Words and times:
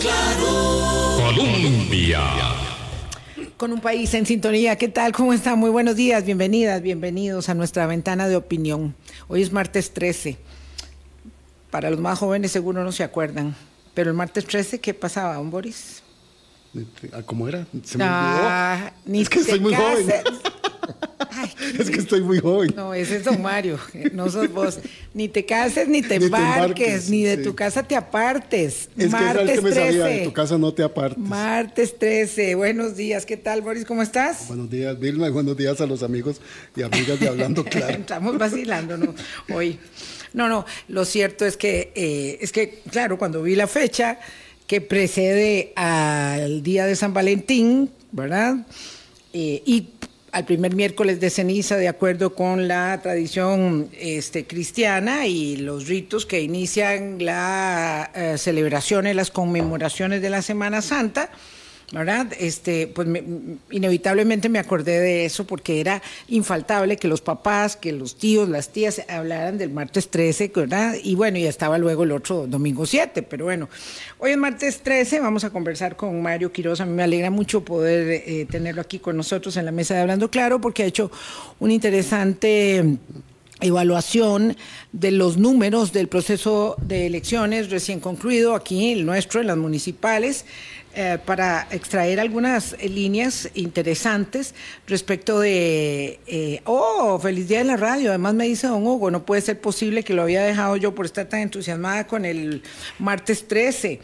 claro. 0.00 1.16
Colombia. 1.16 2.20
Con 3.56 3.72
un 3.72 3.80
país 3.80 4.12
en 4.14 4.26
sintonía. 4.26 4.76
¿Qué 4.76 4.88
tal? 4.88 5.12
¿Cómo 5.12 5.32
están? 5.32 5.58
Muy 5.58 5.70
buenos 5.70 5.96
días. 5.96 6.24
Bienvenidas, 6.24 6.82
bienvenidos 6.82 7.48
a 7.48 7.54
nuestra 7.54 7.86
ventana 7.86 8.28
de 8.28 8.36
opinión. 8.36 8.94
Hoy 9.28 9.42
es 9.42 9.52
martes 9.52 9.92
13. 9.94 10.36
Para 11.70 11.90
los 11.90 11.98
más 12.00 12.18
jóvenes 12.18 12.52
seguro 12.52 12.84
no 12.84 12.92
se 12.92 13.02
acuerdan. 13.02 13.56
Pero 13.94 14.10
el 14.10 14.16
martes 14.16 14.44
13, 14.46 14.78
¿qué 14.80 14.92
pasaba, 14.94 15.36
don 15.36 15.50
Boris? 15.50 16.02
Ah, 17.12 17.22
¿Cómo 17.24 17.48
era? 17.48 17.66
Se 17.84 17.96
me 17.96 18.04
Ah, 18.06 18.76
olvidó. 18.78 18.92
ni 19.06 19.22
es 19.22 19.28
que 19.30 19.42
soy 19.42 19.58
muy 19.60 19.74
joven. 19.74 20.06
Ay, 21.18 21.50
Es 21.78 21.90
que 21.90 21.98
estoy 21.98 22.20
muy 22.20 22.38
joven. 22.40 22.72
No, 22.76 22.92
ese 22.92 23.16
es 23.16 23.24
don 23.24 23.40
Mario, 23.40 23.78
no 24.12 24.30
sos 24.30 24.52
vos. 24.52 24.78
Ni 25.14 25.28
te 25.28 25.44
cases, 25.46 25.88
ni 25.88 26.02
te 26.02 26.18
Ni 26.18 26.20
te 26.30 26.36
embarques, 26.36 27.08
ni 27.08 27.22
de 27.24 27.36
sí. 27.36 27.42
tu 27.42 27.54
casa 27.54 27.82
te 27.82 27.96
apartes. 27.96 28.88
Es 28.96 29.14
que 29.14 29.16
era 29.22 29.30
el 29.30 29.36
Martes 29.36 29.56
que 29.56 29.62
me 29.62 29.72
sabía, 29.72 30.02
13. 30.04 30.18
de 30.18 30.24
tu 30.24 30.32
casa 30.32 30.58
no 30.58 30.74
te 30.74 30.82
apartes. 30.82 31.18
Martes 31.18 31.98
13. 31.98 32.54
Buenos 32.54 32.96
días. 32.96 33.24
¿Qué 33.26 33.36
tal, 33.36 33.62
Boris? 33.62 33.84
¿Cómo 33.84 34.02
estás? 34.02 34.48
Buenos 34.48 34.70
días, 34.70 34.98
Vilma, 34.98 35.28
y 35.28 35.30
buenos 35.30 35.56
días 35.56 35.80
a 35.80 35.86
los 35.86 36.02
amigos 36.02 36.40
y 36.76 36.82
amigas 36.82 37.18
de 37.18 37.28
Hablando 37.28 37.64
Claro. 37.76 37.98
Estamos 37.98 38.38
vacilando, 38.38 38.96
¿no? 38.96 39.14
Hoy. 39.54 39.78
No, 40.34 40.48
no, 40.48 40.66
lo 40.88 41.04
cierto 41.06 41.46
es 41.46 41.56
que, 41.56 41.92
eh, 41.94 42.38
es 42.42 42.52
que, 42.52 42.82
claro, 42.90 43.16
cuando 43.16 43.42
vi 43.42 43.54
la 43.54 43.66
fecha 43.66 44.18
que 44.66 44.82
precede 44.82 45.72
al 45.76 46.62
día 46.62 46.84
de 46.84 46.94
San 46.94 47.14
Valentín, 47.14 47.90
¿verdad? 48.12 48.56
Eh, 49.32 49.62
y 49.64 49.88
al 50.36 50.44
primer 50.44 50.74
miércoles 50.74 51.18
de 51.18 51.30
ceniza, 51.30 51.78
de 51.78 51.88
acuerdo 51.88 52.34
con 52.34 52.68
la 52.68 53.00
tradición 53.00 53.88
este, 53.98 54.46
cristiana 54.46 55.26
y 55.26 55.56
los 55.56 55.88
ritos 55.88 56.26
que 56.26 56.42
inician 56.42 57.24
la 57.24 58.10
eh, 58.14 58.36
celebraciones, 58.36 59.16
las 59.16 59.30
conmemoraciones 59.30 60.20
de 60.20 60.28
la 60.28 60.42
Semana 60.42 60.82
Santa, 60.82 61.30
¿verdad? 61.92 62.32
Este, 62.40 62.88
pues 62.88 63.06
me- 63.06 63.22
inevitablemente 63.70 64.48
me 64.48 64.58
acordé 64.58 64.98
de 64.98 65.24
eso 65.24 65.46
porque 65.46 65.80
era 65.80 66.02
infaltable 66.28 66.96
que 66.96 67.06
los 67.06 67.20
papás, 67.20 67.76
que 67.76 67.92
los 67.92 68.16
tíos, 68.16 68.48
las 68.48 68.70
tías 68.70 69.02
hablaran 69.08 69.56
del 69.56 69.70
martes 69.70 70.08
13, 70.08 70.50
¿verdad? 70.54 70.96
Y 71.02 71.14
bueno, 71.14 71.38
ya 71.38 71.48
estaba 71.48 71.78
luego 71.78 72.02
el 72.02 72.12
otro 72.12 72.46
domingo 72.48 72.86
7, 72.86 73.22
pero 73.22 73.44
bueno, 73.44 73.68
hoy 74.18 74.32
es 74.32 74.36
martes 74.36 74.80
13, 74.80 75.20
vamos 75.20 75.44
a 75.44 75.50
conversar 75.50 75.94
con 75.96 76.20
Mario 76.20 76.52
Quiroz, 76.52 76.80
a 76.80 76.86
mí 76.86 76.92
me 76.92 77.04
alegra 77.04 77.30
mucho 77.30 77.64
poder 77.64 78.22
eh, 78.26 78.46
tenerlo 78.50 78.80
aquí 78.80 78.98
con 78.98 79.16
nosotros 79.16 79.56
en 79.56 79.64
la 79.64 79.72
mesa 79.72 79.94
de 79.94 80.00
Hablando 80.00 80.30
Claro 80.30 80.60
porque 80.60 80.82
ha 80.82 80.86
hecho 80.86 81.10
un 81.60 81.70
interesante 81.70 82.96
evaluación 83.60 84.56
de 84.92 85.10
los 85.12 85.38
números 85.38 85.92
del 85.92 86.08
proceso 86.08 86.76
de 86.80 87.06
elecciones 87.06 87.70
recién 87.70 88.00
concluido 88.00 88.54
aquí, 88.54 88.92
el 88.92 89.06
nuestro, 89.06 89.40
en 89.40 89.46
las 89.46 89.56
municipales, 89.56 90.44
eh, 90.96 91.18
para 91.24 91.68
extraer 91.70 92.18
algunas 92.18 92.74
líneas 92.82 93.48
interesantes 93.54 94.54
respecto 94.86 95.38
de, 95.40 96.18
eh, 96.26 96.60
oh, 96.64 97.18
feliz 97.20 97.46
día 97.48 97.58
de 97.58 97.64
la 97.64 97.76
radio, 97.76 98.08
además 98.10 98.34
me 98.34 98.46
dice 98.46 98.66
don 98.66 98.84
Hugo, 98.86 99.10
no 99.10 99.24
puede 99.24 99.42
ser 99.42 99.60
posible 99.60 100.02
que 100.02 100.14
lo 100.14 100.22
había 100.22 100.42
dejado 100.42 100.76
yo 100.76 100.94
por 100.94 101.04
estar 101.06 101.26
tan 101.28 101.40
entusiasmada 101.40 102.06
con 102.06 102.24
el 102.24 102.62
martes 102.98 103.46
13. 103.46 104.00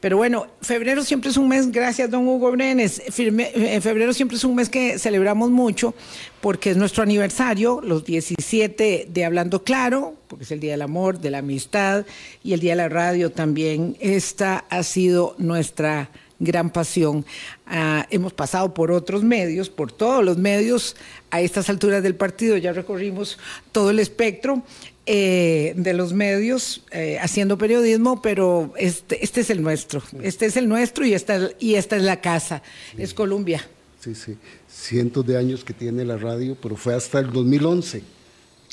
Pero 0.00 0.18
bueno, 0.18 0.48
febrero 0.60 1.02
siempre 1.02 1.30
es 1.30 1.38
un 1.38 1.48
mes, 1.48 1.72
gracias 1.72 2.10
don 2.10 2.28
Hugo 2.28 2.50
Brenes, 2.52 3.00
firme- 3.06 3.50
eh, 3.54 3.80
febrero 3.80 4.12
siempre 4.12 4.36
es 4.36 4.44
un 4.44 4.54
mes 4.54 4.68
que 4.68 4.98
celebramos 4.98 5.50
mucho 5.50 5.94
porque 6.42 6.70
es 6.72 6.76
nuestro 6.76 7.02
aniversario, 7.02 7.80
los 7.82 8.04
17 8.04 9.06
de 9.08 9.24
Hablando 9.24 9.64
Claro, 9.64 10.14
porque 10.28 10.44
es 10.44 10.50
el 10.50 10.60
Día 10.60 10.72
del 10.72 10.82
Amor, 10.82 11.20
de 11.20 11.30
la 11.30 11.38
Amistad 11.38 12.04
y 12.42 12.52
el 12.52 12.60
Día 12.60 12.72
de 12.72 12.76
la 12.82 12.88
Radio 12.90 13.30
también. 13.32 13.96
Esta 13.98 14.66
ha 14.68 14.82
sido 14.82 15.34
nuestra 15.38 16.10
gran 16.38 16.70
pasión. 16.70 17.24
Ah, 17.66 18.06
hemos 18.10 18.32
pasado 18.32 18.74
por 18.74 18.90
otros 18.92 19.22
medios, 19.22 19.70
por 19.70 19.92
todos 19.92 20.24
los 20.24 20.36
medios, 20.38 20.96
a 21.30 21.40
estas 21.40 21.68
alturas 21.68 22.02
del 22.02 22.14
partido 22.14 22.56
ya 22.56 22.72
recorrimos 22.72 23.38
todo 23.72 23.90
el 23.90 23.98
espectro 23.98 24.62
eh, 25.06 25.74
de 25.76 25.92
los 25.92 26.12
medios 26.12 26.82
eh, 26.90 27.18
haciendo 27.20 27.58
periodismo, 27.58 28.22
pero 28.22 28.72
este, 28.76 29.22
este 29.24 29.40
es 29.42 29.50
el 29.50 29.62
nuestro, 29.62 30.02
este 30.22 30.46
es 30.46 30.56
el 30.56 30.68
nuestro 30.68 31.04
y 31.06 31.12
esta, 31.14 31.50
y 31.58 31.74
esta 31.74 31.96
es 31.96 32.02
la 32.02 32.20
casa, 32.20 32.62
es 32.96 33.12
Colombia. 33.14 33.66
Sí, 34.00 34.14
sí. 34.14 34.36
Cientos 34.68 35.26
de 35.26 35.36
años 35.38 35.64
que 35.64 35.72
tiene 35.72 36.04
la 36.04 36.16
radio, 36.16 36.56
pero 36.60 36.76
fue 36.76 36.94
hasta 36.94 37.18
el 37.20 37.32
2011 37.32 38.02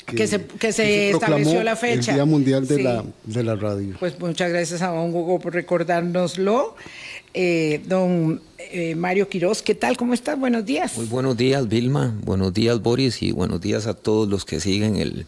Que 0.04 0.26
se- 0.26 0.44
que 0.46 0.72
se 0.72 1.08
proclamó 1.12 1.36
estableció 1.38 1.62
la 1.64 1.76
fecha. 1.76 2.10
El 2.12 2.16
Día 2.16 2.24
Mundial 2.26 2.66
de, 2.66 2.76
Sí. 2.76 2.82
la, 2.82 3.04
de 3.24 3.42
la 3.42 3.54
Radio. 3.54 3.96
Pues 3.98 4.18
muchas 4.18 4.50
gracias 4.50 4.82
a 4.82 4.88
don 4.88 5.14
Hugo 5.14 5.38
por 5.38 5.54
recordárnoslo. 5.54 6.76
Eh, 7.34 7.82
don 7.86 8.40
eh, 8.58 8.94
Mario 8.94 9.28
Quiroz, 9.28 9.62
¿qué 9.62 9.74
tal? 9.74 9.96
¿Cómo 9.96 10.12
estás? 10.14 10.38
Buenos 10.38 10.64
días. 10.64 10.96
Muy 10.96 11.06
buenos 11.06 11.36
días, 11.36 11.66
Vilma. 11.68 12.14
Buenos 12.24 12.52
días, 12.52 12.80
Boris. 12.82 13.22
Y 13.22 13.32
buenos 13.32 13.60
días 13.60 13.86
a 13.86 13.94
todos 13.94 14.28
los 14.28 14.44
que 14.44 14.60
siguen 14.60 14.96
el 14.96 15.26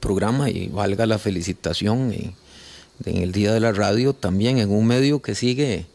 programa. 0.00 0.48
Y 0.50 0.68
valga 0.68 1.04
la 1.06 1.18
felicitación 1.18 2.12
en, 2.12 2.32
en 3.04 3.22
el 3.22 3.32
Día 3.32 3.52
de 3.52 3.60
la 3.60 3.72
Radio, 3.72 4.14
también 4.14 4.58
en 4.58 4.70
un 4.70 4.86
medio 4.86 5.20
que 5.20 5.34
sigue 5.34 5.86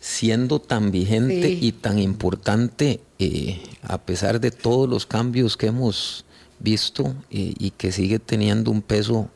siendo 0.00 0.60
tan 0.60 0.90
vigente 0.90 1.48
Sí. 1.48 1.58
y 1.62 1.72
tan 1.72 1.98
importante 1.98 3.00
eh, 3.18 3.58
a 3.82 3.96
pesar 3.98 4.38
de 4.38 4.50
todos 4.50 4.86
los 4.86 5.06
cambios 5.06 5.56
que 5.56 5.68
hemos 5.68 6.26
visto 6.60 7.14
eh, 7.30 7.54
y 7.58 7.70
que 7.70 7.90
sigue 7.90 8.18
teniendo 8.18 8.70
un 8.70 8.82
peso 8.82 9.30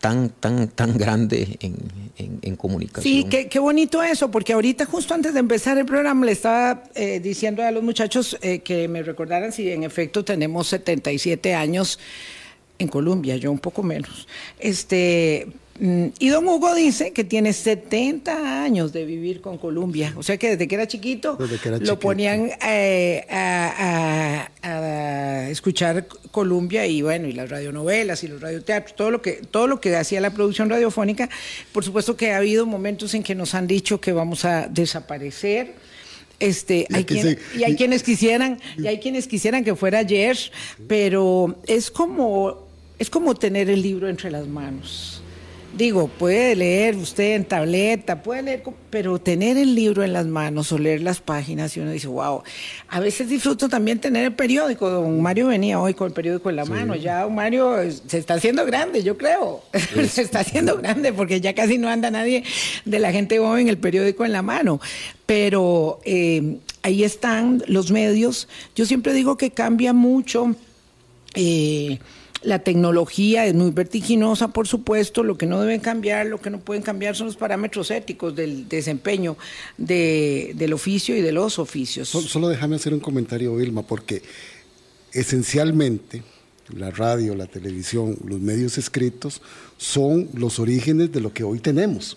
tan, 0.00 0.30
tan, 0.30 0.66
tan 0.66 0.98
grande 0.98 1.58
en, 1.60 1.76
en- 2.18 2.38
en 2.42 2.56
comunicación. 2.56 3.02
Sí, 3.02 3.26
qué, 3.28 3.48
qué 3.48 3.58
bonito 3.58 4.02
eso, 4.02 4.30
porque 4.30 4.52
ahorita 4.52 4.84
justo 4.86 5.14
antes 5.14 5.34
de 5.34 5.40
empezar 5.40 5.76
el 5.78 5.84
programa 5.86 6.24
le 6.26 6.32
estaba 6.32 6.84
eh, 6.94 7.20
diciendo 7.20 7.62
a 7.62 7.70
los 7.70 7.82
muchachos 7.82 8.36
eh, 8.42 8.60
que 8.60 8.86
me 8.88 9.02
recordaran 9.02 9.52
si 9.52 9.70
en 9.70 9.82
efecto 9.84 10.24
tenemos 10.24 10.68
77 10.68 11.54
años 11.54 11.98
en 12.78 12.88
Colombia, 12.88 13.36
yo 13.36 13.50
un 13.52 13.58
poco 13.58 13.82
menos. 13.84 14.26
Este, 14.58 15.46
mm, 15.78 16.06
y 16.18 16.28
don 16.28 16.46
Hugo 16.48 16.74
dice 16.74 17.12
que 17.12 17.22
tiene 17.24 17.52
70 17.52 18.62
años 18.64 18.92
de 18.92 19.04
vivir 19.04 19.40
con 19.40 19.58
Colombia, 19.58 20.12
o 20.16 20.22
sea 20.22 20.36
que 20.36 20.50
desde 20.50 20.66
que 20.66 20.74
era 20.74 20.86
chiquito 20.88 21.36
Desde 21.36 21.58
que 21.58 21.68
era 21.68 21.76
lo 21.78 21.84
chiquito. 21.84 21.98
ponían 22.00 22.50
eh, 22.66 23.24
a, 23.30 24.48
a- 24.62 24.73
a 24.73 24.73
escuchar 25.50 26.06
Colombia 26.30 26.86
y 26.86 27.02
bueno, 27.02 27.28
y 27.28 27.32
las 27.32 27.48
radionovelas 27.50 28.22
y 28.24 28.28
los 28.28 28.40
radioteatros, 28.40 28.96
todo 28.96 29.10
lo 29.10 29.22
que 29.22 29.32
todo 29.50 29.66
lo 29.66 29.80
que 29.80 29.94
hacía 29.96 30.20
la 30.20 30.30
producción 30.30 30.68
radiofónica. 30.70 31.28
Por 31.72 31.84
supuesto 31.84 32.16
que 32.16 32.32
ha 32.32 32.38
habido 32.38 32.66
momentos 32.66 33.14
en 33.14 33.22
que 33.22 33.34
nos 33.34 33.54
han 33.54 33.66
dicho 33.66 34.00
que 34.00 34.12
vamos 34.12 34.44
a 34.44 34.68
desaparecer. 34.68 35.74
Este, 36.40 36.86
Y 36.90 36.94
hay 36.96 37.04
quien- 37.04 37.38
y 37.56 37.64
hay 37.64 37.76
quienes 37.76 38.02
quisieran, 38.02 38.60
y 38.76 38.86
hay 38.88 38.98
quienes 38.98 39.28
quisieran 39.28 39.62
que 39.64 39.74
fuera 39.76 40.00
ayer, 40.00 40.36
pero 40.88 41.56
es 41.66 41.90
como 41.90 42.64
es 42.98 43.10
como 43.10 43.34
tener 43.34 43.68
el 43.70 43.82
libro 43.82 44.08
entre 44.08 44.30
las 44.30 44.46
manos. 44.46 45.20
Digo, 45.76 46.06
puede 46.06 46.54
leer 46.54 46.94
usted 46.94 47.34
en 47.34 47.44
tableta, 47.44 48.22
puede 48.22 48.42
leer, 48.42 48.62
pero 48.90 49.18
tener 49.18 49.56
el 49.56 49.74
libro 49.74 50.04
en 50.04 50.12
las 50.12 50.24
manos 50.24 50.70
o 50.70 50.78
leer 50.78 51.02
las 51.02 51.20
páginas 51.20 51.76
y 51.76 51.80
uno 51.80 51.90
dice, 51.90 52.06
wow. 52.06 52.44
A 52.88 53.00
veces 53.00 53.28
disfruto 53.28 53.68
también 53.68 53.98
tener 53.98 54.24
el 54.24 54.34
periódico. 54.34 54.88
Don 54.88 55.20
Mario 55.20 55.48
venía 55.48 55.80
hoy 55.80 55.94
con 55.94 56.06
el 56.06 56.12
periódico 56.12 56.48
en 56.48 56.56
la 56.56 56.64
mano. 56.64 56.94
Ya 56.94 57.22
don 57.22 57.34
Mario 57.34 57.76
se 58.06 58.18
está 58.18 58.34
haciendo 58.34 58.64
grande, 58.64 59.02
yo 59.02 59.18
creo. 59.18 59.62
se 60.08 60.22
está 60.22 60.40
haciendo 60.40 60.76
grande 60.76 61.12
porque 61.12 61.40
ya 61.40 61.54
casi 61.54 61.76
no 61.76 61.88
anda 61.88 62.08
nadie 62.08 62.44
de 62.84 62.98
la 63.00 63.10
gente 63.10 63.38
joven 63.38 63.68
el 63.68 63.78
periódico 63.78 64.24
en 64.24 64.30
la 64.30 64.42
mano. 64.42 64.80
Pero 65.26 66.00
eh, 66.04 66.58
ahí 66.82 67.02
están 67.02 67.64
los 67.66 67.90
medios. 67.90 68.46
Yo 68.76 68.86
siempre 68.86 69.12
digo 69.12 69.36
que 69.36 69.50
cambia 69.50 69.92
mucho. 69.92 70.54
eh, 71.34 71.98
la 72.44 72.58
tecnología 72.60 73.46
es 73.46 73.54
muy 73.54 73.70
vertiginosa, 73.70 74.48
por 74.48 74.66
supuesto. 74.68 75.22
Lo 75.22 75.36
que 75.38 75.46
no 75.46 75.60
deben 75.60 75.80
cambiar, 75.80 76.26
lo 76.26 76.40
que 76.40 76.50
no 76.50 76.60
pueden 76.60 76.82
cambiar 76.82 77.16
son 77.16 77.26
los 77.28 77.36
parámetros 77.36 77.90
éticos 77.90 78.36
del 78.36 78.68
desempeño 78.68 79.36
de- 79.78 80.52
del 80.54 80.72
oficio 80.72 81.16
y 81.16 81.20
de 81.22 81.32
los 81.32 81.58
oficios. 81.58 82.08
Sol- 82.08 82.24
Solo 82.28 82.48
déjame 82.48 82.76
hacer 82.76 82.92
un 82.94 83.00
comentario, 83.00 83.56
Vilma, 83.56 83.82
porque 83.82 84.22
esencialmente 85.12 86.22
la 86.76 86.90
radio, 86.90 87.34
la 87.34 87.46
televisión, 87.46 88.16
los 88.26 88.40
medios 88.40 88.78
escritos 88.78 89.42
son 89.76 90.28
los 90.34 90.58
orígenes 90.58 91.12
de 91.12 91.20
lo 91.20 91.32
que 91.32 91.44
hoy 91.44 91.60
tenemos. 91.60 92.16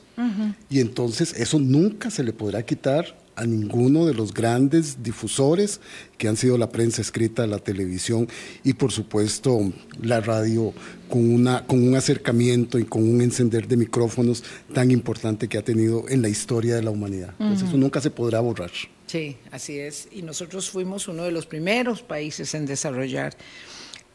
Y 0.69 0.79
entonces 0.79 1.33
eso 1.33 1.59
nunca 1.59 2.09
se 2.09 2.23
le 2.23 2.33
podrá 2.33 2.63
quitar 2.63 3.17
a 3.37 3.45
ninguno 3.45 4.05
de 4.05 4.15
los 4.15 4.33
grandes 4.33 5.03
difusores 5.03 5.79
que 6.17 6.27
han 6.27 6.35
sido 6.35 6.57
la 6.57 6.69
prensa 6.69 7.01
escrita, 7.01 7.45
la 7.45 7.59
televisión 7.59 8.27
y 8.63 8.73
por 8.73 8.91
supuesto 8.91 9.71
la 10.01 10.19
radio 10.21 10.73
con, 11.07 11.33
una, 11.33 11.65
con 11.65 11.87
un 11.87 11.95
acercamiento 11.95 12.79
y 12.79 12.85
con 12.85 13.07
un 13.07 13.21
encender 13.21 13.67
de 13.67 13.77
micrófonos 13.77 14.43
tan 14.73 14.89
importante 14.89 15.47
que 15.47 15.59
ha 15.59 15.63
tenido 15.63 16.09
en 16.09 16.23
la 16.23 16.29
historia 16.29 16.75
de 16.75 16.81
la 16.81 16.89
humanidad. 16.89 17.35
Entonces 17.39 17.69
eso 17.69 17.77
nunca 17.77 18.01
se 18.01 18.09
podrá 18.09 18.39
borrar. 18.39 18.71
Sí, 19.05 19.37
así 19.51 19.77
es. 19.77 20.07
Y 20.11 20.23
nosotros 20.23 20.69
fuimos 20.69 21.07
uno 21.07 21.23
de 21.23 21.31
los 21.31 21.45
primeros 21.45 22.01
países 22.01 22.53
en 22.55 22.65
desarrollar 22.65 23.37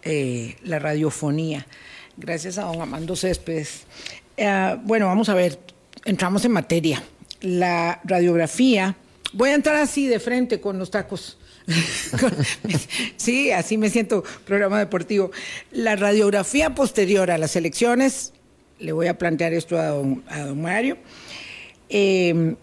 eh, 0.03 0.57
la 0.65 0.81
radiofonía, 0.81 1.67
gracias 2.17 2.59
a 2.59 2.65
don 2.65 2.83
Amando 2.83 3.15
Céspedes. 3.15 3.85
Eh, 4.37 4.77
bueno, 4.83 5.07
vamos 5.07 5.29
a 5.29 5.35
ver, 5.35 5.61
entramos 6.05 6.45
en 6.45 6.53
materia. 6.53 7.03
la 7.43 8.01
radiografía, 8.05 8.97
voy 9.33 9.51
a 9.51 9.55
entrar 9.55 9.77
así 9.77 10.07
de 10.07 10.21
frente 10.21 10.61
con 10.61 10.79
los 10.79 10.91
tacos. 10.91 11.39
sí, 13.17 13.51
así 13.51 13.79
me 13.79 13.91
siento 13.91 14.25
programa 14.45 14.79
deportivo. 14.79 15.31
La 15.71 15.97
radiografía 15.97 16.75
posterior 16.75 17.31
a 17.31 17.39
las 17.39 17.57
elecciones, 17.57 18.33
le 18.79 18.93
voy 18.93 19.07
a 19.07 19.19
plantear 19.19 19.53
esto 19.53 19.79
a 19.79 19.89
don, 19.89 20.23
Mario, 20.61 20.99
eh, 21.89 22.55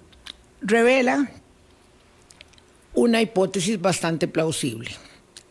revela 0.62 1.32
una 2.94 3.22
hipótesis 3.22 3.80
bastante 3.80 4.28
plausible. 4.28 4.92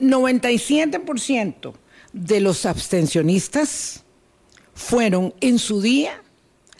97% 0.01 1.73
de 2.13 2.41
los 2.41 2.67
abstencionistas 2.67 4.05
fueron 4.75 5.35
en 5.41 5.59
su 5.59 5.81
día 5.81 6.23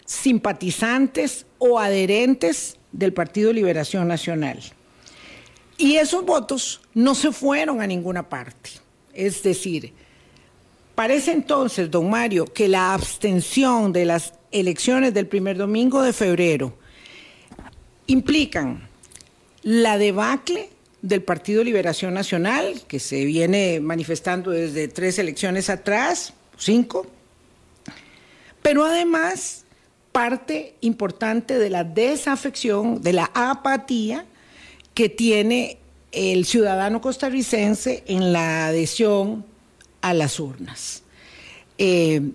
simpatizantes 0.05 1.45
o 1.57 1.79
adherentes 1.79 2.78
del 2.91 3.13
Partido 3.13 3.53
Liberación 3.53 4.07
Nacional. 4.07 4.59
Y 5.77 5.95
esos 5.95 6.25
votos 6.25 6.81
no 6.93 7.15
se 7.15 7.31
fueron 7.31 7.81
a 7.81 7.87
ninguna 7.87 8.27
parte. 8.27 8.71
Es 9.13 9.41
decir, 9.43 9.93
parece 10.95 11.31
entonces, 11.31 11.89
don 11.89 12.09
Mario, 12.09 12.45
que 12.45 12.67
la 12.67 12.93
abstención 12.93 13.93
de 13.93 14.05
las 14.05 14.33
elecciones 14.51 15.13
del 15.13 15.27
primer 15.27 15.57
domingo 15.57 16.01
de 16.01 16.13
febrero 16.13 16.77
implican 18.07 18.89
la 19.63 19.97
debacle 19.97 20.69
del 21.01 21.21
Partido 21.21 21.63
Liberación 21.63 22.13
Nacional, 22.13 22.81
que 22.87 22.99
se 22.99 23.23
viene 23.23 23.79
manifestando 23.79 24.51
desde 24.51 24.87
tres 24.87 25.17
elecciones 25.19 25.69
atrás, 25.69 26.33
cinco, 26.57 27.07
pero 28.61 28.83
además 28.83 29.65
parte 30.19 30.75
importante 30.81 31.57
de 31.57 31.69
la 31.69 31.85
desafección, 31.85 33.01
de 33.01 33.13
la 33.13 33.31
apatía 33.33 34.25
que 34.93 35.07
tiene 35.07 35.77
el 36.11 36.43
ciudadano 36.43 36.99
costarricense 36.99 38.03
en 38.05 38.33
la 38.33 38.67
adhesión 38.67 39.45
a 40.01 40.13
las 40.13 40.37
urnas. 40.41 41.03
Eh, 41.77 42.31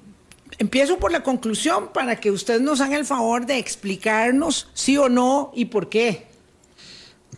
empiezo 0.57 0.97
por 0.97 1.13
la 1.13 1.23
conclusión 1.23 1.91
para 1.93 2.17
que 2.17 2.31
usted 2.31 2.59
nos 2.59 2.81
haga 2.81 2.97
el 2.97 3.05
favor 3.05 3.45
de 3.45 3.59
explicarnos 3.59 4.67
sí 4.73 4.97
o 4.97 5.11
no 5.11 5.53
y 5.55 5.67
por 5.67 5.91
qué. 5.91 6.25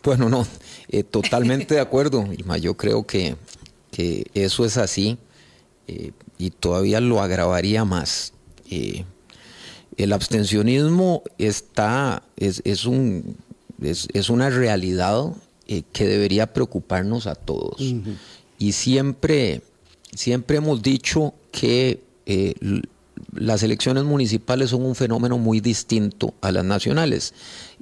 Bueno, 0.01 0.29
no, 0.29 0.47
eh, 0.87 1.03
totalmente 1.03 1.75
de 1.75 1.81
acuerdo, 1.81 2.25
Irma. 2.31 2.57
Yo 2.57 2.77
creo 2.77 3.05
que, 3.05 3.35
eso 4.33 4.63
es 4.63 4.77
así 4.77 5.17
eh, 5.89 6.13
y 6.37 6.51
todavía 6.51 7.01
lo 7.01 7.19
agravaría 7.21 7.83
más. 7.83 8.31
El 9.97 10.13
abstencionismo 10.13 11.23
está, 11.37 12.23
es, 12.37 12.85
un, 12.85 13.35
es, 13.81 14.29
una 14.29 14.49
realidad 14.49 15.33
que 15.91 16.07
debería 16.07 16.53
preocuparnos 16.53 17.27
a 17.27 17.35
todos. 17.35 17.81
Y 18.59 18.71
siempre, 18.71 19.61
siempre 20.13 20.57
hemos 20.57 20.81
dicho 20.81 21.33
que 21.51 22.01
las 23.33 23.63
elecciones 23.63 24.03
municipales 24.03 24.69
son 24.69 24.83
un 24.83 24.95
fenómeno 24.95 25.37
muy 25.37 25.59
distinto 25.59 26.33
a 26.41 26.51
las 26.51 26.63
nacionales. 26.63 27.33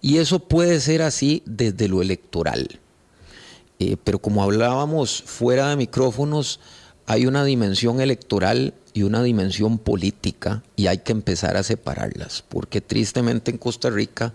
Y 0.02 0.18
eso 0.18 0.40
puede 0.40 0.80
ser 0.80 1.02
así 1.02 1.42
desde 1.46 1.88
lo 1.88 2.02
electoral. 2.02 2.80
Eh, 3.80 3.98
pero 4.04 4.20
como 4.20 4.44
hablábamos 4.44 5.22
fuera 5.26 5.70
de 5.70 5.76
micrófonos, 5.76 6.60
hay 7.08 7.26
una 7.26 7.44
dimensión 7.44 8.02
electoral 8.02 8.74
y 8.94 9.04
una 9.04 9.22
dimensión 9.22 9.78
política 9.78 10.64
y 10.76 10.88
hay 10.88 11.00
que 11.00 11.12
empezar 11.12 11.58
a 11.58 11.64
separarlas, 11.64 12.44
porque 12.48 12.82
tristemente 12.82 13.52
en 13.52 13.58
Costa 13.58 13.90
Rica 13.90 14.34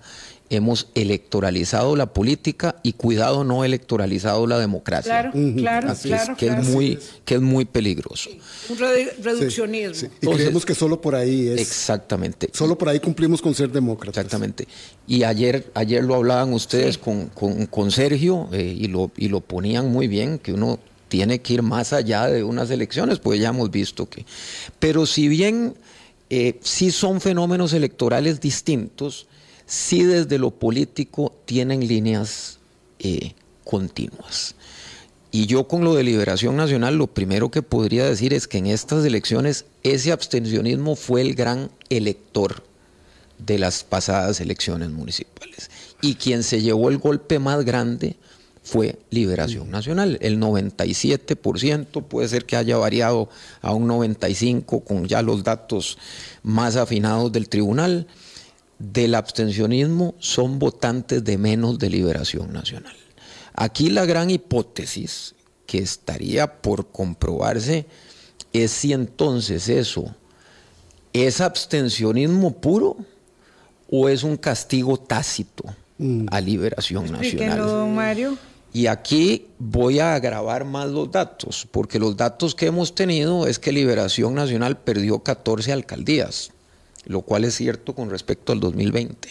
hemos 0.50 0.88
electoralizado 0.96 1.94
la 1.94 2.12
política 2.12 2.76
y 2.82 2.94
cuidado 2.94 3.44
no 3.44 3.64
electoralizado 3.64 4.46
la 4.48 4.58
democracia. 4.58 5.30
Claro, 5.30 5.32
claro, 5.56 5.94
claro, 6.02 6.36
que 6.36 6.48
es 6.48 6.68
muy 6.68 6.98
que 7.24 7.36
es 7.36 7.40
muy 7.40 7.64
peligroso. 7.64 8.30
Un 8.68 8.76
reduccionismo. 9.22 10.10
Y 10.20 10.26
creemos 10.26 10.66
que 10.66 10.74
solo 10.74 11.00
por 11.00 11.14
ahí 11.14 11.48
es 11.48 11.60
Exactamente. 11.60 12.50
Solo 12.52 12.76
por 12.76 12.88
ahí 12.88 12.98
cumplimos 12.98 13.40
con 13.40 13.54
ser 13.54 13.70
demócratas. 13.70 14.24
Exactamente. 14.24 14.66
Y 15.06 15.22
ayer 15.22 15.70
ayer 15.74 16.02
lo 16.02 16.16
hablaban 16.16 16.52
ustedes 16.52 16.98
con, 16.98 17.28
con, 17.28 17.90
Sergio 17.92 18.48
eh, 18.52 18.76
y 18.76 18.88
lo 18.88 19.12
y 19.16 19.28
lo 19.28 19.40
ponían 19.40 19.90
muy 19.90 20.08
bien 20.08 20.38
que 20.38 20.52
uno 20.52 20.80
tiene 21.10 21.40
que 21.40 21.54
ir 21.54 21.62
más 21.62 21.92
allá 21.92 22.28
de 22.28 22.44
unas 22.44 22.70
elecciones, 22.70 23.18
pues 23.18 23.40
ya 23.40 23.48
hemos 23.48 23.70
visto 23.70 24.08
que. 24.08 24.24
Pero 24.78 25.04
si 25.04 25.28
bien 25.28 25.74
eh, 26.30 26.58
sí 26.62 26.92
son 26.92 27.20
fenómenos 27.20 27.72
electorales 27.74 28.40
distintos, 28.40 29.26
sí 29.66 30.04
desde 30.04 30.38
lo 30.38 30.52
político 30.52 31.34
tienen 31.44 31.86
líneas 31.86 32.60
eh, 33.00 33.34
continuas. 33.64 34.54
Y 35.32 35.46
yo 35.46 35.66
con 35.68 35.84
lo 35.84 35.94
de 35.94 36.04
Liberación 36.04 36.56
Nacional, 36.56 36.96
lo 36.96 37.08
primero 37.08 37.50
que 37.50 37.62
podría 37.62 38.04
decir 38.04 38.32
es 38.32 38.46
que 38.46 38.58
en 38.58 38.66
estas 38.66 39.04
elecciones 39.04 39.66
ese 39.82 40.12
abstencionismo 40.12 40.94
fue 40.96 41.22
el 41.22 41.34
gran 41.34 41.70
elector 41.88 42.62
de 43.38 43.58
las 43.58 43.82
pasadas 43.82 44.40
elecciones 44.40 44.90
municipales. 44.90 45.70
Y 46.00 46.14
quien 46.14 46.44
se 46.44 46.62
llevó 46.62 46.88
el 46.88 46.98
golpe 46.98 47.40
más 47.40 47.64
grande 47.64 48.16
fue 48.62 48.98
Liberación 49.10 49.70
Nacional. 49.70 50.18
El 50.20 50.38
97% 50.38 52.04
puede 52.04 52.28
ser 52.28 52.44
que 52.44 52.56
haya 52.56 52.76
variado 52.76 53.28
a 53.62 53.72
un 53.72 53.88
95% 53.88 54.84
con 54.84 55.06
ya 55.06 55.22
los 55.22 55.42
datos 55.42 55.98
más 56.42 56.76
afinados 56.76 57.32
del 57.32 57.48
tribunal 57.48 58.06
del 58.78 59.14
abstencionismo 59.14 60.14
son 60.18 60.58
votantes 60.58 61.22
de 61.22 61.38
menos 61.38 61.78
de 61.78 61.90
liberación 61.90 62.52
nacional. 62.52 62.96
Aquí 63.54 63.90
la 63.90 64.06
gran 64.06 64.30
hipótesis 64.30 65.34
que 65.66 65.78
estaría 65.78 66.60
por 66.60 66.90
comprobarse 66.90 67.86
es 68.52 68.70
si 68.70 68.92
entonces 68.92 69.68
eso 69.68 70.14
es 71.12 71.40
abstencionismo 71.40 72.52
puro 72.52 72.96
o 73.90 74.08
es 74.08 74.22
un 74.22 74.36
castigo 74.36 74.96
tácito 74.96 75.64
mm. 75.98 76.26
a 76.30 76.40
liberación 76.40 77.10
nacional. 77.10 77.88
Mario. 77.88 78.38
Y 78.72 78.86
aquí 78.86 79.46
voy 79.58 79.98
a 79.98 80.14
agravar 80.14 80.64
más 80.64 80.88
los 80.88 81.10
datos, 81.10 81.66
porque 81.70 81.98
los 81.98 82.16
datos 82.16 82.54
que 82.54 82.66
hemos 82.66 82.94
tenido 82.94 83.46
es 83.46 83.58
que 83.58 83.72
Liberación 83.72 84.34
Nacional 84.34 84.78
perdió 84.78 85.20
14 85.20 85.72
alcaldías 85.72 86.52
lo 87.06 87.22
cual 87.22 87.44
es 87.44 87.54
cierto 87.54 87.94
con 87.94 88.10
respecto 88.10 88.52
al 88.52 88.60
2020. 88.60 89.30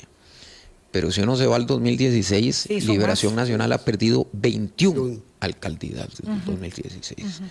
Pero 0.91 1.11
si 1.11 1.21
uno 1.21 1.35
se 1.35 1.45
va 1.45 1.55
al 1.55 1.67
2016, 1.67 2.69
Liberación 2.87 3.35
Nacional 3.35 3.71
ha 3.73 3.77
perdido 3.79 4.27
21 4.33 5.21
alcaldías 5.39 6.09
desde 6.09 6.33
el 6.33 6.45
2016. 6.45 7.41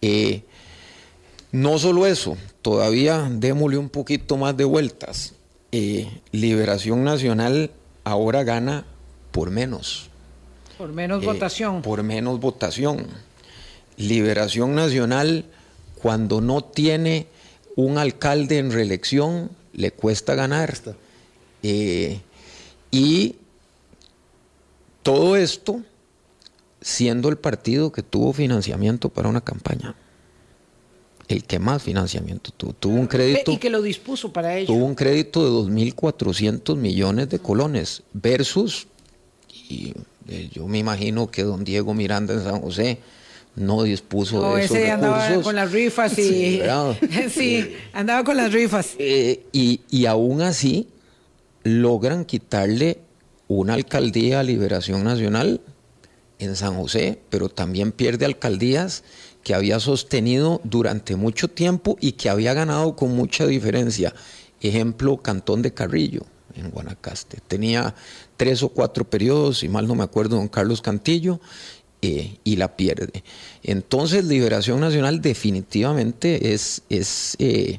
Eh, 0.00 0.42
no 1.52 1.78
solo 1.78 2.06
eso, 2.06 2.36
todavía 2.62 3.28
démosle 3.30 3.76
un 3.76 3.90
poquito 3.90 4.38
más 4.38 4.56
de 4.56 4.64
vueltas. 4.64 5.34
Eh, 5.70 6.08
Liberación 6.32 7.04
Nacional 7.04 7.70
ahora 8.04 8.42
gana 8.42 8.86
por 9.32 9.50
menos. 9.50 10.08
Por 10.82 10.92
menos 10.92 11.22
eh, 11.22 11.26
votación. 11.26 11.80
Por 11.80 12.02
menos 12.02 12.40
votación. 12.40 13.06
Liberación 13.98 14.74
Nacional, 14.74 15.44
cuando 15.94 16.40
no 16.40 16.64
tiene 16.64 17.28
un 17.76 17.98
alcalde 17.98 18.58
en 18.58 18.72
reelección 18.72 19.50
le 19.74 19.92
cuesta 19.92 20.34
ganar. 20.34 20.76
Eh, 21.62 22.20
y 22.90 23.36
todo 25.04 25.36
esto 25.36 25.82
siendo 26.80 27.28
el 27.28 27.36
partido 27.36 27.92
que 27.92 28.02
tuvo 28.02 28.32
financiamiento 28.32 29.08
para 29.08 29.28
una 29.28 29.40
campaña. 29.40 29.94
El 31.28 31.44
que 31.44 31.60
más 31.60 31.84
financiamiento 31.84 32.50
tuvo. 32.50 32.72
Tuvo 32.72 32.94
un 32.96 33.06
crédito. 33.06 33.52
Y 33.52 33.58
que 33.58 33.70
lo 33.70 33.82
dispuso 33.82 34.32
para 34.32 34.58
ello. 34.58 34.66
Tuvo 34.66 34.84
un 34.84 34.96
crédito 34.96 35.44
de 35.44 35.70
2.400 35.72 36.74
millones 36.74 37.28
de 37.28 37.38
colones 37.38 38.02
versus, 38.12 38.88
y 39.68 39.94
eh, 40.28 40.48
yo 40.52 40.66
me 40.68 40.78
imagino 40.78 41.30
que 41.30 41.42
don 41.42 41.64
Diego 41.64 41.94
Miranda 41.94 42.34
en 42.34 42.42
San 42.42 42.60
José 42.60 42.98
no 43.54 43.82
dispuso 43.82 44.54
de 44.54 44.64
esos 44.64 44.76
ese 44.76 44.90
andaba 44.90 45.42
con 45.42 45.54
las 45.54 45.70
rifas 45.72 46.18
y 46.18 46.60
sí, 47.30 47.76
andaba 47.92 48.24
con 48.24 48.36
las 48.36 48.52
rifas 48.52 48.94
eh, 48.98 49.44
y, 49.52 49.80
y 49.90 50.06
aún 50.06 50.40
así 50.40 50.88
logran 51.64 52.24
quitarle 52.24 52.98
una 53.48 53.74
alcaldía 53.74 54.40
a 54.40 54.42
Liberación 54.42 55.04
Nacional 55.04 55.60
en 56.38 56.56
San 56.56 56.74
José, 56.74 57.20
pero 57.30 57.48
también 57.48 57.92
pierde 57.92 58.24
alcaldías 58.24 59.04
que 59.44 59.54
había 59.54 59.78
sostenido 59.80 60.60
durante 60.64 61.16
mucho 61.16 61.48
tiempo 61.48 61.96
y 62.00 62.12
que 62.12 62.28
había 62.28 62.54
ganado 62.54 62.96
con 62.96 63.14
mucha 63.14 63.46
diferencia. 63.46 64.14
Ejemplo, 64.60 65.18
Cantón 65.18 65.62
de 65.62 65.74
Carrillo 65.74 66.22
en 66.54 66.70
Guanacaste. 66.70 67.38
Tenía 67.46 67.94
tres 68.42 68.64
o 68.64 68.70
cuatro 68.70 69.04
periodos, 69.04 69.58
si 69.58 69.68
mal 69.68 69.86
no 69.86 69.94
me 69.94 70.02
acuerdo, 70.02 70.34
don 70.34 70.48
Carlos 70.48 70.82
Cantillo, 70.82 71.38
eh, 72.00 72.38
y 72.42 72.56
la 72.56 72.76
pierde. 72.76 73.22
Entonces, 73.62 74.24
Liberación 74.24 74.80
Nacional 74.80 75.22
definitivamente 75.22 76.52
es, 76.52 76.82
es 76.88 77.36
eh, 77.38 77.78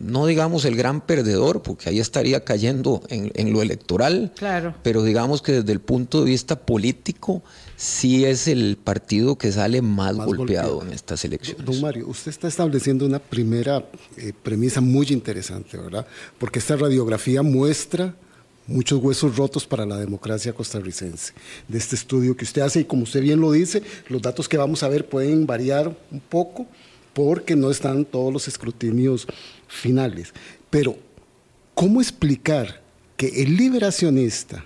no 0.00 0.26
digamos 0.26 0.64
el 0.64 0.74
gran 0.74 1.00
perdedor, 1.00 1.62
porque 1.62 1.90
ahí 1.90 2.00
estaría 2.00 2.44
cayendo 2.44 3.02
en, 3.08 3.52
lo 3.52 3.62
electoral, 3.62 4.32
claro. 4.36 4.74
pero 4.82 5.04
digamos 5.04 5.42
que 5.42 5.52
desde 5.52 5.70
el 5.70 5.80
punto 5.80 6.24
de 6.24 6.30
vista 6.30 6.56
político 6.58 7.44
sí 7.76 8.24
es 8.24 8.48
el 8.48 8.78
partido 8.82 9.38
que 9.38 9.52
sale 9.52 9.80
más, 9.80 10.16
golpeado, 10.16 10.82
en 10.82 10.92
estas 10.92 11.24
elecciones. 11.24 11.64
Don 11.64 11.80
Mario, 11.80 12.08
usted 12.08 12.32
está 12.32 12.48
estableciendo 12.48 13.06
una 13.06 13.20
primera 13.20 13.88
eh, 14.16 14.32
premisa 14.42 14.80
muy 14.80 15.06
interesante, 15.10 15.76
¿verdad? 15.76 16.04
Porque 16.36 16.58
esta 16.58 16.74
radiografía 16.74 17.42
muestra 17.42 18.16
muchos 18.68 19.02
huesos 19.02 19.36
rotos 19.36 19.66
para 19.66 19.86
la 19.86 19.96
democracia 19.96 20.52
costarricense. 20.52 21.32
De 21.66 21.78
este 21.78 21.96
estudio 21.96 22.36
que 22.36 22.44
usted 22.44 22.62
hace, 22.62 22.80
y 22.80 22.84
como 22.84 23.02
usted 23.02 23.22
bien 23.22 23.40
lo 23.40 23.50
dice, 23.50 23.82
los 24.08 24.22
datos 24.22 24.48
que 24.48 24.58
vamos 24.58 24.82
a 24.82 24.88
ver 24.88 25.08
pueden 25.08 25.46
variar 25.46 25.96
un 26.12 26.20
poco 26.20 26.66
porque 27.14 27.56
no 27.56 27.70
están 27.70 28.04
todos 28.04 28.32
los 28.32 28.46
escrutinios 28.46 29.26
finales. 29.66 30.32
Pero, 30.70 30.96
¿cómo 31.74 32.00
explicar 32.00 32.82
que 33.16 33.42
el 33.42 33.56
liberacionista, 33.56 34.64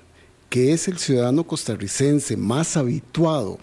que 0.51 0.73
es 0.73 0.89
el 0.89 0.99
ciudadano 0.99 1.47
costarricense 1.47 2.37
más 2.37 2.77
habituado 2.77 3.59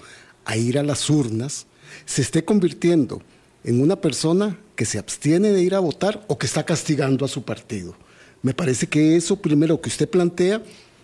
a 0.45 0.57
ir 0.57 0.79
a 0.79 0.83
las 0.83 1.09
urnas, 1.09 1.67
se 2.05 2.21
esté 2.21 2.43
convirtiendo 2.43 3.21
en 3.63 3.81
una 3.81 3.97
persona 3.97 4.57
que 4.75 4.85
se 4.85 4.97
abstiene 4.97 5.51
de 5.51 5.61
ir 5.61 5.75
a 5.75 5.79
votar 5.79 6.25
o 6.27 6.37
que 6.37 6.45
está 6.45 6.65
castigando 6.65 7.25
a 7.25 7.27
su 7.27 7.43
partido? 7.43 7.95
Me 8.41 8.53
parece 8.53 8.87
que 8.87 9.15
eso 9.15 9.35
primero 9.35 9.79
que 9.81 9.89
usted 9.89 10.09
plantea 10.09 10.61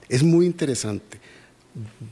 es 0.08 0.24
muy 0.24 0.46
interesante. 0.46 1.20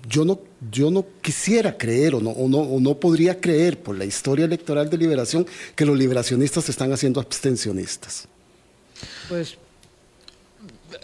Yo 0.09 0.25
no, 0.25 0.41
yo 0.69 0.91
no 0.91 1.05
quisiera 1.21 1.77
creer 1.77 2.15
o 2.15 2.19
no, 2.19 2.31
o, 2.31 2.49
no, 2.49 2.59
o 2.59 2.79
no 2.81 2.99
podría 2.99 3.39
creer 3.39 3.79
por 3.79 3.97
la 3.97 4.03
historia 4.03 4.43
electoral 4.43 4.89
de 4.89 4.97
liberación 4.97 5.45
que 5.75 5.85
los 5.85 5.97
liberacionistas 5.97 6.65
se 6.65 6.71
están 6.71 6.91
haciendo 6.91 7.21
abstencionistas. 7.21 8.27
Pues 9.29 9.57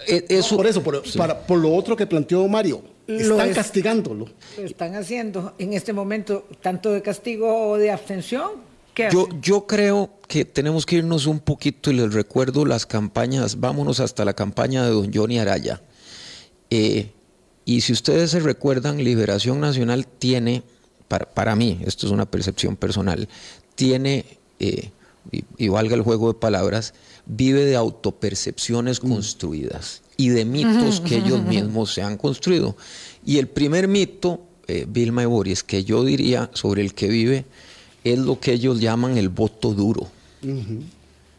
e, 0.08 0.26
eso, 0.30 0.58
por 0.58 0.68
eso, 0.68 0.84
por, 0.84 1.02
para, 1.14 1.40
por 1.40 1.58
lo 1.58 1.74
otro 1.74 1.96
que 1.96 2.06
planteó 2.06 2.46
Mario, 2.50 2.84
están 3.08 3.54
castigándolo. 3.54 4.28
Lo 4.58 4.64
están 4.64 4.96
haciendo 4.96 5.54
en 5.58 5.74
este 5.74 5.94
momento 5.94 6.46
tanto 6.62 6.92
de 6.92 7.02
castigo 7.02 7.70
o 7.70 7.78
de 7.78 7.92
abstención 7.92 8.69
yo, 9.12 9.28
yo 9.42 9.66
creo 9.66 10.10
que 10.28 10.46
tenemos 10.46 10.86
que 10.86 10.98
irnos 10.98 11.26
un 11.26 11.40
poquito 11.40 11.90
y 11.90 11.96
les 11.96 12.14
recuerdo 12.14 12.66
las 12.66 12.86
campañas, 12.86 13.60
vámonos 13.60 14.00
hasta 14.00 14.26
la 14.26 14.34
campaña 14.34 14.84
de 14.84 14.92
don 14.92 15.12
Johnny 15.14 15.40
Araya. 15.40 15.82
Eh, 16.70 17.12
y 17.66 17.82
si 17.82 17.94
ustedes 17.94 18.32
se 18.32 18.40
recuerdan, 18.40 19.04
Liberación 19.04 19.60
Nacional 19.60 20.08
tiene, 20.08 20.64
para, 21.08 21.56
mí, 21.56 21.80
esto 21.86 22.06
es 22.06 22.12
una 22.12 22.26
percepción 22.30 22.76
personal, 22.76 23.28
tiene, 23.76 24.26
eh, 24.60 24.92
y, 25.58 25.68
valga 25.68 25.96
el 25.96 26.02
juego 26.02 26.34
de 26.34 26.40
palabras, 26.40 26.94
vive 27.26 27.66
de 27.66 27.76
autopercepciones 27.76 29.04
mm. 29.04 29.10
construidas 29.10 30.02
y 30.18 30.30
de 30.30 30.46
mitos 30.46 31.02
que 31.02 31.18
ellos 31.24 31.44
mismos 31.44 31.94
se 31.94 32.02
han 32.02 32.18
construido. 32.18 32.76
Y 33.26 33.38
el 33.38 33.48
primer 33.48 33.88
mito, 33.88 34.42
eh, 34.68 34.86
Vilma 34.88 35.24
y 35.24 35.26
Boris, 35.26 35.64
que 35.64 35.84
yo 35.84 36.04
diría 36.04 36.50
sobre 36.54 36.82
el 36.82 36.94
que 36.94 37.08
vive 37.08 37.46
es 38.04 38.20
lo 38.20 38.40
que 38.40 38.54
ellos 38.54 38.80
llaman 38.80 39.18
el 39.18 39.30
voto 39.30 39.74
duro. 39.74 40.08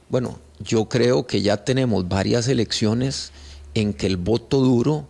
Bueno, 0.09 0.38
yo 0.61 0.88
creo 0.88 1.26
que 1.26 1.43
ya 1.43 1.64
tenemos 1.64 2.09
varias 2.09 2.49
elecciones 2.49 3.33
en 3.75 3.95
que 3.95 4.07
el 4.07 4.17
voto 4.17 4.61
duro 4.61 5.07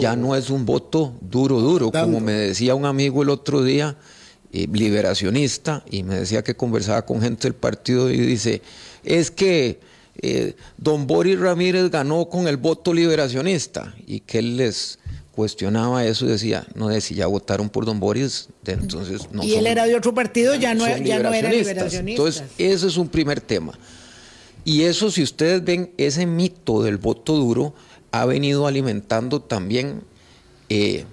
ya 0.00 0.16
no 0.16 0.34
es 0.34 0.50
un 0.50 0.66
voto 0.66 1.14
duro, 1.20 1.60
duro, 1.60 1.90
como 1.92 2.20
me 2.20 2.32
decía 2.32 2.74
un 2.74 2.86
amigo 2.86 3.22
el 3.22 3.30
otro 3.30 3.62
día, 3.62 3.96
eh, 4.52 4.66
liberacionista, 4.70 5.84
y 5.90 6.02
me 6.02 6.16
decía 6.16 6.42
que 6.42 6.54
conversaba 6.54 7.06
con 7.06 7.22
gente 7.22 7.44
del 7.44 7.54
partido 7.54 8.10
y 8.10 8.18
dice, 8.18 8.60
es 9.04 9.30
que 9.30 9.80
eh, 10.20 10.56
don 10.76 11.06
Boris 11.06 11.38
Ramírez 11.38 11.90
ganó 11.90 12.28
con 12.28 12.48
el 12.48 12.56
voto 12.56 12.92
liberacionista 12.92 13.94
y 14.06 14.20
que 14.20 14.40
él 14.40 14.56
les 14.56 14.98
cuestionaba 15.32 16.04
eso 16.04 16.26
y 16.26 16.28
decía, 16.28 16.66
no, 16.74 16.88
de 16.88 17.00
si 17.00 17.14
ya 17.14 17.26
votaron 17.26 17.70
por 17.70 17.84
Don 17.86 17.98
Boris, 17.98 18.48
entonces 18.66 19.28
no 19.32 19.42
Y 19.42 19.54
él 19.54 19.66
era 19.66 19.86
de 19.86 19.96
otro 19.96 20.14
partido, 20.14 20.54
ya 20.54 20.74
no, 20.74 20.86
ya 20.98 21.18
no 21.20 21.32
era 21.32 21.50
liberacionista. 21.50 22.22
Entonces, 22.22 22.44
ese 22.58 22.86
es 22.86 22.96
un 22.96 23.08
primer 23.08 23.40
tema. 23.40 23.78
Y 24.64 24.82
eso, 24.82 25.10
si 25.10 25.22
ustedes 25.22 25.64
ven, 25.64 25.90
ese 25.96 26.26
mito 26.26 26.82
del 26.82 26.98
voto 26.98 27.34
duro 27.36 27.74
ha 28.12 28.26
venido 28.26 28.66
alimentando 28.66 29.40
también, 29.40 30.02
eh, 30.68 31.04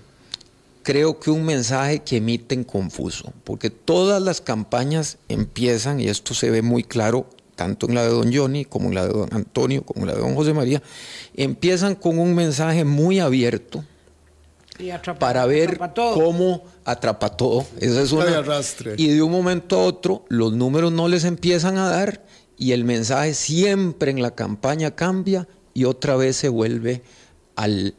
creo 0.84 1.20
que 1.20 1.32
un 1.32 1.44
mensaje 1.44 2.00
que 2.00 2.18
emiten 2.18 2.64
confuso, 2.64 3.34
porque 3.44 3.70
todas 3.70 4.22
las 4.22 4.42
campañas 4.42 5.18
empiezan, 5.30 6.00
y 6.00 6.08
esto 6.08 6.34
se 6.34 6.50
ve 6.52 6.62
muy 6.62 6.84
claro 6.84 7.28
tanto 7.56 7.88
en 7.88 7.96
la 7.96 8.04
de 8.04 8.10
don 8.10 8.34
Johnny 8.34 8.64
como 8.64 8.88
en 8.88 8.96
la 8.96 9.06
de 9.06 9.14
don 9.14 9.30
Antonio, 9.34 9.84
como 9.84 10.02
en 10.02 10.08
la 10.08 10.14
de 10.14 10.22
don 10.22 10.34
José 10.36 10.54
María, 10.54 10.82
empiezan 11.36 11.96
con 11.96 12.18
un 12.18 12.34
mensaje 12.34 12.86
muy 12.86 13.20
abierto, 13.20 13.84
para 15.20 15.46
ver 15.46 15.80
cómo 15.96 16.64
atrapa 16.86 17.36
todo. 17.36 17.66
Esa 17.80 18.02
es 18.02 18.12
una, 18.12 18.26
y 18.98 19.08
de 19.10 19.22
un 19.22 19.32
momento 19.32 19.78
a 19.78 19.86
otro 19.86 20.26
los 20.30 20.54
números 20.54 20.92
no 20.92 21.08
les 21.08 21.24
empiezan 21.26 21.78
a 21.78 21.90
dar 21.90 22.24
y 22.58 22.72
el 22.72 22.84
mensaje 22.84 23.34
siempre 23.34 24.12
en 24.12 24.22
la 24.22 24.32
campaña 24.32 24.92
cambia 24.92 25.48
y 25.74 25.86
otra 25.86 26.16
vez 26.16 26.36
se 26.38 26.50
vuelve 26.50 27.02
al, 27.56 27.96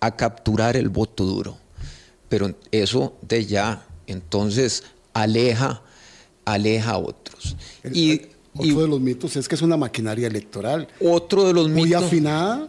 a 0.00 0.16
capturar 0.16 0.76
el 0.76 0.88
voto 0.88 1.24
duro. 1.24 1.58
Pero 2.28 2.54
eso 2.70 3.16
de 3.22 3.46
ya 3.46 3.86
entonces 4.06 4.84
aleja, 5.14 5.82
aleja 6.44 6.92
a 6.92 6.98
otros. 6.98 7.56
y, 7.92 8.22
otro 8.54 8.82
de 8.82 8.88
los 8.88 9.00
mitos 9.00 9.36
es 9.36 9.46
que 9.46 9.54
es 9.54 9.62
una 9.62 9.76
maquinaria 9.76 10.26
electoral. 10.26 10.88
Otro 11.00 11.46
de 11.46 11.52
los 11.52 11.68
muy 11.68 11.94
afinada 11.94 12.68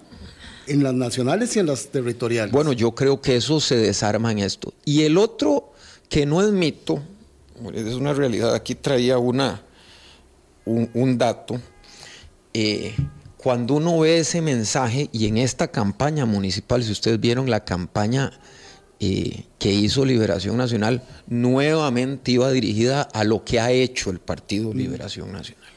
en 0.70 0.84
las 0.84 0.94
nacionales 0.94 1.56
y 1.56 1.60
en 1.60 1.66
las 1.66 1.88
territoriales. 1.88 2.52
Bueno, 2.52 2.74
yo 2.74 2.94
creo 2.94 3.22
que 3.22 3.36
eso 3.36 3.60
se 3.60 3.76
desarma 3.76 4.32
en 4.32 4.40
esto. 4.40 4.74
Y 4.86 5.04
el 5.04 5.18
otro, 5.18 5.74
que 6.08 6.26
no 6.26 6.42
es 6.42 6.52
mito, 6.52 7.02
es 7.74 7.96
una 7.96 8.14
realidad, 8.14 8.54
aquí 8.54 8.76
traía 8.76 9.18
una, 9.18 9.62
un, 10.66 11.18
dato, 11.18 11.60
eh, 12.54 12.96
cuando 13.38 13.76
uno 13.76 14.00
ve 14.00 14.20
ese 14.20 14.42
mensaje 14.42 15.10
y 15.12 15.28
en 15.28 15.38
esta 15.38 15.70
campaña 15.70 16.26
municipal, 16.26 16.84
si 16.84 16.92
ustedes 16.92 17.20
vieron 17.20 17.50
la 17.50 17.66
campaña 17.66 18.32
eh, 19.00 19.46
que 19.58 19.72
hizo 19.72 20.06
Liberación 20.06 20.58
Nacional, 20.58 21.04
nuevamente 21.28 22.32
iba 22.32 22.52
dirigida 22.52 23.02
a 23.02 23.24
lo 23.24 23.44
que 23.44 23.60
ha 23.60 23.72
hecho 23.72 24.10
el 24.10 24.20
Partido 24.20 24.74
Liberación 24.74 25.32
Nacional. 25.32 25.70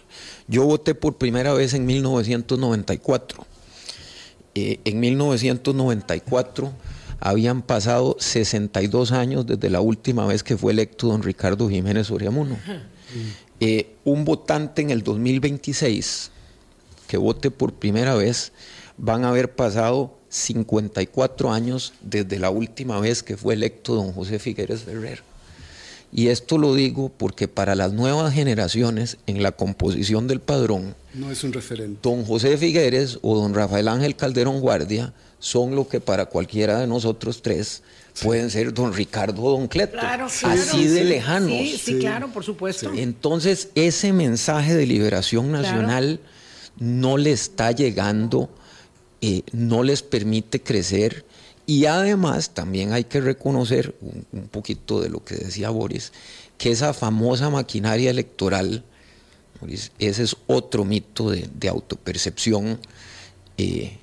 Yo 0.48 0.64
voté 0.64 0.94
por 0.94 1.16
primera 1.16 1.52
vez 1.54 1.72
en 1.74 1.86
1994 1.86 3.46
eh, 4.54 4.80
en 4.84 5.00
1994 5.00 6.72
habían 7.20 7.62
pasado 7.62 8.16
62 8.18 9.12
años 9.12 9.46
desde 9.46 9.70
la 9.70 9.80
última 9.80 10.26
vez 10.26 10.42
que 10.42 10.56
fue 10.56 10.72
electo 10.72 11.06
don 11.06 11.22
Ricardo 11.22 11.68
Jiménez 11.68 12.10
Oriamuno. 12.10 12.58
Eh, 13.60 13.94
un 14.04 14.24
votante 14.24 14.82
en 14.82 14.90
el 14.90 15.02
2026 15.02 16.32
que 17.06 17.16
vote 17.16 17.50
por 17.50 17.74
primera 17.74 18.14
vez 18.14 18.52
van 18.96 19.24
a 19.24 19.28
haber 19.28 19.54
pasado 19.54 20.18
54 20.30 21.52
años 21.52 21.92
desde 22.00 22.38
la 22.38 22.50
última 22.50 22.98
vez 22.98 23.22
que 23.22 23.36
fue 23.36 23.54
electo 23.54 23.94
don 23.94 24.12
José 24.12 24.38
Figueres 24.38 24.82
Ferrer. 24.82 25.22
Y 26.14 26.28
esto 26.28 26.58
lo 26.58 26.74
digo 26.74 27.10
porque 27.16 27.48
para 27.48 27.74
las 27.74 27.92
nuevas 27.92 28.34
generaciones, 28.34 29.16
en 29.26 29.42
la 29.42 29.52
composición 29.52 30.28
del 30.28 30.40
padrón, 30.40 30.94
no 31.14 31.30
es 31.30 31.42
un 31.42 31.52
referente. 31.52 32.00
Don 32.02 32.24
José 32.24 32.56
Figueres 32.58 33.18
o 33.22 33.34
don 33.36 33.54
Rafael 33.54 33.88
Ángel 33.88 34.16
Calderón 34.16 34.60
Guardia 34.60 35.14
son 35.38 35.74
lo 35.74 35.88
que 35.88 36.00
para 36.00 36.26
cualquiera 36.26 36.78
de 36.78 36.86
nosotros 36.86 37.42
tres 37.42 37.82
pueden 38.22 38.50
ser 38.50 38.72
don 38.74 38.92
Ricardo 38.92 39.42
o 39.42 39.58
don 39.58 39.68
Cleto. 39.68 39.98
así 39.98 40.86
de 40.86 41.04
lejanos. 41.04 41.50
Sí, 41.50 41.80
sí, 41.82 41.98
claro, 41.98 42.28
por 42.28 42.44
supuesto. 42.44 42.92
Entonces, 42.94 43.70
ese 43.74 44.12
mensaje 44.12 44.74
de 44.74 44.86
liberación 44.86 45.50
nacional 45.50 46.20
no 46.78 47.16
le 47.16 47.32
está 47.32 47.72
llegando, 47.72 48.50
eh, 49.20 49.42
no 49.52 49.82
les 49.82 50.02
permite 50.02 50.60
crecer 50.60 51.24
y 51.66 51.86
además 51.86 52.50
también 52.50 52.92
hay 52.92 53.04
que 53.04 53.20
reconocer 53.20 53.94
un, 54.32 54.48
poquito 54.48 55.00
de 55.00 55.08
lo 55.08 55.24
que 55.24 55.36
decía 55.36 55.70
Boris, 55.70 56.12
que 56.58 56.70
esa 56.70 56.92
famosa 56.92 57.50
maquinaria 57.50 58.10
electoral, 58.10 58.84
ese 59.98 60.22
es 60.22 60.36
otro 60.46 60.84
mito 60.84 61.30
de, 61.30 61.68
autopercepción, 61.68 62.80
eh, 63.58 63.98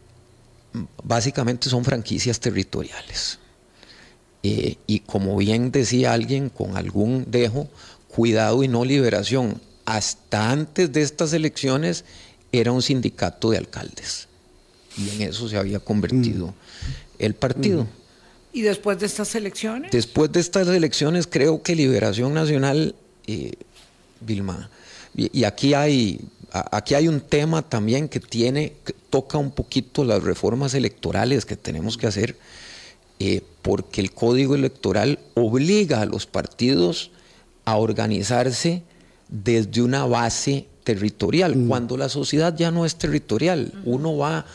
básicamente 1.03 1.69
son 1.69 1.83
franquicias 1.83 2.39
territoriales. 2.39 3.39
Eh, 4.41 4.77
y 4.87 5.01
como 5.01 5.35
bien 5.35 5.69
decía 5.71 6.13
alguien 6.13 6.49
con 6.49 6.77
algún 6.77 7.25
dejo, 7.29 7.67
cuidado 8.07 8.63
y 8.63 8.69
no 8.69 8.85
liberación. 8.85 9.61
Hasta 9.85 10.51
antes 10.51 10.93
de 10.93 11.01
estas 11.01 11.33
elecciones 11.33 12.05
era 12.53 12.71
un 12.71 12.81
sindicato 12.81 13.49
de 13.51 13.57
alcaldes 13.57 14.27
y 14.97 15.09
en 15.09 15.21
eso 15.29 15.47
se 15.47 15.57
había 15.57 15.79
convertido 15.79 16.47
mm 16.47 16.53
el 17.19 17.35
partido. 17.35 17.85
¿Y 18.51 18.61
después 18.63 18.99
de 18.99 19.05
estas 19.05 19.35
elecciones? 19.35 19.91
Después 19.91 20.31
de 20.31 20.39
estas 20.39 20.67
elecciones 20.67 21.27
creo 21.27 21.61
que 21.61 21.75
Liberación 21.75 22.33
Nacional, 22.33 22.95
eh, 23.27 23.53
Vilma, 24.21 24.69
y, 25.15 25.43
aquí 25.43 25.73
hay 25.73 26.19
aquí 26.51 26.95
hay 26.95 27.07
un 27.07 27.21
tema 27.21 27.61
también 27.61 28.09
que 28.09 28.19
tiene, 28.19 28.73
toca 29.09 29.37
un 29.37 29.51
poquito 29.51 30.03
las 30.03 30.23
reformas 30.23 30.73
electorales 30.73 31.45
que 31.45 31.55
tenemos 31.55 31.97
que 31.97 32.07
hacer, 32.07 32.37
eh, 33.19 33.41
porque 33.61 34.01
el 34.01 34.11
código 34.11 34.55
electoral 34.55 35.19
obliga 35.35 36.01
a 36.01 36.05
los 36.05 36.25
partidos 36.25 37.11
a 37.65 37.75
organizarse 37.75 38.83
desde 39.27 39.81
una 39.81 40.05
base 40.05 40.67
territorial, 40.83 41.55
mm. 41.55 41.67
cuando 41.67 41.97
la 41.97 42.09
sociedad 42.09 42.55
ya 42.55 42.71
no 42.71 42.85
es 42.85 42.95
territorial. 42.95 43.73
Uno 43.85 44.17
va 44.17 44.45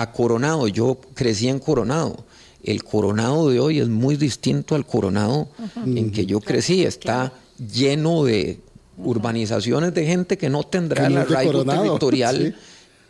a 0.00 0.12
Coronado, 0.12 0.68
yo 0.68 0.98
crecí 1.14 1.48
en 1.48 1.58
Coronado. 1.58 2.24
El 2.62 2.84
Coronado 2.84 3.50
de 3.50 3.58
hoy 3.58 3.80
es 3.80 3.88
muy 3.88 4.16
distinto 4.16 4.74
al 4.74 4.86
Coronado 4.86 5.48
en 5.84 6.10
que 6.12 6.24
yo 6.24 6.40
crecí. 6.40 6.84
Está 6.84 7.32
lleno 7.72 8.24
de 8.24 8.60
urbanizaciones 8.96 9.94
de 9.94 10.06
gente 10.06 10.38
que 10.38 10.48
no 10.48 10.62
tendrá 10.62 11.06
el 11.06 11.16
arraigo 11.16 11.64
territorial 11.64 12.56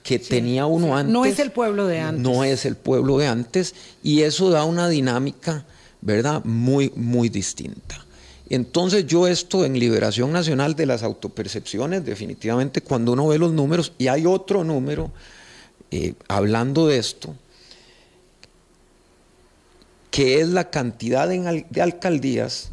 que 0.03 0.19
tenía 0.19 0.65
uno 0.65 0.97
antes. 0.97 1.13
No 1.13 1.27
es 1.27 1.39
el 1.39 1.51
pueblo 1.51 1.87
de 1.87 2.01
antes. 2.01 2.23
No 2.23 2.45
es 2.45 2.65
el 2.65 2.77
pueblo 2.77 3.19
de 3.19 3.27
antes 3.27 3.75
y 4.03 4.23
eso 4.23 4.49
da 4.49 4.65
una 4.65 4.89
dinámica, 4.89 5.67
¿verdad? 6.01 6.43
Muy, 6.45 6.91
muy 6.97 7.29
distinta. 7.29 8.07
Entonces 8.49 9.07
yo 9.07 9.27
esto 9.29 9.67
en 9.67 9.79
Liberación 9.79 10.33
Nacional 10.33 10.75
de 10.75 10.87
las 10.87 11.03
Autopercepciones, 11.03 12.07
definitivamente 12.07 12.81
cuando 12.81 13.13
uno 13.13 13.29
ve 13.29 13.39
los 13.39 13.53
números, 13.53 13.93
y 13.99 14.09
hay 14.09 14.25
otro 14.25 14.65
número 14.65 15.11
eh, 15.91 16.15
hablando 16.29 16.87
de 16.87 16.99
esto, 16.99 17.35
que 20.11 20.41
es 20.41 20.49
la 20.49 20.71
cantidad 20.71 21.29
de 21.29 21.83
alcaldías 21.83 22.71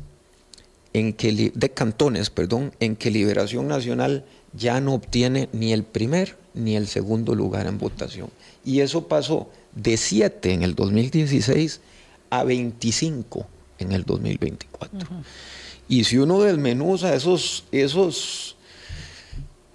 en 0.93 1.13
que, 1.13 1.51
de 1.53 1.69
cantones, 1.71 2.29
perdón, 2.29 2.73
en 2.79 2.95
que 2.95 3.11
Liberación 3.11 3.67
Nacional 3.67 4.25
ya 4.53 4.79
no 4.79 4.93
obtiene 4.93 5.49
ni 5.51 5.73
el 5.73 5.83
primer 5.83 6.37
ni 6.53 6.75
el 6.77 6.87
segundo 6.87 7.35
lugar 7.35 7.67
en 7.67 7.77
votación. 7.77 8.29
Y 8.63 8.79
eso 8.79 9.07
pasó 9.07 9.49
de 9.75 9.97
7 9.97 10.53
en 10.53 10.63
el 10.63 10.73
2016 10.73 11.81
a 12.29 12.43
25 12.43 13.45
en 13.79 13.91
el 13.91 14.05
2024. 14.05 15.09
Y 15.87 16.05
si 16.05 16.17
uno 16.17 16.41
desmenuza 16.41 17.13
esos, 17.13 17.65
esos, 17.71 18.54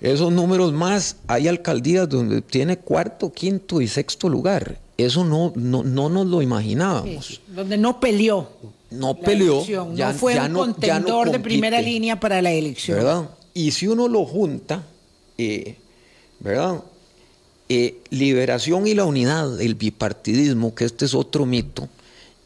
esos 0.00 0.33
números 0.33 0.73
más, 0.73 1.16
hay 1.26 1.47
alcaldías 1.47 2.09
donde 2.09 2.40
tiene 2.40 2.78
cuarto, 2.78 3.33
quinto 3.33 3.80
y 3.80 3.88
sexto 3.88 4.28
lugar. 4.28 4.78
Eso 4.97 5.25
no, 5.25 5.52
no, 5.54 6.09
nos 6.09 6.26
lo 6.26 6.42
imaginábamos. 6.42 7.40
donde 7.49 7.76
no 7.76 8.00
peleó. 8.00 8.49
No 8.90 9.14
peleó. 9.19 9.64
Ya, 9.95 10.12
no 10.12 10.19
fue 10.19 10.38
un 10.40 10.52
contendor 10.52 11.30
de 11.30 11.38
primera 11.38 11.80
línea 11.80 12.19
para 12.19 12.40
la 12.40 12.50
elección. 12.50 12.99
¿Verdad? 12.99 13.30
Y 13.52 13.73
si 13.73 13.88
uno 13.88 14.09
lo 14.09 14.25
junta, 14.25 14.85
eh, 15.37 15.76
¿verdad? 16.38 16.83
Eh, 17.69 18.00
liberación 18.11 18.87
y 18.87 18.95
la 18.95 19.04
unidad, 19.04 19.61
el 19.61 19.75
bipartidismo, 19.75 20.75
que 20.75 20.87
este 20.87 21.04
es 21.04 21.14
otro 21.14 21.47
mito, 21.47 21.88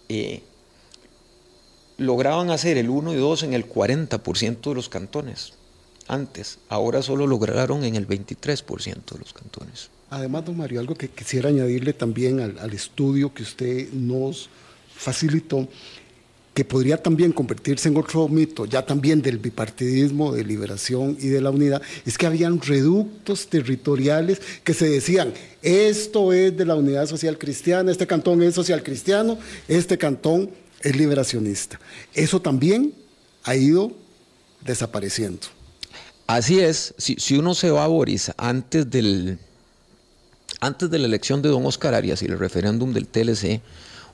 eh, 0.08 0.42
lograban 1.98 2.50
hacer 2.50 2.78
el 2.78 2.90
1 2.90 3.14
y 3.14 3.16
2 3.16 3.44
en 3.44 3.54
el 3.54 3.68
40% 3.68 4.70
de 4.70 4.74
los 4.74 4.88
cantones 4.88 5.52
antes, 6.08 6.58
ahora 6.68 7.02
solo 7.02 7.26
lograron 7.26 7.84
en 7.84 7.96
el 7.96 8.06
23% 8.06 9.12
de 9.12 9.18
los 9.18 9.32
cantones. 9.32 9.90
Además, 10.10 10.44
don 10.44 10.56
Mario, 10.56 10.80
algo 10.80 10.94
que 10.94 11.08
quisiera 11.08 11.48
añadirle 11.48 11.92
también 11.92 12.40
al, 12.40 12.72
estudio 12.72 13.32
que 13.32 13.42
usted 13.42 13.90
nos 13.92 14.48
facilitó, 14.94 15.66
que 16.52 16.64
podría 16.64 17.02
también 17.02 17.32
convertirse 17.32 17.88
en 17.88 17.96
otro 17.96 18.28
mito, 18.28 18.64
ya 18.64 18.86
también 18.86 19.20
del 19.20 19.38
bipartidismo, 19.38 20.32
de 20.32 20.44
liberación 20.44 21.16
y 21.20 21.28
de 21.28 21.40
la 21.40 21.50
unidad, 21.50 21.82
es 22.06 22.16
que 22.16 22.26
habían 22.26 22.60
reductos 22.60 23.48
territoriales 23.48 24.40
que 24.62 24.72
se 24.72 24.88
decían, 24.88 25.32
esto 25.62 26.32
es 26.32 26.56
de 26.56 26.64
la 26.64 26.76
unidad 26.76 27.06
social 27.06 27.36
cristiana, 27.38 27.90
este 27.90 28.06
cantón 28.06 28.40
es 28.42 28.54
social 28.54 28.84
cristiano, 28.84 29.36
este 29.66 29.98
cantón 29.98 30.50
es 30.80 30.94
liberacionista. 30.94 31.80
Eso 32.12 32.40
también 32.40 32.94
ha 33.42 33.56
ido 33.56 33.90
desapareciendo. 34.64 35.53
Así 36.26 36.60
es, 36.60 36.94
si, 36.96 37.36
uno 37.36 37.54
se 37.54 37.70
va 37.70 37.84
a 37.84 37.88
Boris 37.88 38.32
antes 38.36 38.90
del 38.90 39.38
antes 40.60 40.90
de 40.90 40.98
la 40.98 41.06
elección 41.06 41.42
de 41.42 41.50
don 41.50 41.66
Oscar 41.66 41.94
Arias 41.94 42.22
y 42.22 42.26
el 42.26 42.38
referéndum 42.38 42.94
del 42.94 43.06
TLC, 43.06 43.60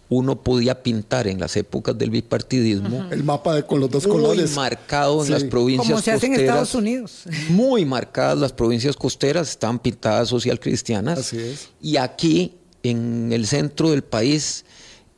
uno 0.09 0.43
podía 0.43 0.83
pintar 0.83 1.29
en 1.29 1.39
las 1.39 1.57
épocas 1.57 1.97
del 1.97 2.11
bipartidismo 2.11 3.07
el 3.13 3.23
mapa 3.23 3.55
de, 3.55 3.63
con 3.63 3.79
los 3.79 3.89
dos 3.89 4.09
colores. 4.09 4.57
marcado 4.57 5.25
en 5.25 5.31
las 5.31 5.45
provincias 5.45 5.89
como 5.89 6.03
se 6.03 6.11
hace 6.11 6.27
en 6.27 6.35
Estados 6.35 6.75
Unidos. 6.75 7.23
Muy 7.51 7.85
marcadas 7.85 8.39
las 8.39 8.53
provincias 8.53 8.97
costeras 8.97 9.51
están 9.51 9.79
pintadas 9.79 10.29
social 10.29 10.59
cristianas 10.59 11.21
Así 11.21 11.39
es. 11.39 11.69
y 11.81 11.97
aquí 11.97 12.55
en 12.83 13.33
el 13.33 13.47
centro 13.47 13.91
del 13.91 14.03
país 14.03 14.65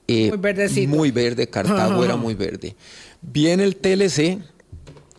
muy, 0.07 0.87
muy 0.87 1.11
verde, 1.11 1.49
Cartago 1.49 2.05
era 2.05 2.17
muy 2.19 2.35
verde. 2.35 2.77
Viene 3.21 3.65
el 3.65 3.77
TLC 3.77 4.39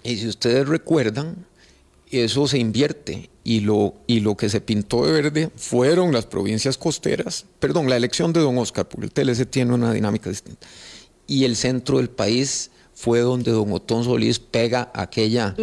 y 0.03 0.17
si 0.17 0.27
ustedes 0.27 0.67
recuerdan, 0.67 1.36
eso 2.21 2.47
se 2.47 2.60
invierte. 2.60 3.30
Y 3.45 3.60
lo, 3.60 3.95
y 4.08 4.21
lo 4.21 4.38
que 4.38 4.47
se 4.47 4.62
pintó 4.62 5.06
de 5.06 5.12
verde 5.12 5.49
fueron 5.58 6.13
las 6.13 6.26
provincias 6.26 6.78
costeras, 6.78 7.45
perdón, 7.60 7.89
la 7.89 7.97
elección 7.97 8.32
de 8.32 8.39
don 8.39 8.58
Oscar, 8.58 8.88
porque 8.88 9.06
el 9.08 9.12
TLC 9.12 9.49
tiene 9.49 9.73
una 9.73 9.91
dinámica 9.91 10.30
distinta, 10.30 10.65
y 11.28 11.43
el 11.43 11.58
centro 11.58 11.97
del 11.97 12.10
país 12.10 12.71
fue 12.93 13.19
donde 13.19 13.52
don 13.52 13.71
Otón 13.73 14.06
Solís 14.06 14.39
pega 14.39 14.91
aquella 14.93 15.56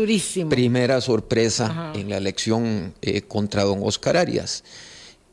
primera 0.50 1.00
sorpresa 1.00 1.92
en 1.94 2.10
la 2.10 2.18
elección 2.18 2.92
eh, 3.00 3.22
contra 3.22 3.64
don 3.64 3.80
Oscar 3.82 4.18
Arias. 4.18 4.64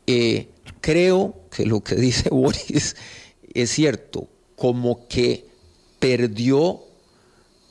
Eh, 0.06 0.48
creo 0.80 1.34
que 1.50 1.66
lo 1.66 1.82
que 1.82 1.94
dice 1.96 2.30
Boris 2.30 2.96
es 3.52 3.70
cierto, 3.70 4.28
como 4.56 5.06
que 5.08 5.46
perdió, 5.98 6.80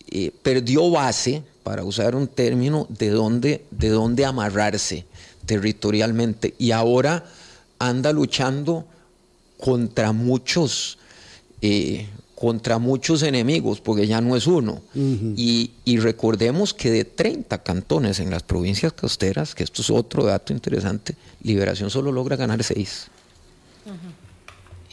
eh, 0.10 0.32
perdió 0.44 0.90
base, 0.92 1.44
para 1.68 1.84
usar 1.84 2.16
un 2.16 2.30
término, 2.30 2.88
de 2.88 3.10
dónde, 3.10 3.66
de 3.72 3.90
dónde 3.90 4.24
amarrarse 4.24 5.06
territorialmente. 5.46 6.54
Y 6.58 6.72
ahora 6.72 7.26
anda 7.78 8.14
luchando 8.14 8.86
contra 9.58 10.14
muchos, 10.14 10.98
eh, 11.62 12.08
contra 12.36 12.78
muchos 12.78 13.22
enemigos, 13.22 13.82
porque 13.82 14.08
ya 14.08 14.22
no 14.22 14.38
es 14.38 14.48
uno. 14.48 14.82
y, 14.96 15.98
recordemos 15.98 16.74
que 16.74 16.90
de 16.90 17.04
30 17.04 17.62
cantones 17.64 18.22
en 18.22 18.30
las 18.30 18.44
provincias 18.44 18.94
costeras, 18.94 19.54
que 19.54 19.66
esto 19.66 19.82
es 19.82 19.90
otro 19.90 20.24
dato 20.24 20.54
interesante, 20.54 21.18
Liberación 21.44 21.90
solo 21.90 22.14
logra 22.14 22.38
ganar 22.38 22.64
6. 22.64 23.08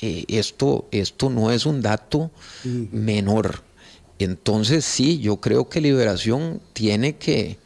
Eh, 0.03 0.25
esto, 0.27 0.89
esto 0.91 1.31
no 1.31 1.53
es 1.53 1.67
un 1.67 1.81
dato 1.83 2.33
menor. 2.65 3.63
Entonces 4.18 4.85
sí, 4.85 5.18
yo 5.18 5.37
creo 5.37 5.68
que 5.68 5.81
Liberación 5.81 6.61
tiene 6.72 7.16
que, 7.16 7.59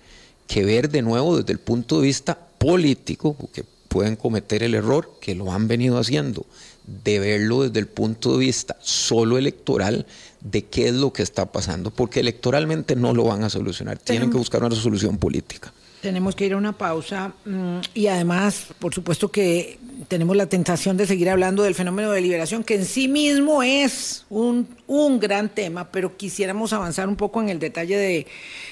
que 0.46 0.64
ver 0.64 0.88
de 0.88 1.02
nuevo 1.02 1.36
desde 1.36 1.52
el 1.52 1.58
punto 1.58 2.00
de 2.00 2.06
vista 2.06 2.38
político, 2.58 3.34
porque 3.34 3.64
pueden 3.88 4.16
cometer 4.16 4.62
el 4.62 4.74
error, 4.74 5.10
que 5.20 5.34
lo 5.34 5.52
han 5.52 5.68
venido 5.68 5.98
haciendo, 5.98 6.46
de 7.04 7.18
verlo 7.18 7.62
desde 7.62 7.80
el 7.80 7.86
punto 7.86 8.32
de 8.32 8.38
vista 8.38 8.76
solo 8.80 9.38
electoral 9.38 10.06
de 10.40 10.64
qué 10.64 10.88
es 10.88 10.94
lo 10.94 11.12
que 11.12 11.22
está 11.22 11.52
pasando, 11.52 11.90
porque 11.90 12.20
electoralmente 12.20 12.96
no 12.96 13.12
lo 13.12 13.24
van 13.24 13.44
a 13.44 13.50
solucionar, 13.50 13.98
tienen 13.98 14.30
que 14.30 14.38
buscar 14.38 14.62
una 14.62 14.74
solución 14.74 15.18
política. 15.18 15.72
Tenemos 16.00 16.36
que 16.36 16.46
ir 16.46 16.52
a 16.52 16.56
una 16.56 16.72
pausa 16.72 17.32
mm, 17.44 17.78
y 17.94 18.06
además, 18.06 18.68
por 18.78 18.94
supuesto 18.94 19.30
que 19.30 19.78
tenemos 20.06 20.36
la 20.36 20.46
tentación 20.46 20.96
de 20.96 21.06
seguir 21.06 21.28
hablando 21.28 21.64
del 21.64 21.74
fenómeno 21.74 22.12
de 22.12 22.20
liberación, 22.20 22.62
que 22.62 22.76
en 22.76 22.84
sí 22.84 23.08
mismo 23.08 23.62
es 23.62 24.24
un, 24.30 24.68
un 24.86 25.18
gran 25.18 25.48
tema, 25.48 25.90
pero 25.90 26.16
quisiéramos 26.16 26.72
avanzar 26.72 27.08
un 27.08 27.16
poco 27.16 27.42
en 27.42 27.48
el 27.48 27.58
detalle 27.58 27.96
de, 27.96 28.26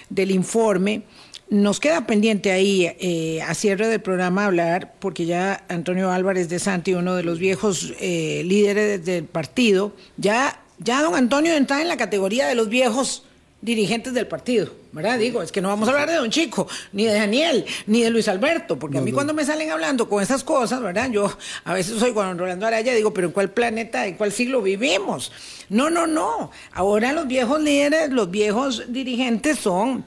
del 0.08 0.30
informe. 0.30 1.02
Nos 1.48 1.80
queda 1.80 2.06
pendiente 2.06 2.52
ahí, 2.52 2.86
eh, 3.00 3.42
a 3.42 3.54
cierre 3.54 3.88
del 3.88 4.00
programa, 4.00 4.46
hablar, 4.46 4.94
porque 4.98 5.26
ya 5.26 5.64
Antonio 5.68 6.10
Álvarez 6.12 6.48
de 6.48 6.58
Santi, 6.58 6.94
uno 6.94 7.14
de 7.16 7.22
los 7.24 7.38
viejos 7.38 7.92
eh, 8.00 8.42
líderes 8.44 9.04
del 9.04 9.24
partido, 9.24 9.94
ya, 10.16 10.60
ya 10.78 11.02
don 11.02 11.14
Antonio 11.14 11.52
está 11.54 11.82
en 11.82 11.88
la 11.88 11.96
categoría 11.96 12.46
de 12.46 12.54
los 12.54 12.68
viejos 12.68 13.24
dirigentes 13.66 14.14
del 14.14 14.28
partido, 14.28 14.70
¿verdad? 14.92 15.18
Digo, 15.18 15.42
es 15.42 15.50
que 15.50 15.60
no 15.60 15.68
vamos 15.68 15.88
a 15.88 15.90
hablar 15.90 16.08
de 16.08 16.14
Don 16.14 16.30
Chico, 16.30 16.68
ni 16.92 17.04
de 17.04 17.14
Daniel, 17.14 17.66
ni 17.88 18.00
de 18.00 18.10
Luis 18.10 18.28
Alberto, 18.28 18.78
porque 18.78 18.98
a 18.98 19.00
mí 19.00 19.10
cuando 19.10 19.34
me 19.34 19.44
salen 19.44 19.72
hablando 19.72 20.08
con 20.08 20.22
esas 20.22 20.44
cosas, 20.44 20.80
¿verdad? 20.80 21.10
Yo 21.10 21.36
a 21.64 21.74
veces 21.74 21.98
soy 21.98 22.12
cuando 22.12 22.44
Rolando 22.44 22.64
Araya 22.64 22.94
digo, 22.94 23.12
pero 23.12 23.26
¿en 23.26 23.32
cuál 23.32 23.50
planeta, 23.50 24.06
en 24.06 24.14
cuál 24.14 24.30
siglo 24.30 24.62
vivimos? 24.62 25.32
No, 25.68 25.90
no, 25.90 26.06
no. 26.06 26.52
Ahora 26.72 27.12
los 27.12 27.26
viejos 27.26 27.60
líderes, 27.60 28.10
los 28.10 28.30
viejos 28.30 28.84
dirigentes 28.86 29.58
son, 29.58 30.04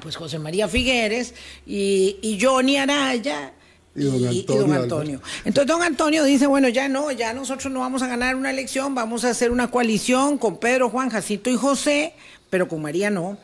pues 0.00 0.14
José 0.14 0.38
María 0.38 0.68
Figueres 0.68 1.34
y, 1.66 2.18
y 2.22 2.38
Johnny 2.40 2.76
Araya. 2.76 3.52
Y 3.96 4.44
don, 4.44 4.72
Antonio, 4.72 5.20
Entonces 5.44 5.66
don 5.66 5.82
Antonio 5.82 6.22
dice, 6.22 6.46
bueno, 6.46 6.68
ya 6.68 6.88
no, 6.88 7.10
ya 7.10 7.34
nosotros 7.34 7.70
no 7.72 7.80
vamos 7.80 8.00
a 8.02 8.06
ganar 8.06 8.36
una 8.36 8.50
elección, 8.50 8.94
vamos 8.94 9.24
a 9.24 9.30
hacer 9.30 9.50
una 9.50 9.70
coalición 9.72 10.38
con 10.38 10.58
Pedro, 10.58 10.88
Juan, 10.88 11.10
Jacinto 11.10 11.50
y 11.50 11.56
José 11.56 12.14
pero 12.52 12.68
con 12.68 12.82
María 12.82 13.08
no. 13.08 13.38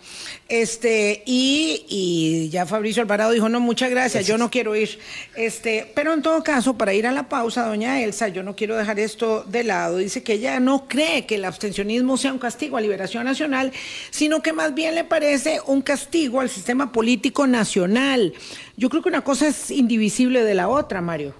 Este, 0.50 1.22
y, 1.24 1.86
y 1.88 2.50
ya 2.50 2.66
Fabricio 2.66 3.00
Alvarado 3.00 3.30
dijo, 3.30 3.48
no, 3.48 3.58
muchas 3.58 3.88
gracias, 3.88 4.26
yo 4.26 4.36
no 4.36 4.50
quiero 4.50 4.76
ir. 4.76 4.98
Este, 5.34 5.90
pero 5.94 6.12
en 6.12 6.20
todo 6.20 6.42
caso, 6.42 6.76
para 6.76 6.92
ir 6.92 7.06
a 7.06 7.12
la 7.12 7.26
pausa, 7.30 7.66
doña 7.66 8.02
Elsa, 8.02 8.28
yo 8.28 8.42
no 8.42 8.54
quiero 8.54 8.76
dejar 8.76 9.00
esto 9.00 9.44
de 9.44 9.64
lado, 9.64 9.96
dice 9.96 10.22
que 10.22 10.34
ella 10.34 10.60
no 10.60 10.88
cree 10.88 11.24
que 11.24 11.36
el 11.36 11.46
abstencionismo 11.46 12.18
sea 12.18 12.34
un 12.34 12.38
castigo 12.38 12.76
a 12.76 12.82
Liberación 12.82 13.24
Nacional, 13.24 13.72
sino 14.10 14.42
que 14.42 14.52
más 14.52 14.74
bien 14.74 14.94
le 14.94 15.04
parece 15.04 15.62
un 15.64 15.80
castigo 15.80 16.40
al 16.40 16.50
sistema 16.50 16.92
político 16.92 17.46
nacional. 17.46 18.34
Yo 18.76 18.90
creo 18.90 19.02
que 19.02 19.08
una 19.08 19.24
cosa 19.24 19.48
es 19.48 19.70
indivisible 19.70 20.44
de 20.44 20.54
la 20.54 20.68
otra, 20.68 21.00
Mario. 21.00 21.32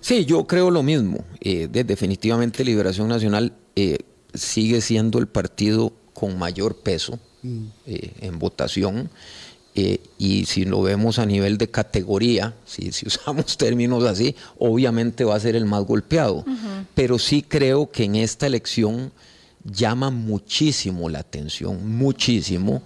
Sí, 0.00 0.24
yo 0.24 0.46
creo 0.46 0.70
lo 0.70 0.82
mismo. 0.82 1.22
Eh, 1.42 1.68
definitivamente 1.70 2.64
Liberación 2.64 3.08
Nacional 3.08 3.52
eh, 3.76 3.98
sigue 4.32 4.80
siendo 4.80 5.18
el 5.18 5.28
partido 5.28 5.99
con 6.20 6.38
mayor 6.38 6.74
peso 6.74 7.18
eh, 7.86 8.12
en 8.20 8.38
votación. 8.38 9.08
Eh, 9.74 10.00
y 10.18 10.44
si 10.44 10.66
lo 10.66 10.82
vemos 10.82 11.18
a 11.18 11.24
nivel 11.24 11.56
de 11.56 11.70
categoría, 11.70 12.54
si, 12.66 12.92
si, 12.92 13.06
usamos 13.06 13.56
términos 13.56 14.04
así, 14.04 14.36
obviamente 14.58 15.24
va 15.24 15.34
a 15.36 15.40
ser 15.40 15.56
el 15.56 15.64
más 15.64 15.82
golpeado. 15.84 16.44
Pero 16.94 17.18
sí 17.18 17.40
creo 17.40 17.90
que 17.90 18.04
en 18.04 18.16
esta 18.16 18.46
elección 18.46 19.12
llama 19.64 20.10
muchísimo 20.10 21.08
la 21.08 21.20
atención, 21.20 21.88
muchísimo 21.88 22.82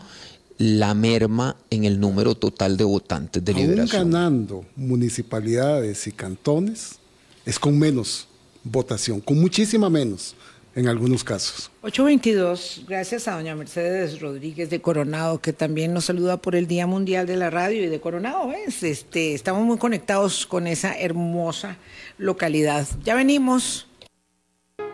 la 0.57 0.95
merma 0.95 1.57
en 1.71 1.83
el 1.83 1.99
número 1.99 2.37
total 2.37 2.77
de 2.77 2.85
votantes 2.85 3.45
de 3.45 3.51
Aún 3.51 3.61
liberación. 3.63 4.13
ganando 4.13 4.65
municipalidades 4.77 6.07
y 6.07 6.13
cantones, 6.13 7.01
es 7.45 7.59
con 7.59 7.77
menos 7.77 8.29
votación, 8.63 9.21
con 9.21 9.41
muchísima 9.41 9.91
menos 9.91 10.37
en 10.75 10.89
algunos 10.89 11.23
casos. 11.23 11.71
822, 11.83 12.85
gracias 12.89 13.29
a 13.29 13.37
doña 13.37 13.55
Mercedes 13.55 14.21
Rodríguez 14.21 14.71
de 14.71 14.81
Coronado, 14.81 15.41
que 15.41 15.53
también 15.53 15.95
nos 15.95 16.07
saluda 16.07 16.39
por 16.39 16.57
el 16.57 16.67
Día 16.67 16.87
Mundial 16.87 17.27
de 17.27 17.37
la 17.37 17.51
Radio 17.51 17.85
y 17.85 17.87
de 17.87 18.01
Coronado, 18.01 18.49
¿ves? 18.49 18.83
Este, 18.83 19.35
estamos 19.35 19.65
muy 19.65 19.79
conectados 19.79 20.47
con 20.47 20.67
esa 20.67 20.99
hermosa 20.99 21.77
localidad. 22.19 22.87
Ya 23.05 23.15
venimos. 23.15 23.87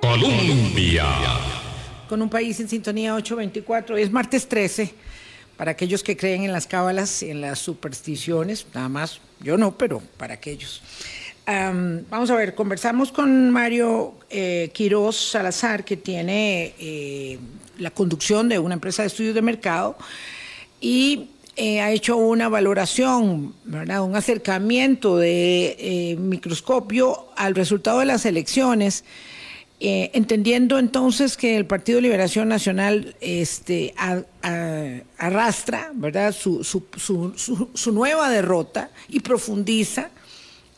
Colombia. 0.03 1.07
Con 2.09 2.23
un 2.23 2.29
país 2.29 2.59
en 2.61 2.69
sintonía 2.69 3.15
824, 3.15 3.97
es 3.97 4.11
martes 4.11 4.49
13. 4.49 4.93
Para 5.57 5.73
aquellos 5.73 6.03
que 6.03 6.17
creen 6.17 6.43
en 6.43 6.53
las 6.53 6.67
cábalas, 6.67 7.23
en 7.23 7.41
las 7.41 7.59
supersticiones, 7.59 8.67
nada 8.75 8.89
más, 8.89 9.21
yo 9.41 9.57
no, 9.59 9.77
pero 9.77 10.03
para 10.17 10.35
aquellos. 10.35 10.83
Vamos 11.47 12.31
a 12.31 12.37
ver, 12.37 12.55
conversamos 12.55 13.11
con 13.11 13.51
Mario 13.51 14.15
eh, 14.31 14.71
Quiroz 14.73 15.17
Salazar, 15.17 15.85
que 15.85 15.97
tiene 15.97 16.75
eh, 16.79 17.39
la 17.79 17.91
conducción 17.91 18.49
de 18.49 18.59
una 18.59 18.75
empresa 18.75 19.03
de 19.03 19.09
estudios 19.09 19.35
de 19.35 19.43
mercado 19.43 19.97
y 20.81 21.31
eh, 21.57 21.81
ha 21.81 21.91
hecho 21.91 22.17
una 22.17 22.49
valoración, 22.49 23.55
¿verdad? 23.65 24.03
un 24.03 24.15
acercamiento 24.15 25.17
de 25.17 26.17
microscopio 26.21 27.27
al 27.37 27.55
resultado 27.55 27.99
de 27.99 28.07
las 28.07 28.27
elecciones. 28.27 29.05
entendiendo 29.81 30.79
entonces 30.79 31.37
que 31.37 31.57
el 31.57 31.65
Partido 31.65 32.01
Liberación 32.01 32.49
Nacional 32.49 33.17
este, 33.21 33.95
arrastra 35.19 35.91
¿verdad? 35.95 36.33
Su 36.33 37.93
nueva 37.93 38.31
derrota 38.31 38.91
y 39.09 39.21
profundiza 39.21 40.11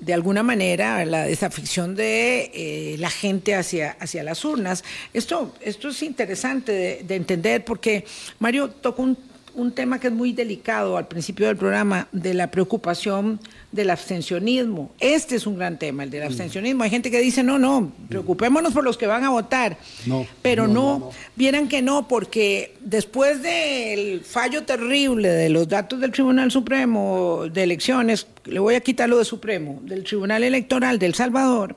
de 0.02 0.12
alguna 0.14 0.42
manera 0.42 1.04
la 1.04 1.24
desafección 1.26 1.94
de 1.94 2.50
eh, 2.52 2.96
la 2.98 3.08
gente 3.08 3.54
hacia, 3.54 3.92
hacia 4.00 4.24
las 4.24 4.44
urnas. 4.44 4.82
Esto, 5.14 5.54
esto 5.60 5.90
es 5.90 6.02
interesante 6.02 6.72
de, 6.72 7.02
de 7.04 7.14
entender 7.14 7.64
porque 7.64 8.04
Mario 8.40 8.68
tocó 8.68 9.02
un, 9.02 9.16
un, 9.54 9.70
tema 9.70 10.00
que 10.00 10.08
es 10.08 10.12
muy 10.12 10.32
delicado 10.32 10.96
al 10.96 11.06
principio 11.06 11.46
del 11.46 11.56
programa, 11.56 12.08
de 12.10 12.34
la 12.34 12.50
preocupación 12.50 13.38
del 13.72 13.88
abstencionismo. 13.88 14.92
Este 15.00 15.35
es 15.35 15.46
un 15.46 15.56
gran 15.56 15.78
tema, 15.78 16.04
el 16.04 16.11
del 16.11 16.24
abstencionismo. 16.24 16.85
Hay 16.85 16.90
gente 16.90 17.11
que 17.11 17.20
dice, 17.20 17.42
no, 17.42 17.58
no, 17.58 17.90
preocupémonos 18.08 18.74
por 18.74 18.85
los 18.85 18.98
que 18.98 19.06
van 19.06 19.24
a 19.24 19.30
votar. 19.30 19.78
No, 20.06 20.26
Pero 20.42 20.68
no, 20.68 20.98
no, 20.98 21.11
vieran 21.35 21.68
que 21.68 21.80
no, 21.80 22.06
porque 22.06 22.76
después 22.80 23.42
del 23.42 24.20
fallo 24.20 24.64
terrible 24.64 25.30
de 25.30 25.48
los 25.48 25.66
datos 25.68 25.98
del 26.00 26.12
Tribunal 26.12 26.50
Supremo 26.50 27.44
de 27.50 27.62
elecciones, 27.62 28.26
le 28.44 28.61
voy 28.61 28.74
a 28.74 28.80
quitar 28.80 29.08
lo 29.08 29.18
de 29.18 29.24
Supremo, 29.24 29.80
del 29.82 30.04
Tribunal 30.04 30.44
Electoral 30.44 30.98
de 30.98 31.06
El 31.06 31.14
Salvador, 31.14 31.74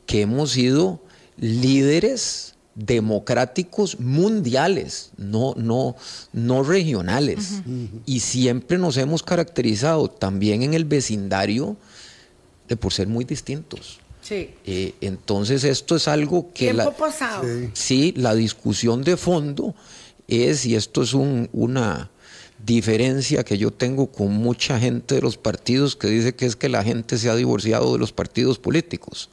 que 0.06 0.22
hemos 0.22 0.50
sido 0.50 1.00
líderes 1.36 2.49
democráticos 2.74 3.98
mundiales, 4.00 5.10
no, 5.16 5.54
no, 5.56 5.96
no 6.32 6.62
regionales. 6.62 7.62
Uh 7.66 7.70
-huh. 7.70 7.88
Y 8.06 8.20
siempre 8.20 8.78
nos 8.78 8.96
hemos 8.96 9.22
caracterizado 9.22 10.08
también 10.08 10.62
en 10.62 10.74
el 10.74 10.84
vecindario 10.84 11.76
de 12.68 12.76
por 12.76 12.92
ser 12.92 13.08
muy 13.08 13.24
distintos. 13.24 13.98
Sí. 14.22 14.50
Eh, 14.64 14.94
entonces 15.00 15.64
esto 15.64 15.96
es 15.96 16.06
algo 16.06 16.52
que... 16.52 16.66
Tiempo 16.66 16.84
La, 16.84 16.96
pasado. 16.96 17.42
Sí. 17.44 17.70
sí. 17.72 18.14
la 18.16 18.34
discusión 18.34 19.02
de 19.02 19.16
fondo 19.16 19.74
es, 20.28 20.64
y 20.66 20.76
esto 20.76 21.02
es 21.02 21.14
un, 21.14 21.48
una 21.52 22.10
diferencia 22.64 23.44
que 23.44 23.58
yo 23.58 23.72
tengo 23.72 24.12
con 24.12 24.32
mucha 24.32 24.78
gente 24.78 25.16
de 25.16 25.22
los 25.22 25.36
partidos 25.36 25.96
que 25.96 26.08
dice 26.08 26.34
que 26.34 26.46
es 26.46 26.56
que 26.56 26.68
la 26.68 26.84
gente 26.84 27.18
se 27.18 27.28
ha 27.30 27.34
divorciado 27.34 27.92
de 27.92 27.98
los 27.98 28.12
partidos 28.12 28.58
políticos. 28.58 29.30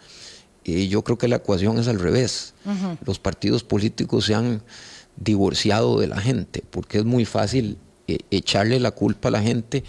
Y 0.67 0.89
yo 0.89 1.01
creo 1.01 1.17
que 1.17 1.29
la 1.29 1.37
ecuación 1.37 1.79
es 1.79 1.87
al 1.87 1.97
revés. 1.97 2.53
Uh 2.65 2.69
-huh. 2.71 2.97
Los 3.05 3.19
partidos 3.19 3.63
políticos 3.63 4.25
se 4.25 4.35
han 4.35 4.61
divorciado 5.15 5.99
de 5.99 6.07
la 6.07 6.19
gente, 6.19 6.61
porque 6.69 6.97
es 6.99 7.05
muy 7.05 7.23
fácil 7.23 7.77
eh, 8.07 8.19
echarle 8.31 8.77
la 8.79 8.91
culpa 8.91 9.29
a 9.29 9.31
la 9.31 9.41
gente. 9.41 9.85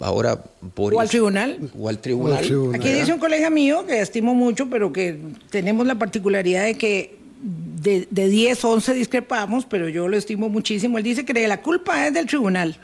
Ahora, 0.00 0.44
Boris, 0.76 0.98
o 0.98 1.00
al 1.00 1.08
tribunal. 1.08 1.70
O 1.78 1.88
al 1.88 1.98
tribunal. 2.00 2.32
O 2.32 2.38
al 2.38 2.44
tribunal. 2.44 2.80
Aquí 2.80 2.92
dice 2.92 3.12
un 3.12 3.20
colega 3.20 3.50
mío 3.50 3.86
que 3.86 4.00
estimo 4.00 4.34
mucho, 4.34 4.68
pero 4.68 4.92
que 4.92 5.16
tenemos 5.48 5.86
la 5.86 5.94
particularidad 5.94 6.64
de 6.64 6.74
que 6.74 7.16
de, 7.40 8.08
de 8.10 8.28
10, 8.28 8.64
11 8.64 8.94
discrepamos, 8.94 9.64
pero 9.64 9.88
yo 9.88 10.08
lo 10.08 10.16
estimo 10.16 10.48
muchísimo. 10.48 10.98
Él 10.98 11.04
dice 11.04 11.24
que 11.24 11.48
la 11.48 11.62
culpa 11.62 12.06
es 12.08 12.12
del 12.12 12.26
tribunal 12.26 12.76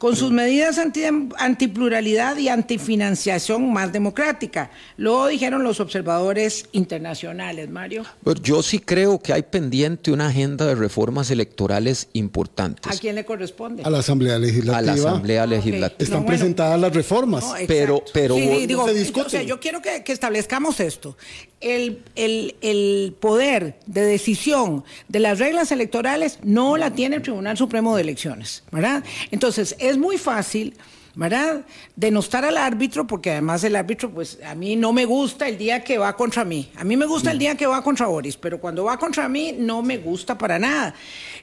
con 0.00 0.16
sus 0.16 0.32
medidas 0.32 0.78
anti, 0.78 1.02
antipluralidad 1.36 2.38
y 2.38 2.48
antifinanciación 2.48 3.70
más 3.70 3.92
democrática. 3.92 4.70
Lo 4.96 5.26
dijeron 5.26 5.62
los 5.62 5.78
observadores 5.78 6.64
internacionales, 6.72 7.68
Mario. 7.68 8.06
yo 8.42 8.62
sí 8.62 8.78
creo 8.78 9.18
que 9.18 9.34
hay 9.34 9.42
pendiente 9.42 10.10
una 10.10 10.28
agenda 10.28 10.64
de 10.64 10.74
reformas 10.74 11.30
electorales 11.30 12.08
importantes. 12.14 12.90
¿A 12.90 12.98
quién 12.98 13.14
le 13.14 13.26
corresponde? 13.26 13.82
A 13.82 13.90
la 13.90 13.98
Asamblea 13.98 14.38
Legislativa. 14.38 14.78
A 14.78 14.82
la 14.82 14.92
Asamblea 14.94 15.46
Legislativa. 15.46 16.02
Están 16.02 16.24
presentadas 16.24 16.80
las 16.80 16.94
reformas. 16.94 17.44
pero 17.68 18.02
pero 18.14 18.38
yo 18.38 19.60
quiero 19.60 19.82
que, 19.82 20.02
que 20.02 20.12
establezcamos 20.12 20.80
esto 20.80 21.14
el, 21.60 22.02
el, 22.16 23.14
poder 23.20 23.78
de 23.86 24.02
decisión 24.02 24.84
de 25.08 25.20
las 25.20 25.38
reglas 25.38 25.70
electorales 25.72 26.38
no 26.42 26.76
la 26.76 26.92
tiene 26.92 27.16
el 27.16 27.22
Tribunal 27.22 27.56
Supremo 27.56 27.94
de 27.94 28.02
Elecciones, 28.02 28.64
¿verdad? 28.70 29.04
Entonces, 29.30 29.76
es 29.78 29.98
muy 29.98 30.16
fácil, 30.16 30.74
¿verdad? 31.14 31.66
Denostar 31.96 32.46
al 32.46 32.56
árbitro, 32.56 33.06
porque 33.06 33.32
además 33.32 33.62
el 33.64 33.76
árbitro, 33.76 34.10
pues 34.10 34.38
a 34.44 34.54
mí 34.54 34.74
no 34.74 34.94
me 34.94 35.04
gusta 35.04 35.48
el 35.48 35.58
día 35.58 35.84
que 35.84 35.98
va 35.98 36.16
contra 36.16 36.44
mí. 36.44 36.70
A 36.76 36.84
mí 36.84 36.96
me 36.96 37.06
gusta 37.06 37.30
el 37.30 37.38
día 37.38 37.56
que 37.56 37.66
va 37.66 37.82
contra 37.82 38.06
Boris, 38.06 38.38
pero 38.38 38.58
cuando 38.58 38.84
va 38.84 38.98
contra 38.98 39.28
mí 39.28 39.54
no 39.58 39.82
me 39.82 39.98
gusta 39.98 40.38
para 40.38 40.58
nada. 40.58 40.94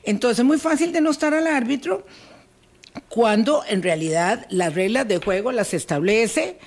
Entonces, 0.03 0.39
es 0.39 0.45
muy 0.45 0.57
fácil 0.57 0.91
denostar 0.91 1.35
al 1.35 1.45
árbitro 1.45 2.05
cuando 3.09 3.63
en 3.67 3.83
realidad 3.83 4.47
las 4.49 4.73
reglas 4.73 5.07
de 5.07 5.17
juego 5.17 5.51
las 5.51 5.75
establece 5.75 6.57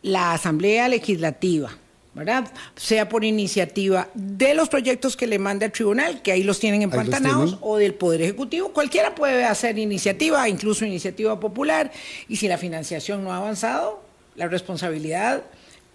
la 0.00 0.32
Asamblea 0.32 0.88
Legislativa. 0.88 1.70
¿Verdad? 2.14 2.50
Sea 2.76 3.08
por 3.08 3.24
iniciativa 3.24 4.08
de 4.14 4.54
los 4.54 4.68
proyectos 4.68 5.16
que 5.16 5.26
le 5.26 5.38
manda 5.38 5.66
el 5.66 5.72
tribunal, 5.72 6.22
que 6.22 6.32
ahí 6.32 6.42
los 6.42 6.60
tienen 6.60 6.82
empantanados, 6.82 7.58
o 7.60 7.76
del 7.76 7.94
Poder 7.94 8.22
Ejecutivo. 8.22 8.72
Cualquiera 8.72 9.14
puede 9.14 9.44
hacer 9.44 9.78
iniciativa, 9.78 10.48
incluso 10.48 10.84
iniciativa 10.84 11.38
popular, 11.40 11.90
y 12.28 12.36
si 12.36 12.48
la 12.48 12.58
financiación 12.58 13.24
no 13.24 13.32
ha 13.32 13.38
avanzado, 13.38 14.02
la 14.36 14.48
responsabilidad 14.48 15.42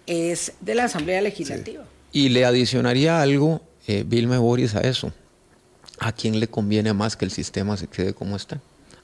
es 0.06 0.52
de 0.60 0.74
la 0.74 0.84
Asamblea 0.84 1.20
Legislativa. 1.22 1.84
Y 2.12 2.28
le 2.30 2.44
adicionaría 2.44 3.22
algo, 3.22 3.62
eh, 3.86 4.04
Vilme 4.06 4.38
Boris, 4.38 4.74
a 4.74 4.80
eso. 4.80 5.12
¿A 5.98 6.12
quién 6.12 6.40
le 6.40 6.48
conviene 6.48 6.92
más 6.92 7.16
que 7.16 7.24
el 7.24 7.30
sistema 7.30 7.76
se 7.76 7.86
quede 7.86 8.14
como 8.14 8.36
está? 8.36 8.60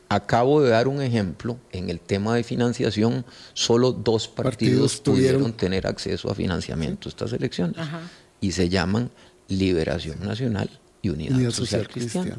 Acabo 0.09 0.63
de 0.63 0.71
dar 0.71 0.87
un 0.87 1.03
ejemplo, 1.03 1.59
en 1.73 1.91
el 1.91 1.99
tema 1.99 2.37
de 2.37 2.45
financiación, 2.45 3.25
solo 3.55 3.93
dos 3.93 4.29
partidos, 4.29 4.99
pudieron 4.99 5.53
tener 5.53 5.87
acceso 5.87 6.31
a 6.31 6.35
financiamiento 6.35 7.09
a 7.09 7.11
estas 7.11 7.33
elecciones 7.33 7.77
y 8.41 8.53
se 8.53 8.69
llaman 8.69 9.11
Liberación 9.49 10.21
Nacional 10.21 10.71
y 11.03 11.09
Unidad, 11.09 11.51
Social, 11.51 11.89
Cristiana. 11.89 12.39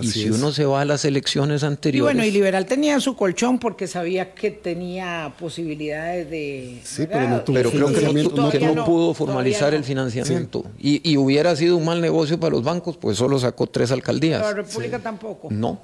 Y 0.00 0.08
si 0.08 0.28
uno 0.28 0.52
se 0.52 0.66
va 0.66 0.82
a 0.82 0.84
las 0.84 1.06
elecciones 1.06 1.62
anteriores. 1.62 2.12
Y 2.12 2.16
bueno, 2.16 2.28
y 2.28 2.30
Liberal 2.30 2.66
tenía 2.66 3.00
su 3.00 3.16
colchón 3.16 3.58
porque 3.58 3.86
sabía 3.86 4.34
que 4.34 4.50
tenía 4.50 5.32
posibilidades 5.38 6.28
de. 6.28 6.82
Sí, 6.84 7.06
pero, 7.10 7.28
no 7.28 7.44
pero 7.46 7.70
creo 7.70 8.50
que 8.50 8.74
no, 8.74 8.84
pudo 8.84 9.14
formalizar 9.14 9.72
el 9.72 9.84
financiamiento. 9.84 10.66
Y, 10.78 11.00
y, 11.10 11.16
hubiera 11.16 11.56
sido 11.56 11.78
un 11.78 11.86
mal 11.86 12.02
negocio 12.02 12.38
para 12.38 12.50
los 12.54 12.62
bancos, 12.62 12.98
pues 12.98 13.16
solo 13.16 13.38
sacó 13.38 13.66
tres 13.66 13.90
alcaldías. 13.90 14.42
Pero 14.42 14.56
la 14.56 14.62
República 14.62 14.98
tampoco. 14.98 15.48
No. 15.50 15.80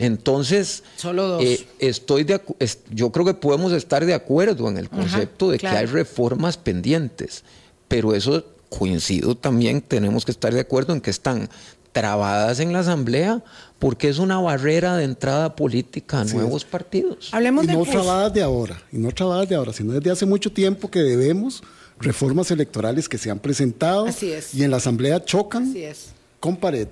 Entonces, 0.00 0.82
Solo 0.96 1.40
eh, 1.40 1.66
estoy 1.78 2.24
de, 2.24 2.40
yo 2.90 3.12
creo 3.12 3.26
que 3.26 3.34
podemos 3.34 3.72
estar 3.72 4.04
de 4.06 4.14
acuerdo 4.14 4.68
en 4.68 4.78
el 4.78 4.88
concepto 4.88 5.50
de 5.50 5.58
que 5.58 5.68
hay 5.68 5.86
reformas 5.86 6.56
pendientes, 6.56 7.44
pero 7.86 8.14
eso 8.14 8.44
coincido 8.70 9.36
también, 9.36 9.82
tenemos 9.82 10.24
que 10.24 10.30
estar 10.30 10.54
de 10.54 10.60
acuerdo 10.60 10.94
en 10.94 11.00
que 11.00 11.10
están 11.10 11.50
trabadas 11.92 12.60
en 12.60 12.72
la 12.72 12.78
Asamblea 12.78 13.42
porque 13.78 14.08
es 14.08 14.18
una 14.18 14.38
barrera 14.38 14.96
de 14.96 15.04
entrada 15.04 15.56
política 15.56 16.20
a 16.20 16.24
nuevos 16.24 16.64
partidos. 16.64 17.28
Hablemos 17.32 17.64
y 17.64 17.68
no 17.68 17.84
trabadas 17.84 18.32
de 18.32 18.42
ahora, 18.42 18.80
y 18.92 18.98
no 18.98 19.10
trabadas 19.10 19.48
de 19.48 19.54
ahora, 19.54 19.72
sino 19.72 19.92
desde 19.92 20.10
hace 20.10 20.24
mucho 20.24 20.52
tiempo 20.52 20.90
que 20.90 21.00
debemos 21.00 21.62
reformas 21.98 22.50
electorales 22.50 23.08
que 23.08 23.18
se 23.18 23.30
han 23.30 23.38
presentado 23.38 24.06
y 24.52 24.62
en 24.62 24.70
la 24.70 24.78
Asamblea 24.78 25.22
chocan 25.24 25.74
con 26.38 26.56
pared. 26.56 26.88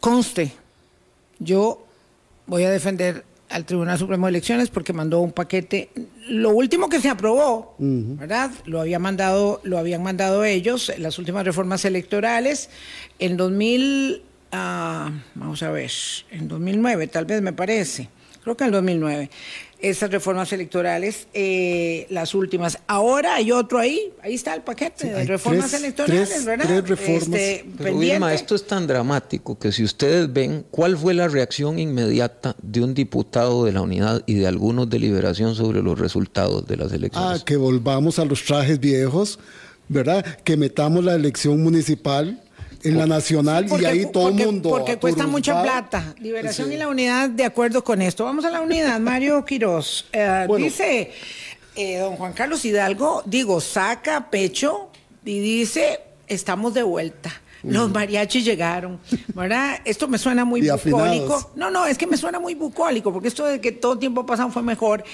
Conste, 0.00 0.52
yo 1.38 1.86
voy 2.46 2.64
a 2.64 2.70
defender 2.70 3.24
al 3.48 3.64
Tribunal 3.64 3.98
Supremo 3.98 4.26
de 4.26 4.30
Elecciones 4.30 4.70
porque 4.70 4.92
mandó 4.92 5.20
un 5.20 5.32
paquete. 5.32 5.90
Lo 6.28 6.50
último 6.50 6.88
que 6.88 7.00
se 7.00 7.08
aprobó, 7.08 7.76
¿verdad? 7.78 8.50
Lo 8.64 8.80
había 8.80 8.98
mandado, 8.98 9.60
lo 9.62 9.78
habían 9.78 10.02
mandado 10.02 10.44
ellos, 10.44 10.92
las 10.98 11.18
últimas 11.18 11.44
reformas 11.44 11.84
electorales 11.84 12.70
en 13.18 13.36
2000, 13.36 14.22
ah, 14.52 15.12
vamos 15.34 15.62
a 15.62 15.70
ver, 15.70 15.90
en 16.30 16.48
2009, 16.48 17.06
tal 17.06 17.24
vez 17.24 17.42
me 17.42 17.52
parece. 17.52 18.08
Creo 18.42 18.56
que 18.56 18.64
en 18.64 18.70
2009 18.72 19.30
esas 19.80 20.10
reformas 20.10 20.52
electorales, 20.52 21.28
eh, 21.34 22.06
las 22.10 22.34
últimas. 22.34 22.78
Ahora 22.86 23.34
hay 23.36 23.52
otro 23.52 23.78
ahí, 23.78 24.12
ahí 24.22 24.34
está 24.34 24.54
el 24.54 24.62
paquete 24.62 25.08
de 25.10 25.24
reformas 25.24 25.72
electorales, 25.74 26.44
¿verdad? 26.44 26.66
Tres 26.66 26.88
reformas. 26.88 27.22
Este, 27.22 27.66
Pero 27.78 28.28
esto 28.28 28.54
es 28.54 28.66
tan 28.66 28.86
dramático 28.86 29.58
que 29.58 29.72
si 29.72 29.84
ustedes 29.84 30.32
ven 30.32 30.64
cuál 30.70 30.96
fue 30.96 31.14
la 31.14 31.28
reacción 31.28 31.78
inmediata 31.78 32.56
de 32.62 32.82
un 32.82 32.94
diputado 32.94 33.64
de 33.64 33.72
la 33.72 33.82
unidad 33.82 34.22
y 34.26 34.34
de 34.34 34.46
algunos 34.46 34.88
de 34.88 34.98
liberación 34.98 35.54
sobre 35.54 35.82
los 35.82 35.98
resultados 35.98 36.66
de 36.66 36.76
las 36.76 36.92
elecciones. 36.92 37.40
Ah, 37.40 37.44
que 37.44 37.56
volvamos 37.56 38.18
a 38.18 38.24
los 38.24 38.44
trajes 38.44 38.80
viejos, 38.80 39.38
¿verdad? 39.88 40.24
Que 40.42 40.56
metamos 40.56 41.04
la 41.04 41.14
elección 41.14 41.62
municipal 41.62 42.42
en 42.88 42.98
la 42.98 43.06
nacional 43.06 43.66
y 43.80 43.84
ahí 43.84 44.06
todo 44.12 44.28
el 44.28 44.34
mundo. 44.34 44.70
Porque 44.70 44.96
cuesta 44.96 45.26
mucha 45.26 45.62
plata. 45.62 46.14
Liberación 46.18 46.72
y 46.72 46.76
la 46.76 46.88
unidad 46.88 47.28
de 47.30 47.44
acuerdo 47.44 47.82
con 47.84 48.02
esto. 48.02 48.24
Vamos 48.24 48.44
a 48.44 48.50
la 48.50 48.60
unidad, 48.60 48.98
Mario 49.00 49.44
Quiroz. 49.44 50.06
Eh, 50.12 50.46
dice 50.56 51.12
eh, 51.76 51.98
don 51.98 52.16
Juan 52.16 52.32
Carlos 52.32 52.64
Hidalgo, 52.64 53.22
digo, 53.26 53.60
saca 53.60 54.30
pecho 54.30 54.88
y 55.24 55.40
dice, 55.40 56.00
estamos 56.26 56.72
de 56.72 56.82
vuelta. 56.82 57.30
Los 57.62 57.90
mariachis 57.90 58.44
llegaron, 58.44 59.00
¿verdad? 59.34 59.80
Esto 59.84 60.08
me 60.08 60.18
suena 60.18 60.44
muy 60.44 60.66
bucólico. 60.84 61.50
No, 61.54 61.70
no, 61.70 61.84
es 61.84 61.98
que 61.98 62.06
me 62.06 62.16
suena 62.16 62.38
muy 62.38 62.54
bucólico, 62.54 63.12
porque 63.12 63.28
esto 63.28 63.44
de 63.44 63.60
que 63.60 63.72
todo 63.72 63.98
tiempo 63.98 64.24
pasado 64.24 64.50
fue 64.50 64.62
mejor. 64.62 65.04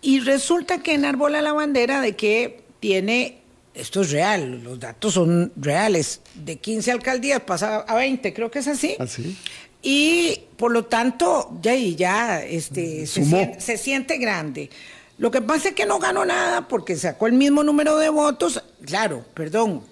Y 0.00 0.20
resulta 0.20 0.82
que 0.82 0.94
enarbola 0.94 1.42
la 1.42 1.52
bandera 1.52 2.00
de 2.00 2.16
que 2.16 2.62
tiene 2.80 3.43
esto 3.74 4.02
es 4.02 4.12
real, 4.12 4.62
los 4.62 4.78
datos 4.78 5.14
son 5.14 5.52
reales. 5.56 6.20
De 6.34 6.56
15 6.56 6.92
alcaldías 6.92 7.40
pasa 7.40 7.78
a 7.78 7.94
20, 7.96 8.32
creo 8.32 8.50
que 8.50 8.60
es 8.60 8.68
así. 8.68 8.96
Así. 8.98 9.36
¿Ah, 9.36 9.64
y 9.82 10.40
por 10.56 10.72
lo 10.72 10.86
tanto, 10.86 11.58
ya, 11.60 11.74
ya 11.74 12.42
este, 12.42 13.06
se 13.06 13.76
siente, 13.76 14.16
grande. 14.16 14.70
Lo 15.18 15.30
que 15.30 15.42
pasa 15.42 15.68
es 15.68 15.74
que 15.74 15.84
no 15.84 15.98
ganó 15.98 16.24
nada 16.24 16.66
porque 16.68 16.96
sacó 16.96 17.26
el 17.26 17.34
mismo 17.34 17.62
número 17.62 17.98
de 17.98 18.08
votos. 18.08 18.62
Claro, 18.86 19.24
perdón, 19.34 19.82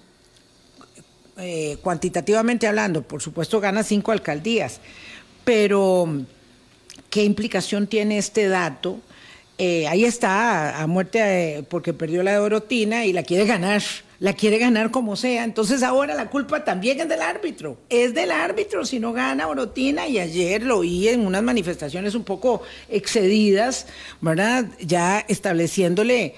eh, 1.37 1.77
cuantitativamente 1.81 2.67
hablando, 2.67 3.03
por 3.03 3.21
supuesto 3.21 3.59
gana 3.59 3.83
cinco 3.83 4.11
alcaldías. 4.11 4.79
Pero, 5.43 6.07
¿qué 7.11 7.23
implicación 7.23 7.85
tiene 7.85 8.17
este 8.17 8.47
dato? 8.47 8.99
Eh, 9.65 9.87
ahí 9.87 10.03
está, 10.03 10.81
a 10.81 10.87
muerte 10.87 11.19
eh, 11.21 11.63
porque 11.63 11.93
perdió 11.93 12.21
la 12.21 12.33
de 12.33 12.39
Orotina 12.39 13.05
y 13.05 13.13
la 13.13 13.23
quiere 13.23 13.45
ganar, 13.45 13.81
la 14.19 14.33
quiere 14.33 14.57
ganar 14.57 14.91
como 14.91 15.15
sea. 15.15 15.45
Entonces 15.45 15.83
ahora 15.83 16.15
la 16.15 16.29
culpa 16.29 16.65
también 16.65 16.99
es 16.99 17.07
del 17.07 17.21
árbitro, 17.21 17.77
es 17.87 18.13
del 18.13 18.31
árbitro 18.31 18.83
si 18.83 18.99
no 18.99 19.13
gana 19.13 19.47
Orotina 19.47 20.05
y 20.05 20.19
ayer 20.19 20.63
lo 20.63 20.79
oí 20.79 21.07
en 21.07 21.25
unas 21.25 21.43
manifestaciones 21.43 22.13
un 22.13 22.25
poco 22.25 22.61
excedidas, 22.89 23.87
¿verdad? 24.19 24.65
Ya 24.81 25.19
estableciéndole... 25.29 26.35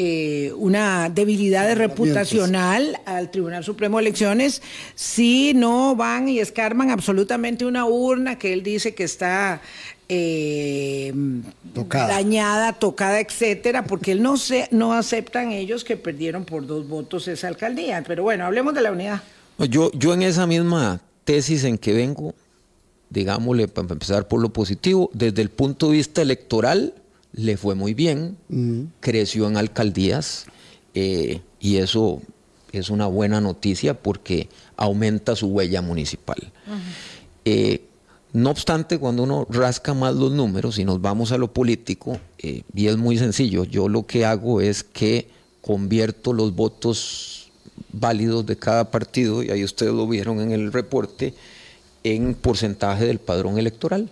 Eh, 0.00 0.52
una 0.54 1.08
debilidad 1.08 1.66
de 1.66 1.74
reputacional 1.74 3.00
al 3.04 3.32
Tribunal 3.32 3.64
Supremo 3.64 3.96
de 3.96 4.02
Elecciones 4.02 4.62
si 4.94 5.54
no 5.54 5.96
van 5.96 6.28
y 6.28 6.38
escarman 6.38 6.92
absolutamente 6.92 7.66
una 7.66 7.84
urna 7.84 8.38
que 8.38 8.52
él 8.52 8.62
dice 8.62 8.94
que 8.94 9.02
está 9.02 9.60
eh, 10.08 11.12
dañada, 11.74 12.72
tocada, 12.72 13.20
etcétera, 13.20 13.84
porque 13.84 14.12
él 14.12 14.22
no 14.22 14.36
se, 14.36 14.68
no 14.70 14.94
aceptan 14.94 15.52
ellos 15.52 15.84
que 15.84 15.96
perdieron 15.96 16.44
por 16.44 16.66
dos 16.66 16.88
votos 16.88 17.28
esa 17.28 17.48
alcaldía. 17.48 18.02
Pero 18.06 18.22
bueno, 18.22 18.46
hablemos 18.46 18.74
de 18.74 18.82
la 18.82 18.92
unidad. 18.92 19.22
Yo, 19.58 19.90
yo 19.92 20.14
en 20.14 20.22
esa 20.22 20.46
misma 20.46 21.00
tesis 21.24 21.64
en 21.64 21.78
que 21.78 21.92
vengo, 21.92 22.34
digámosle, 23.10 23.68
para 23.68 23.92
empezar 23.92 24.28
por 24.28 24.40
lo 24.40 24.50
positivo, 24.50 25.10
desde 25.12 25.42
el 25.42 25.50
punto 25.50 25.88
de 25.88 25.92
vista 25.92 26.22
electoral, 26.22 26.94
le 27.32 27.56
fue 27.56 27.74
muy 27.74 27.92
bien, 27.92 28.36
creció 29.00 29.46
en 29.46 29.56
alcaldías, 29.56 30.46
eh, 30.94 31.40
y 31.60 31.76
eso 31.76 32.22
es 32.72 32.88
una 32.88 33.06
buena 33.06 33.40
noticia 33.40 33.94
porque 33.94 34.48
aumenta 34.76 35.36
su 35.36 35.48
huella 35.48 35.82
municipal. 35.82 36.52
No 38.32 38.50
obstante, 38.50 38.98
cuando 38.98 39.22
uno 39.22 39.46
rasca 39.48 39.94
más 39.94 40.14
los 40.14 40.32
números 40.32 40.78
y 40.78 40.84
nos 40.84 41.00
vamos 41.00 41.32
a 41.32 41.38
lo 41.38 41.52
político, 41.52 42.18
eh, 42.38 42.62
y 42.74 42.86
es 42.86 42.96
muy 42.96 43.16
sencillo, 43.16 43.64
yo 43.64 43.88
lo 43.88 44.06
que 44.06 44.24
hago 44.24 44.60
es 44.60 44.84
que 44.84 45.28
convierto 45.62 46.32
los 46.32 46.54
votos 46.54 47.50
válidos 47.92 48.44
de 48.44 48.56
cada 48.56 48.90
partido, 48.90 49.42
y 49.42 49.50
ahí 49.50 49.64
ustedes 49.64 49.92
lo 49.92 50.06
vieron 50.06 50.40
en 50.40 50.52
el 50.52 50.72
reporte, 50.72 51.34
en 52.04 52.34
porcentaje 52.34 53.06
del 53.06 53.18
padrón 53.18 53.58
electoral. 53.58 54.10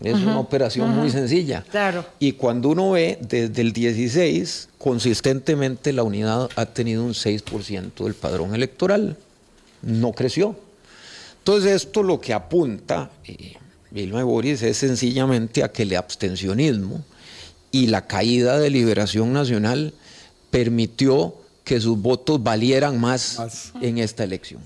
Es 0.00 0.14
una 0.14 0.38
operación 0.38 0.90
muy 0.90 1.10
sencilla. 1.10 1.64
Claro. 1.70 2.04
Y 2.20 2.32
cuando 2.32 2.68
uno 2.68 2.92
ve 2.92 3.18
desde 3.20 3.60
el 3.62 3.72
16, 3.72 4.68
consistentemente 4.78 5.92
la 5.92 6.04
unidad 6.04 6.48
ha 6.54 6.66
tenido 6.66 7.04
un 7.04 7.14
6% 7.14 8.04
del 8.04 8.14
padrón 8.14 8.54
electoral. 8.54 9.16
No 9.82 10.12
creció. 10.12 10.56
Entonces 11.48 11.82
esto 11.82 12.02
lo 12.02 12.20
que 12.20 12.34
apunta, 12.34 13.10
eh, 13.24 13.54
Vilma 13.90 14.22
Boris, 14.22 14.60
es 14.60 14.76
sencillamente 14.76 15.64
a 15.64 15.72
que 15.72 15.84
el 15.84 15.96
abstencionismo 15.96 17.02
y 17.70 17.86
la 17.86 18.06
caída 18.06 18.58
de 18.58 18.68
Liberación 18.68 19.32
Nacional 19.32 19.94
permitió 20.50 21.34
que 21.64 21.80
sus 21.80 21.98
votos 22.02 22.42
valieran 22.42 23.00
más, 23.00 23.72
en 23.80 23.96
esta 23.96 24.24
elección. 24.24 24.60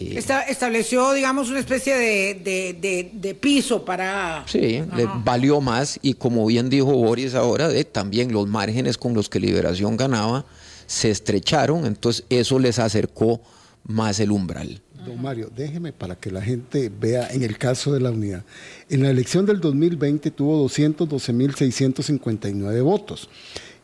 Eh, 0.00 0.20
estableció, 0.48 1.12
digamos, 1.12 1.50
una 1.50 1.60
especie 1.60 1.94
de, 1.94 3.38
piso 3.40 3.84
para... 3.84 4.42
Sí, 4.48 4.82
le 4.96 5.06
valió 5.22 5.60
más 5.60 6.00
y 6.02 6.14
como 6.14 6.46
bien 6.46 6.68
dijo 6.68 6.86
Boris 6.86 7.36
ahora, 7.36 7.68
de, 7.68 7.84
también 7.84 8.32
los 8.32 8.48
márgenes 8.48 8.98
con 8.98 9.14
los 9.14 9.28
que 9.28 9.38
Liberación 9.38 9.96
ganaba 9.96 10.46
se 10.88 11.12
estrecharon, 11.12 11.86
entonces 11.86 12.24
eso 12.28 12.58
les 12.58 12.80
acercó 12.80 13.40
más 13.84 14.18
el 14.18 14.32
umbral. 14.32 14.82
Don 15.06 15.22
Mario, 15.22 15.48
déjeme 15.54 15.92
para 15.92 16.16
que 16.16 16.32
la 16.32 16.42
gente 16.42 16.90
vea 16.90 17.28
en 17.30 17.44
el 17.44 17.56
caso 17.58 17.92
de 17.92 18.00
la 18.00 18.10
unidad. 18.10 18.42
En 18.88 19.04
la 19.04 19.10
elección 19.10 19.46
del 19.46 19.60
2020 19.60 20.32
tuvo 20.32 20.68
212.659 20.68 22.82
votos 22.82 23.28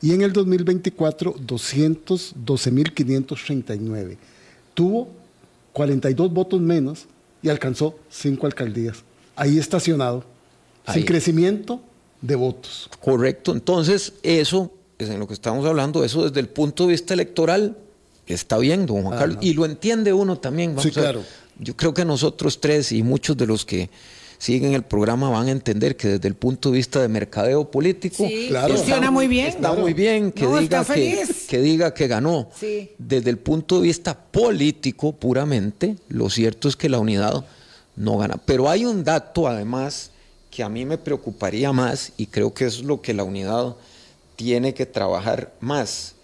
y 0.00 0.14
en 0.14 0.22
el 0.22 0.32
2024 0.32 1.36
212.539. 1.36 4.16
Tuvo 4.74 5.10
42 5.72 6.32
votos 6.32 6.60
menos 6.60 7.06
y 7.40 7.48
alcanzó 7.48 7.96
cinco 8.10 8.46
alcaldías. 8.46 9.04
Ahí 9.36 9.58
estacionado, 9.58 10.24
sin 10.92 11.04
crecimiento 11.04 11.80
de 12.20 12.34
votos. 12.34 12.90
Correcto, 13.00 13.52
entonces 13.52 14.14
eso 14.24 14.72
es 14.98 15.08
en 15.08 15.20
lo 15.20 15.28
que 15.28 15.34
estamos 15.34 15.64
hablando, 15.66 16.02
eso 16.04 16.24
desde 16.24 16.40
el 16.40 16.48
punto 16.48 16.86
de 16.86 16.92
vista 16.92 17.14
electoral 17.14 17.76
está 18.34 18.58
bien, 18.58 18.86
don 18.86 19.02
Juan 19.02 19.18
Carlos, 19.18 19.38
y 19.40 19.54
lo 19.54 19.64
entiende 19.64 20.12
uno 20.12 20.38
también. 20.38 20.76
sí, 20.78 20.90
claro. 20.90 21.22
yo 21.58 21.76
creo 21.76 21.94
que 21.94 22.04
nosotros 22.04 22.60
tres 22.60 22.92
y 22.92 23.02
muchos 23.02 23.36
de 23.36 23.46
los 23.46 23.64
que 23.64 23.90
siguen 24.42 24.74
el 24.74 24.82
programa 24.82 25.30
van 25.30 25.46
a 25.46 25.50
entender 25.52 25.96
que 25.96 26.08
desde 26.08 26.26
el 26.26 26.34
punto 26.34 26.70
de 26.70 26.78
vista 26.78 27.00
de 27.00 27.06
mercadeo 27.06 27.70
político 27.70 28.26
funciona 28.66 29.08
muy 29.12 29.28
bien. 29.28 29.46
Está 29.46 29.72
muy 29.72 29.92
bien 29.92 30.32
que, 30.32 30.48
diga 30.48 30.84
que, 30.84 31.58
diga 31.60 31.94
que 31.94 32.08
ganó. 32.08 32.48
Desde 32.98 33.30
el 33.30 33.38
punto 33.38 33.76
de 33.76 33.82
vista 33.82 34.18
político 34.18 35.12
puramente, 35.12 35.94
lo 36.08 36.28
cierto 36.28 36.66
es 36.66 36.74
que 36.74 36.88
la 36.88 36.98
unidad 36.98 37.44
no 37.94 38.18
gana. 38.18 38.36
Pero 38.44 38.68
hay 38.68 38.84
un 38.84 39.04
dato 39.04 39.46
además 39.46 40.10
que 40.50 40.64
a 40.64 40.68
mí 40.68 40.84
me 40.84 40.98
preocuparía 40.98 41.72
más 41.72 42.12
y 42.16 42.26
creo 42.26 42.52
que 42.52 42.64
es 42.64 42.82
lo 42.82 43.00
que 43.00 43.14
la 43.14 43.22
unidad 43.22 43.76
tiene 44.34 44.74
que 44.74 44.86
trabajar 44.86 45.52
más. 45.60 46.16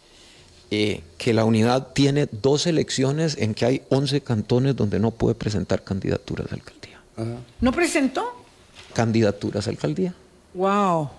Eh, 0.70 1.00
que 1.16 1.32
la 1.32 1.46
unidad 1.46 1.88
tiene 1.94 2.28
dos 2.30 2.66
elecciones 2.66 3.38
en 3.38 3.54
que 3.54 3.64
hay 3.64 3.82
11 3.88 4.20
cantones 4.20 4.76
donde 4.76 5.00
no 5.00 5.10
puede 5.10 5.34
presentar 5.34 5.82
candidaturas 5.82 6.48
de 6.50 6.56
alcalde. 6.56 6.78
¿No 7.60 7.72
presentó? 7.72 8.24
Candidaturas 8.92 9.66
a 9.66 9.70
alcaldía. 9.70 10.14
Wow. 10.54 11.10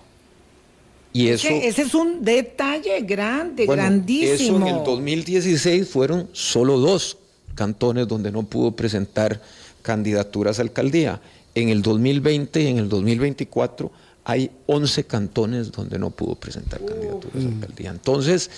Y 1.12 1.28
eso, 1.28 1.48
ese, 1.48 1.82
es 1.82 1.94
un 1.94 2.24
detalle 2.24 3.00
grande, 3.00 3.66
grandísimo. 3.66 4.58
Eso 4.58 4.68
en 4.68 4.76
el 4.76 4.84
2016 4.84 5.88
fueron 5.88 6.28
solo 6.32 6.78
dos 6.78 7.18
cantones 7.56 8.06
donde 8.06 8.30
no 8.30 8.44
pudo 8.44 8.76
presentar 8.76 9.40
candidaturas 9.82 10.58
a 10.60 10.62
alcaldía. 10.62 11.20
En 11.54 11.68
el 11.68 11.82
2020 11.82 12.62
y 12.62 12.66
en 12.68 12.78
el 12.78 12.88
2024 12.88 13.90
hay 14.24 14.50
11 14.66 15.04
cantones 15.04 15.72
donde 15.72 15.98
no 15.98 16.10
pudo 16.10 16.36
presentar 16.36 16.84
candidaturas 16.84 17.44
a 17.44 17.48
alcaldía. 17.48 17.90
Entonces, 17.90 18.50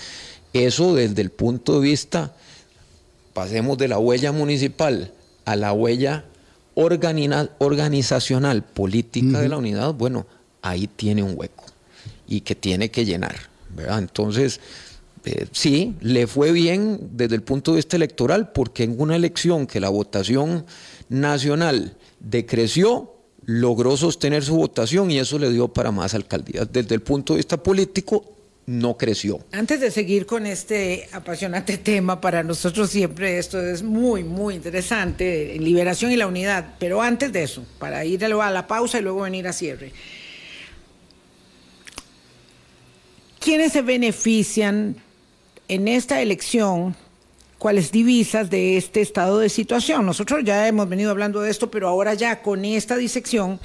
eso 0.53 0.95
desde 0.95 1.23
el 1.23 1.31
punto 1.31 1.81
de 1.81 1.89
vista, 1.89 2.35
pasemos 3.33 3.79
de 3.79 3.89
la 3.89 3.99
huella 3.99 4.33
municipal 4.33 5.13
a 5.45 5.57
la 5.57 5.73
huella 5.73 6.25
organizacional 6.75 8.63
política 8.63 9.41
de 9.41 9.49
la 9.49 9.59
unidad, 9.59 9.93
bueno, 9.95 10.27
ahí 10.63 10.87
tiene 10.87 11.23
un 11.23 11.35
hueco 11.37 11.65
y 12.27 12.41
que 12.41 12.55
tiene 12.55 12.91
que 12.91 13.05
llenar. 13.05 13.37
¿verdad? 13.75 13.99
Entonces, 13.99 14.61
eh, 15.25 15.47
sí, 15.53 15.95
le 16.01 16.27
fue 16.27 16.53
bien 16.53 17.11
desde 17.13 17.35
el 17.35 17.43
punto 17.43 17.73
de 17.73 17.77
vista 17.77 17.97
electoral, 17.97 18.53
porque 18.53 18.85
en 18.85 19.01
una 19.01 19.17
elección 19.17 19.67
que 19.67 19.81
la 19.81 19.89
votación 19.89 20.65
nacional 21.09 21.97
decreció, 22.21 23.15
logró 23.45 23.97
sostener 23.97 24.45
su 24.45 24.57
votación 24.57 25.11
y 25.11 25.19
eso 25.19 25.39
le 25.39 25.51
dio 25.51 25.69
para 25.69 25.91
más 25.91 26.15
alcaldías. 26.15 26.73
Desde 26.73 26.95
el 26.95 27.03
punto 27.03 27.33
de 27.33 27.39
vista 27.39 27.63
político, 27.63 28.25
no 28.73 28.97
creció. 28.97 29.41
Antes 29.53 29.81
de 29.81 29.91
seguir 29.91 30.25
con 30.25 30.47
este 30.47 31.07
apasionante 31.13 31.77
tema, 31.77 32.21
para 32.21 32.43
nosotros 32.43 32.89
siempre 32.89 33.37
esto 33.39 33.61
es 33.61 33.83
muy, 33.83 34.25
muy 34.25 34.55
interesante, 34.55 35.57
liberación 35.59 36.11
y 36.11 36.17
la 36.17 36.27
unidad, 36.27 36.75
pero 36.79 37.03
antes 37.03 37.33
de 37.33 37.43
eso, 37.43 37.67
para 37.79 38.05
ir 38.05 38.25
a 38.25 38.51
la 38.51 38.67
pausa 38.67 38.99
y 38.99 39.03
luego 39.03 39.21
venir 39.21 39.47
a 39.47 39.53
cierre. 39.53 39.93
¿Quiénes 43.41 43.73
se 43.73 43.83
benefician 43.83 44.97
en 45.69 45.89
esta 45.89 46.23
elección? 46.23 46.97
¿Cuáles 47.59 47.93
divisas 47.93 48.49
de 48.49 48.79
este 48.79 49.03
estado 49.03 49.39
de 49.39 49.51
situación? 49.51 50.07
Nosotros 50.07 50.43
ya 50.45 50.67
hemos 50.67 50.89
venido 50.89 51.11
hablando 51.11 51.43
de 51.43 51.51
esto, 51.51 51.71
pero 51.71 51.89
ahora 51.89 52.15
ya 52.15 52.41
con 52.41 52.65
esta 52.65 52.97
disección, 52.97 53.61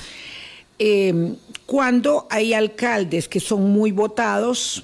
eh, 0.80 1.36
cuando 1.66 2.28
hay 2.30 2.54
alcaldes 2.54 3.30
que 3.30 3.40
son 3.40 3.72
muy 3.72 3.92
votados, 3.92 4.84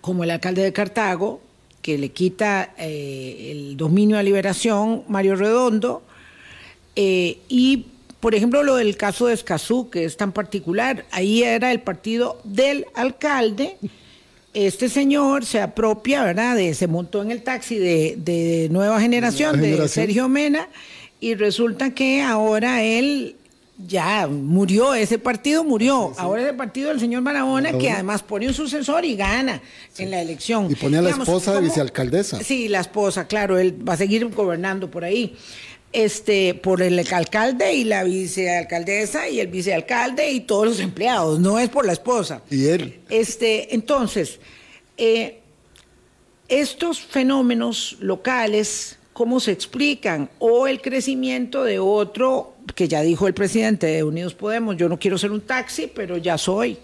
como 0.00 0.24
el 0.24 0.30
alcalde 0.30 0.62
de 0.62 0.72
Cartago, 0.72 1.40
que 1.82 1.98
le 1.98 2.10
quita 2.10 2.74
eh, 2.78 3.48
el 3.52 3.76
dominio 3.76 4.18
a 4.18 4.22
liberación, 4.22 5.04
Mario 5.08 5.36
Redondo, 5.36 6.02
eh, 6.96 7.38
y 7.48 7.86
por 8.20 8.34
ejemplo 8.34 8.62
lo 8.62 8.76
del 8.76 8.96
caso 8.96 9.26
de 9.26 9.34
Escazú, 9.34 9.90
que 9.90 10.04
es 10.04 10.16
tan 10.16 10.32
particular, 10.32 11.06
ahí 11.10 11.42
era 11.42 11.72
el 11.72 11.80
partido 11.80 12.40
del 12.44 12.86
alcalde, 12.94 13.76
este 14.52 14.88
señor 14.88 15.44
se 15.44 15.60
apropia, 15.60 16.24
¿verdad? 16.24 16.56
De, 16.56 16.74
se 16.74 16.88
montó 16.88 17.22
en 17.22 17.30
el 17.30 17.42
taxi 17.42 17.78
de, 17.78 18.68
nueva 18.70 19.00
generación, 19.00 19.60
de 19.60 19.86
Sergio 19.88 20.28
Mena, 20.28 20.68
y 21.20 21.34
resulta 21.34 21.94
que 21.94 22.22
ahora 22.22 22.82
él 22.82 23.36
ya 23.86 24.26
murió, 24.26 24.94
ese 24.94 25.18
partido 25.18 25.64
murió. 25.64 26.12
Ahora 26.16 26.42
es 26.42 26.48
el 26.48 26.56
partido 26.56 26.88
del 26.88 27.00
señor 27.00 27.22
Barahona, 27.22 27.72
que 27.78 27.90
además 27.90 28.22
pone 28.22 28.46
un 28.46 28.54
sucesor 28.54 29.04
y 29.04 29.16
gana 29.16 29.60
en 29.98 30.10
la 30.10 30.20
elección. 30.20 30.70
Y 30.70 30.74
pone 30.74 30.98
a 30.98 31.02
la 31.02 31.10
esposa 31.10 31.54
de 31.54 31.60
vicealcaldesa. 31.62 32.42
Sí, 32.42 32.68
la 32.68 32.80
esposa, 32.80 33.26
claro, 33.26 33.58
él 33.58 33.76
va 33.86 33.94
a 33.94 33.96
seguir 33.96 34.26
gobernando 34.28 34.90
por 34.90 35.04
ahí. 35.04 35.36
Este, 35.92 36.54
por 36.54 36.82
el 36.82 37.04
alcalde 37.12 37.74
y 37.74 37.82
la 37.82 38.04
vicealcaldesa 38.04 39.28
y 39.28 39.40
el 39.40 39.48
vicealcalde 39.48 40.30
y 40.30 40.38
todos 40.38 40.64
los 40.64 40.80
empleados, 40.80 41.40
no 41.40 41.58
es 41.58 41.68
por 41.68 41.84
la 41.84 41.92
esposa. 41.92 42.42
Y 42.48 42.66
él. 42.66 43.00
Este, 43.08 43.74
entonces, 43.74 44.38
eh, 44.96 45.40
estos 46.46 47.00
fenómenos 47.00 47.96
locales, 47.98 48.98
¿cómo 49.12 49.40
se 49.40 49.50
explican? 49.50 50.30
O 50.38 50.68
el 50.68 50.80
crecimiento 50.80 51.64
de 51.64 51.80
otro 51.80 52.54
que 52.74 52.88
ya 52.88 53.02
dijo 53.02 53.26
el 53.26 53.34
presidente 53.34 53.86
de 53.86 54.02
Unidos 54.02 54.34
Podemos, 54.34 54.76
yo 54.76 54.88
no 54.88 54.98
quiero 54.98 55.18
ser 55.18 55.30
un 55.30 55.40
taxi, 55.42 55.90
pero 55.94 56.16
ya 56.16 56.38
soy. 56.38 56.78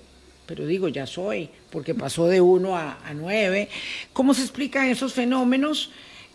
Pero 0.47 0.65
digo, 0.65 0.89
ya 0.89 1.07
soy, 1.07 1.51
porque 1.71 1.95
pasó 1.95 2.29
de 2.29 2.41
uno 2.41 2.77
a, 2.77 2.99
nueve. 3.15 3.69
¿Cómo 4.13 4.33
se 4.33 4.43
explican 4.43 4.87
esos 4.87 5.13
fenómenos? 5.13 5.91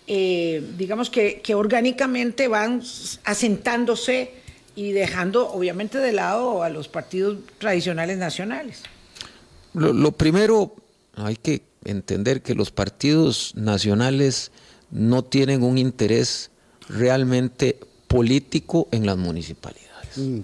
Eh, 0.06 0.62
digamos 0.78 1.10
que, 1.10 1.42
orgánicamente 1.56 2.48
van 2.50 2.82
asentándose 3.24 4.32
y 4.76 4.92
dejando 4.92 5.50
obviamente 5.50 6.00
de 6.00 6.12
lado 6.12 6.64
a 6.64 6.70
los 6.70 6.90
partidos 6.90 7.38
tradicionales 7.58 8.18
nacionales. 8.18 8.84
lo, 9.74 10.12
primero, 10.12 10.76
hay 11.16 11.38
que 11.38 11.62
entender 11.86 12.42
que 12.42 12.54
los 12.54 12.72
partidos 12.72 13.54
nacionales 13.56 14.52
no 14.92 15.24
tienen 15.24 15.64
un 15.64 15.78
interés 15.78 16.52
realmente 16.90 17.80
político 18.12 18.88
en 18.92 19.06
las 19.06 19.18
municipalidades. 19.18 20.18
Mm. 20.18 20.40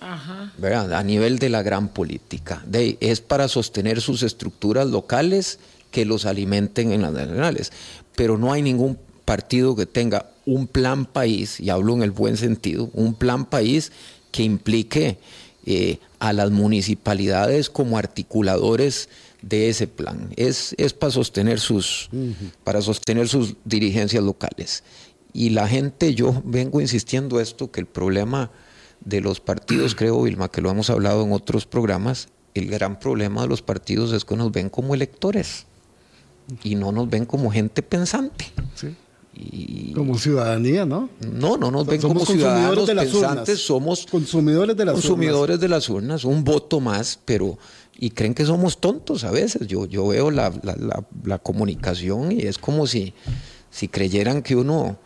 A 0.00 1.02
nivel 1.02 1.38
de 1.38 1.48
la 1.48 1.62
gran 1.62 1.88
política. 1.88 2.62
De, 2.66 2.98
es 3.00 3.20
para 3.20 3.48
sostener 3.48 4.00
sus 4.00 4.22
estructuras 4.22 4.86
locales 4.88 5.58
que 5.90 6.04
los 6.04 6.26
alimenten 6.26 6.92
en 6.92 7.02
las 7.02 7.12
nacionales. 7.12 7.72
Pero 8.14 8.36
no 8.36 8.52
hay 8.52 8.62
ningún 8.62 8.98
partido 9.24 9.74
que 9.74 9.86
tenga 9.86 10.30
un 10.44 10.66
plan 10.66 11.06
país, 11.06 11.58
y 11.58 11.70
hablo 11.70 11.94
en 11.94 12.02
el 12.02 12.12
buen 12.12 12.36
sentido, 12.36 12.90
un 12.92 13.14
plan 13.14 13.46
país 13.46 13.90
que 14.30 14.42
implique 14.42 15.18
eh, 15.64 15.98
a 16.18 16.32
las 16.32 16.50
municipalidades 16.50 17.70
como 17.70 17.98
articuladores 17.98 19.08
de 19.42 19.68
ese 19.68 19.86
plan. 19.86 20.30
Es, 20.36 20.74
es 20.78 20.92
para 20.92 21.12
sostener 21.12 21.58
sus, 21.58 22.08
para 22.64 22.80
sostener 22.82 23.28
sus 23.28 23.54
dirigencias 23.64 24.22
locales. 24.22 24.82
Y 25.36 25.50
la 25.50 25.68
gente, 25.68 26.14
yo 26.14 26.42
vengo 26.46 26.80
insistiendo 26.80 27.40
esto, 27.40 27.70
que 27.70 27.80
el 27.80 27.86
problema 27.86 28.50
de 29.04 29.20
los 29.20 29.38
partidos, 29.38 29.94
creo, 29.96 30.22
Vilma, 30.22 30.50
que 30.50 30.62
lo 30.62 30.70
hemos 30.70 30.88
hablado 30.88 31.22
en 31.24 31.32
otros 31.32 31.66
programas, 31.66 32.28
el 32.54 32.70
gran 32.70 32.98
problema 32.98 33.42
de 33.42 33.48
los 33.48 33.60
partidos 33.60 34.14
es 34.14 34.24
que 34.24 34.34
nos 34.34 34.50
ven 34.50 34.70
como 34.70 34.94
electores 34.94 35.66
y 36.64 36.74
no 36.74 36.90
nos 36.90 37.10
ven 37.10 37.26
como 37.26 37.50
gente 37.50 37.82
pensante. 37.82 38.46
como 39.94 40.16
ciudadanía, 40.16 40.86
¿no? 40.86 41.10
No, 41.20 41.58
no 41.58 41.70
nos 41.70 41.84
ven 41.84 42.00
como 42.00 42.24
ciudadanos 42.24 42.88
pensantes, 42.88 43.60
somos 43.60 44.06
consumidores 44.06 44.74
de 44.74 44.86
las 44.86 44.94
consumidores 44.94 45.60
de 45.60 45.68
las 45.68 45.86
urnas, 45.90 46.24
un 46.24 46.44
voto 46.44 46.80
más, 46.80 47.20
pero 47.26 47.58
y 47.98 48.08
creen 48.08 48.32
que 48.32 48.46
somos 48.46 48.78
tontos 48.78 49.22
a 49.24 49.30
veces. 49.30 49.66
Yo, 49.66 49.84
yo 49.84 50.08
veo 50.08 50.30
la, 50.30 50.50
la 51.24 51.38
comunicación 51.38 52.32
y 52.32 52.40
es 52.40 52.56
como 52.56 52.86
si, 52.86 53.12
si 53.70 53.88
creyeran 53.88 54.40
que 54.42 54.56
uno 54.56 54.96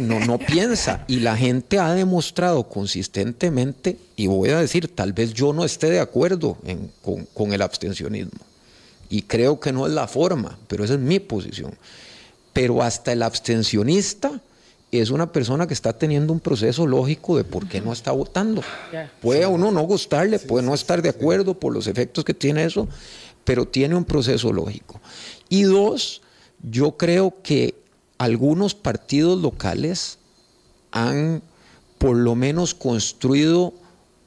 no, 0.00 0.20
no 0.20 0.38
piensa. 0.38 1.04
Y 1.08 1.20
la 1.20 1.36
gente 1.36 1.78
ha 1.78 1.92
demostrado 1.94 2.68
consistentemente, 2.68 3.96
y 4.16 4.26
voy 4.26 4.50
a 4.50 4.60
decir, 4.60 4.94
tal 4.94 5.12
vez 5.12 5.32
yo 5.32 5.52
no 5.52 5.64
esté 5.64 5.90
de 5.90 6.00
acuerdo 6.00 6.56
con, 7.02 7.24
con 7.26 7.52
el 7.52 7.62
abstencionismo. 7.62 8.40
Y 9.10 9.22
creo 9.22 9.58
que 9.58 9.72
no 9.72 9.86
es 9.86 9.92
la 9.92 10.06
forma, 10.06 10.58
pero 10.68 10.84
esa 10.84 10.94
es 10.94 11.00
mi 11.00 11.18
posición. 11.18 11.72
Pero 12.52 12.82
hasta 12.82 13.12
el 13.12 13.22
abstencionista 13.22 14.40
es 14.90 15.10
una 15.10 15.32
persona 15.32 15.66
que 15.66 15.74
está 15.74 15.92
teniendo 15.92 16.32
un 16.32 16.40
proceso 16.40 16.86
lógico 16.86 17.36
de 17.36 17.44
por 17.44 17.68
qué 17.68 17.80
no 17.80 17.92
está 17.92 18.12
votando. 18.12 18.62
Puede 19.20 19.44
a 19.44 19.48
uno 19.48 19.70
no 19.70 19.82
gustarle, 19.82 20.38
puede 20.38 20.64
no 20.64 20.74
estar 20.74 21.02
de 21.02 21.10
acuerdo 21.10 21.54
por 21.54 21.72
los 21.72 21.86
efectos 21.86 22.24
que 22.24 22.34
tiene 22.34 22.64
eso, 22.64 22.88
pero 23.44 23.66
tiene 23.66 23.94
un 23.94 24.04
proceso 24.04 24.52
lógico. 24.52 25.00
Y 25.48 25.62
dos, 25.62 26.22
yo 26.62 26.96
creo 26.96 27.34
que 27.42 27.74
algunos 28.18 28.74
partidos 28.74 29.40
locales 29.40 30.18
han 30.90 31.42
por 31.98 32.16
lo 32.16 32.34
menos 32.34 32.74
construido 32.74 33.72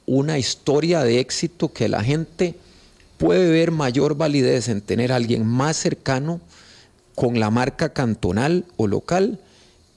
una 0.06 0.38
historia 0.38 1.04
de 1.04 1.20
éxito 1.20 1.72
que 1.72 1.88
la 1.88 2.04
gente 2.04 2.56
puede 3.18 3.50
ver 3.52 3.72
mayor 3.72 4.16
validez 4.16 4.68
en 4.68 4.82
tener 4.82 5.12
a 5.12 5.18
alguien 5.18 5.46
más 5.46 5.78
cercano 5.78 6.42
con 7.16 7.40
la 7.40 7.52
marca 7.52 7.94
cantonal 7.94 8.66
o 8.78 8.88
local 8.88 9.40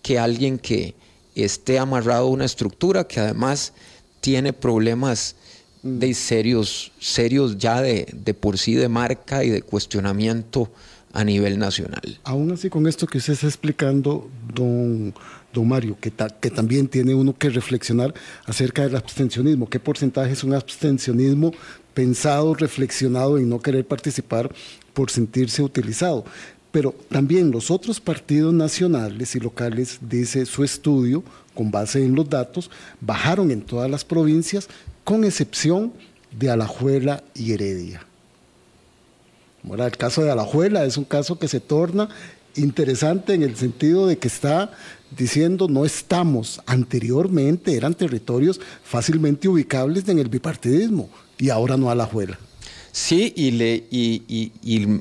que 0.02 0.18
alguien 0.18 0.58
que 0.58 0.94
esté 1.34 1.78
amarrado 1.78 2.26
a 2.26 2.30
una 2.30 2.44
estructura 2.44 3.04
que 3.04 3.20
además 3.20 3.72
tiene 4.20 4.52
problemas 4.52 5.36
de 5.82 6.14
serios, 6.14 6.92
serios 7.00 7.58
ya 7.58 7.80
de, 7.80 8.06
de 8.12 8.34
por 8.34 8.58
sí 8.58 8.74
de 8.74 8.88
marca 8.88 9.44
y 9.44 9.50
de 9.50 9.62
cuestionamiento 9.62 10.70
a 11.14 11.22
nivel 11.24 11.58
nacional. 11.58 12.18
Aún 12.24 12.50
así, 12.52 12.68
con 12.68 12.86
esto 12.86 13.06
que 13.06 13.18
usted 13.18 13.34
está 13.34 13.46
explicando, 13.46 14.28
don, 14.52 15.14
don 15.52 15.68
Mario, 15.68 15.96
que, 16.00 16.12
que 16.40 16.50
también 16.50 16.88
tiene 16.88 17.14
uno 17.14 17.32
que 17.38 17.48
reflexionar 17.50 18.12
acerca 18.46 18.82
del 18.82 18.96
abstencionismo. 18.96 19.70
¿Qué 19.70 19.78
porcentaje 19.78 20.32
es 20.32 20.42
un 20.42 20.54
abstencionismo 20.54 21.52
pensado, 21.94 22.52
reflexionado 22.54 23.38
en 23.38 23.48
no 23.48 23.60
querer 23.60 23.86
participar 23.86 24.52
por 24.92 25.08
sentirse 25.08 25.62
utilizado? 25.62 26.24
Pero 26.72 26.92
también 27.08 27.52
los 27.52 27.70
otros 27.70 28.00
partidos 28.00 28.52
nacionales 28.52 29.36
y 29.36 29.40
locales, 29.40 30.00
dice 30.00 30.44
su 30.46 30.64
estudio, 30.64 31.22
con 31.54 31.70
base 31.70 32.04
en 32.04 32.16
los 32.16 32.28
datos, 32.28 32.72
bajaron 33.00 33.52
en 33.52 33.62
todas 33.62 33.88
las 33.88 34.04
provincias, 34.04 34.68
con 35.04 35.22
excepción 35.22 35.92
de 36.36 36.50
Alajuela 36.50 37.22
y 37.36 37.52
Heredia. 37.52 38.04
El 39.72 39.96
caso 39.96 40.22
de 40.22 40.30
Alajuela 40.30 40.84
es 40.84 40.96
un 40.96 41.04
caso 41.04 41.38
que 41.38 41.48
se 41.48 41.60
torna 41.60 42.08
interesante 42.56 43.34
en 43.34 43.42
el 43.42 43.56
sentido 43.56 44.06
de 44.06 44.18
que 44.18 44.28
está 44.28 44.70
diciendo 45.16 45.68
no 45.68 45.84
estamos, 45.84 46.60
anteriormente 46.66 47.76
eran 47.76 47.94
territorios 47.94 48.60
fácilmente 48.82 49.48
ubicables 49.48 50.08
en 50.08 50.18
el 50.18 50.28
bipartidismo 50.28 51.08
y 51.38 51.50
ahora 51.50 51.76
no 51.76 51.90
Alajuela. 51.90 52.38
Sí, 52.92 53.32
y, 53.36 53.50
le, 53.50 53.84
y, 53.90 54.52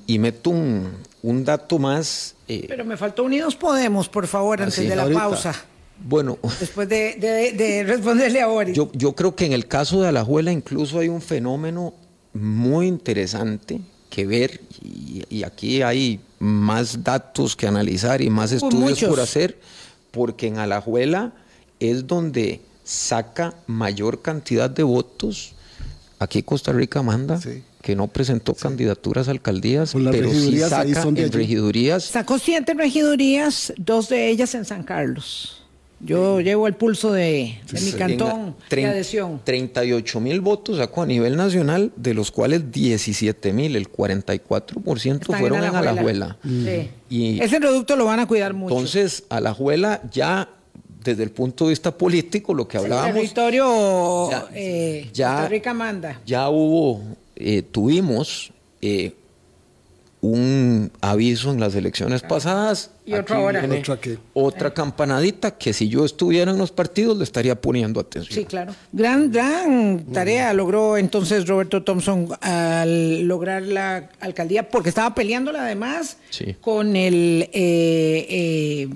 y, 0.07 0.19
meto 0.19 0.49
un, 0.49 1.45
dato 1.45 1.77
más. 1.77 2.33
Eh, 2.47 2.65
Pero 2.67 2.83
me 2.85 2.97
faltó 2.97 3.23
Unidos 3.23 3.55
Podemos, 3.55 4.09
por 4.09 4.25
favor, 4.25 4.63
antes 4.63 4.89
de 4.89 4.95
la 4.95 5.07
pausa. 5.07 5.53
Bueno. 6.03 6.39
Después 6.59 6.89
de, 6.89 7.83
responderle 7.85 8.41
a 8.41 8.49
Ori. 8.49 8.73
Yo, 8.73 8.91
yo 8.93 9.13
creo 9.13 9.35
que 9.35 9.45
en 9.45 9.53
el 9.53 9.67
caso 9.67 10.01
de 10.01 10.07
Alajuela 10.07 10.51
incluso 10.51 10.97
hay 10.97 11.07
un 11.07 11.21
fenómeno 11.21 11.93
muy 12.33 12.87
interesante 12.87 13.79
que 14.13 14.27
ver 14.27 14.61
y, 14.83 15.43
aquí 15.43 15.81
hay 15.81 16.19
más 16.37 17.03
datos 17.03 17.55
que 17.55 17.65
analizar 17.65 18.21
y 18.21 18.29
más 18.29 18.51
estudios 18.51 19.03
por 19.03 19.19
hacer, 19.19 19.57
porque 20.11 20.45
en 20.45 20.59
Alajuela 20.59 21.33
es 21.79 22.05
donde 22.05 22.61
saca 22.83 23.55
mayor 23.65 24.21
cantidad 24.21 24.69
de 24.69 24.83
votos. 24.83 25.53
Aquí 26.19 26.43
Costa 26.43 26.71
Rica 26.71 27.01
manda. 27.01 27.39
que 27.81 27.95
no 27.95 28.07
presentó 28.07 28.53
candidaturas 28.53 29.29
a 29.29 29.31
alcaldías, 29.31 29.93
pero 29.93 30.29
sí 30.29 30.59
saca 30.59 31.01
en 31.01 31.31
regidurías. 31.31 32.03
Sacó 32.03 32.37
siete 32.37 32.75
regidurías, 32.75 33.73
dos 33.77 34.09
de 34.09 34.29
ellas 34.29 34.53
en 34.53 34.65
San 34.65 34.83
Carlos. 34.83 35.62
Yo 36.05 36.41
llevo 36.41 36.67
el 36.67 36.73
pulso 36.73 37.13
de, 37.13 37.59
mi 37.71 37.91
cantón 37.93 38.55
de 38.69 38.85
adhesión. 38.85 39.41
38 39.43 40.19
mil 40.19 40.41
votos 40.41 40.77
sacó 40.77 41.03
a 41.03 41.05
nivel 41.05 41.37
nacional, 41.37 41.91
de 41.95 42.13
los 42.13 42.31
cuales 42.31 42.71
17 42.71 43.53
mil, 43.53 43.75
el 43.75 43.91
44% 43.91 45.25
fueron 45.37 45.63
en 45.63 45.75
Alajuela. 45.75 46.37
Y 47.09 47.41
Ese 47.41 47.59
producto 47.59 47.95
lo 47.95 48.05
van 48.05 48.19
a 48.19 48.27
cuidar 48.27 48.53
mucho. 48.53 48.73
Entonces, 48.75 49.23
Alajuela 49.29 50.01
ya 50.11 50.49
desde 51.03 51.23
el 51.23 51.31
punto 51.31 51.65
de 51.65 51.71
vista 51.71 51.95
político, 51.95 52.53
lo 52.53 52.67
que 52.67 52.77
hablábamos. 52.77 53.09
El 53.09 53.13
territorio 53.15 54.29
ya, 54.31 54.47
eh, 54.53 55.05
Costa 55.07 55.47
Rica 55.47 55.73
manda. 55.73 56.21
Ya 56.25 56.49
hubo, 56.49 57.01
eh, 57.35 57.61
tuvimos 57.61 58.51
eh, 58.81 59.13
un 60.23 60.89
aviso 61.01 61.51
en 61.51 61.59
las 61.59 61.75
elecciones 61.75 62.21
pasadas. 62.21 62.91
Y 63.05 63.13
otra 63.13 63.39
hora. 63.39 63.67
Otra, 64.31 64.73
campanadita 64.73 65.57
que 65.57 65.73
si 65.73 65.89
yo 65.89 66.05
estuviera 66.05 66.49
en 66.51 66.57
los 66.57 66.71
partidos 66.71 67.17
le 67.17 67.25
estaría 67.25 67.59
poniendo 67.59 67.99
atención. 67.99 68.33
Sí, 68.33 68.45
claro. 68.45 68.73
Gran, 68.93 69.33
gran 69.33 70.05
tarea 70.13 70.53
logró 70.53 70.95
entonces 70.95 71.45
Roberto 71.45 71.83
Thompson 71.83 72.29
al 72.39 73.23
lograr 73.23 73.63
la 73.63 74.11
alcaldía, 74.21 74.69
porque 74.69 74.87
estaba 74.87 75.13
peleándola 75.13 75.65
además 75.65 76.15
con 76.61 76.95
el, 76.95 77.49
eh, 77.51 78.87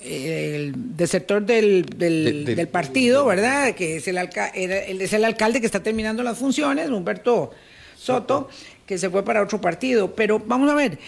eh, 0.00 0.62
el 0.62 0.96
desertor 0.96 1.44
del, 1.44 1.86
del, 1.86 2.68
partido, 2.68 3.26
¿verdad? 3.26 3.74
Que 3.74 3.96
es 3.96 4.06
el, 4.06 4.16
es 4.16 5.12
el 5.12 5.24
alcalde 5.24 5.58
que 5.58 5.66
está 5.66 5.82
terminando 5.82 6.22
las 6.22 6.38
funciones, 6.38 6.88
Humberto 6.88 7.50
Soto 7.98 8.48
que 8.86 8.98
se 8.98 9.10
fue 9.10 9.24
para 9.24 9.42
otro 9.42 9.60
partido. 9.60 10.14
Pero 10.14 10.38
vamos 10.38 10.70
a 10.70 10.74
ver, 10.74 10.98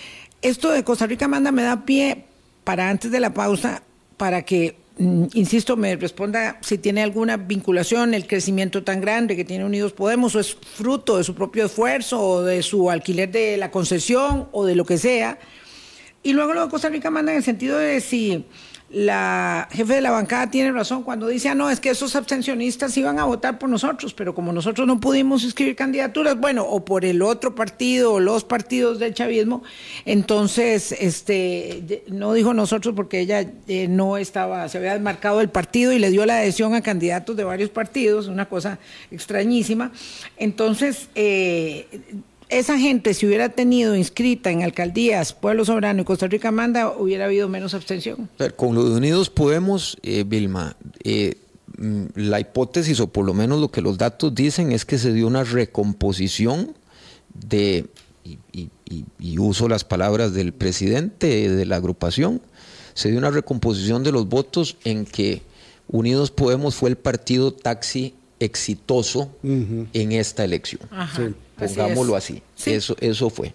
esto 0.42 0.70
de 0.70 0.84
Costa 0.84 1.06
Rica 1.06 1.28
Manda 1.28 1.52
me 1.52 1.62
da 1.62 1.84
pie 1.84 2.24
para 2.64 2.90
antes 2.90 3.10
de 3.10 3.20
la 3.20 3.32
pausa, 3.32 3.82
para 4.16 4.42
que, 4.42 4.76
mm, 4.98 5.26
insisto, 5.34 5.76
me 5.76 5.96
responda 5.96 6.58
si 6.60 6.76
tiene 6.76 7.02
alguna 7.02 7.36
vinculación 7.36 8.12
el 8.12 8.26
crecimiento 8.26 8.82
tan 8.84 9.00
grande 9.00 9.36
que 9.36 9.44
tiene 9.44 9.64
Unidos 9.64 9.92
Podemos, 9.92 10.34
o 10.34 10.40
es 10.40 10.54
fruto 10.54 11.16
de 11.16 11.24
su 11.24 11.34
propio 11.34 11.66
esfuerzo, 11.66 12.20
o 12.20 12.42
de 12.42 12.62
su 12.62 12.90
alquiler 12.90 13.30
de 13.30 13.56
la 13.56 13.70
concesión, 13.70 14.48
o 14.52 14.66
de 14.66 14.74
lo 14.74 14.84
que 14.84 14.98
sea. 14.98 15.38
Y 16.22 16.32
luego 16.32 16.52
lo 16.52 16.64
de 16.64 16.70
Costa 16.70 16.88
Rica 16.88 17.10
Manda 17.10 17.32
en 17.32 17.38
el 17.38 17.44
sentido 17.44 17.78
de 17.78 18.00
si 18.00 18.44
la 18.90 19.68
jefe 19.70 19.94
de 19.94 20.00
la 20.00 20.10
bancada 20.10 20.50
tiene 20.50 20.72
razón 20.72 21.02
cuando 21.02 21.26
dice, 21.26 21.50
ah, 21.50 21.54
no, 21.54 21.68
es 21.68 21.78
que 21.78 21.90
esos 21.90 22.16
abstencionistas 22.16 22.96
iban 22.96 23.18
a 23.18 23.24
votar 23.24 23.58
por 23.58 23.68
nosotros, 23.68 24.14
pero 24.14 24.34
como 24.34 24.50
nosotros 24.50 24.86
no 24.86 24.98
pudimos 24.98 25.44
escribir 25.44 25.76
candidaturas, 25.76 26.40
bueno, 26.40 26.64
o 26.64 26.84
por 26.84 27.04
el 27.04 27.20
otro 27.20 27.54
partido 27.54 28.14
o 28.14 28.20
los 28.20 28.44
partidos 28.44 28.98
del 28.98 29.12
chavismo, 29.12 29.62
entonces, 30.06 30.92
este, 30.92 32.02
no 32.08 32.32
dijo 32.32 32.54
nosotros 32.54 32.94
porque 32.94 33.20
ella 33.20 33.44
eh, 33.66 33.88
no 33.88 34.16
estaba, 34.16 34.66
se 34.70 34.78
había 34.78 34.94
desmarcado 34.94 35.38
del 35.38 35.50
partido 35.50 35.92
y 35.92 35.98
le 35.98 36.10
dio 36.10 36.24
la 36.24 36.38
adhesión 36.38 36.74
a 36.74 36.80
candidatos 36.80 37.36
de 37.36 37.44
varios 37.44 37.68
partidos, 37.68 38.26
una 38.26 38.48
cosa 38.48 38.78
extrañísima. 39.10 39.92
Entonces, 40.38 41.08
eh, 41.14 41.86
esa 42.48 42.78
gente, 42.78 43.14
si 43.14 43.26
hubiera 43.26 43.50
tenido 43.50 43.94
inscrita 43.94 44.50
en 44.50 44.62
alcaldías 44.62 45.32
Pueblo 45.32 45.64
Soberano 45.64 46.02
y 46.02 46.04
Costa 46.04 46.26
Rica 46.26 46.50
Manda, 46.50 46.90
hubiera 46.90 47.26
habido 47.26 47.48
menos 47.48 47.74
abstención. 47.74 48.28
Con 48.56 48.74
los 48.74 48.84
Unidos 48.86 49.30
Podemos, 49.30 49.98
eh, 50.02 50.24
Vilma, 50.26 50.76
eh, 51.04 51.36
mm, 51.76 52.04
la 52.14 52.40
hipótesis, 52.40 53.00
o 53.00 53.08
por 53.08 53.26
lo 53.26 53.34
menos 53.34 53.60
lo 53.60 53.70
que 53.70 53.80
los 53.80 53.98
datos 53.98 54.34
dicen, 54.34 54.72
es 54.72 54.84
que 54.84 54.98
se 54.98 55.12
dio 55.12 55.26
una 55.26 55.44
recomposición 55.44 56.74
de, 57.34 57.86
y, 58.24 58.38
y 59.18 59.38
uso 59.38 59.68
las 59.68 59.84
palabras 59.84 60.32
del 60.32 60.52
presidente 60.52 61.50
de 61.50 61.66
la 61.66 61.76
agrupación, 61.76 62.40
se 62.94 63.10
dio 63.10 63.18
una 63.18 63.30
recomposición 63.30 64.02
de 64.02 64.12
los 64.12 64.28
votos 64.28 64.76
en 64.84 65.04
que 65.04 65.42
Unidos 65.88 66.30
Podemos 66.30 66.74
fue 66.74 66.90
el 66.90 66.96
partido 66.96 67.52
taxi 67.52 68.14
exitoso 68.40 69.30
en 69.42 70.12
esta 70.12 70.44
elección. 70.44 70.80
Pongámoslo 71.58 72.16
así. 72.16 72.42
Eso, 72.64 72.96
eso 73.00 73.30
fue. 73.30 73.52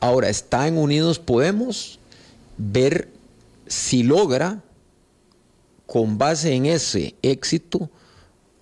Ahora, 0.00 0.28
está 0.28 0.68
en 0.68 0.78
Unidos 0.78 1.18
Podemos 1.18 1.98
ver 2.56 3.08
si 3.66 4.02
logra, 4.02 4.62
con 5.86 6.18
base 6.18 6.52
en 6.52 6.66
ese 6.66 7.14
éxito, 7.22 7.90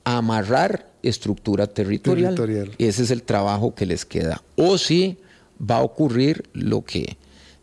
amarrar 0.05 0.91
estructura 1.03 1.67
territorial. 1.67 2.75
Ese 2.79 3.03
es 3.03 3.11
el 3.11 3.23
trabajo 3.23 3.75
que 3.75 3.87
les 3.87 4.05
queda. 4.05 4.43
O 4.57 4.79
si 4.79 5.19
va 5.59 5.79
a 5.79 5.83
ocurrir 5.83 6.45
lo 6.53 6.83
que 6.83 7.17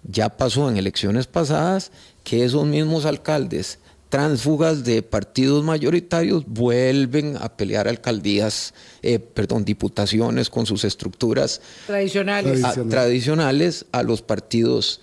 ya 0.04 0.30
pasó 0.30 0.70
en 0.70 0.78
elecciones 0.78 1.28
pasadas, 1.28 1.92
que 2.24 2.44
esos 2.44 2.66
mismos 2.66 3.06
alcaldes 3.06 3.80
transfugas 4.10 4.84
de 4.84 5.04
partidos 5.04 5.64
mayoritarios 5.64 6.44
vuelven 6.48 7.38
a 7.40 7.56
pelear 7.56 7.88
alcaldías, 7.88 8.74
eh, 9.04 9.20
perdón, 9.20 9.64
diputaciones 9.64 10.50
con 10.50 10.66
sus 10.66 10.84
estructuras 10.84 11.62
tradicionales 11.86 12.64
a, 12.64 12.74
tradicionales 12.74 13.86
a 13.92 14.02
los 14.02 14.24
partidos 14.24 15.00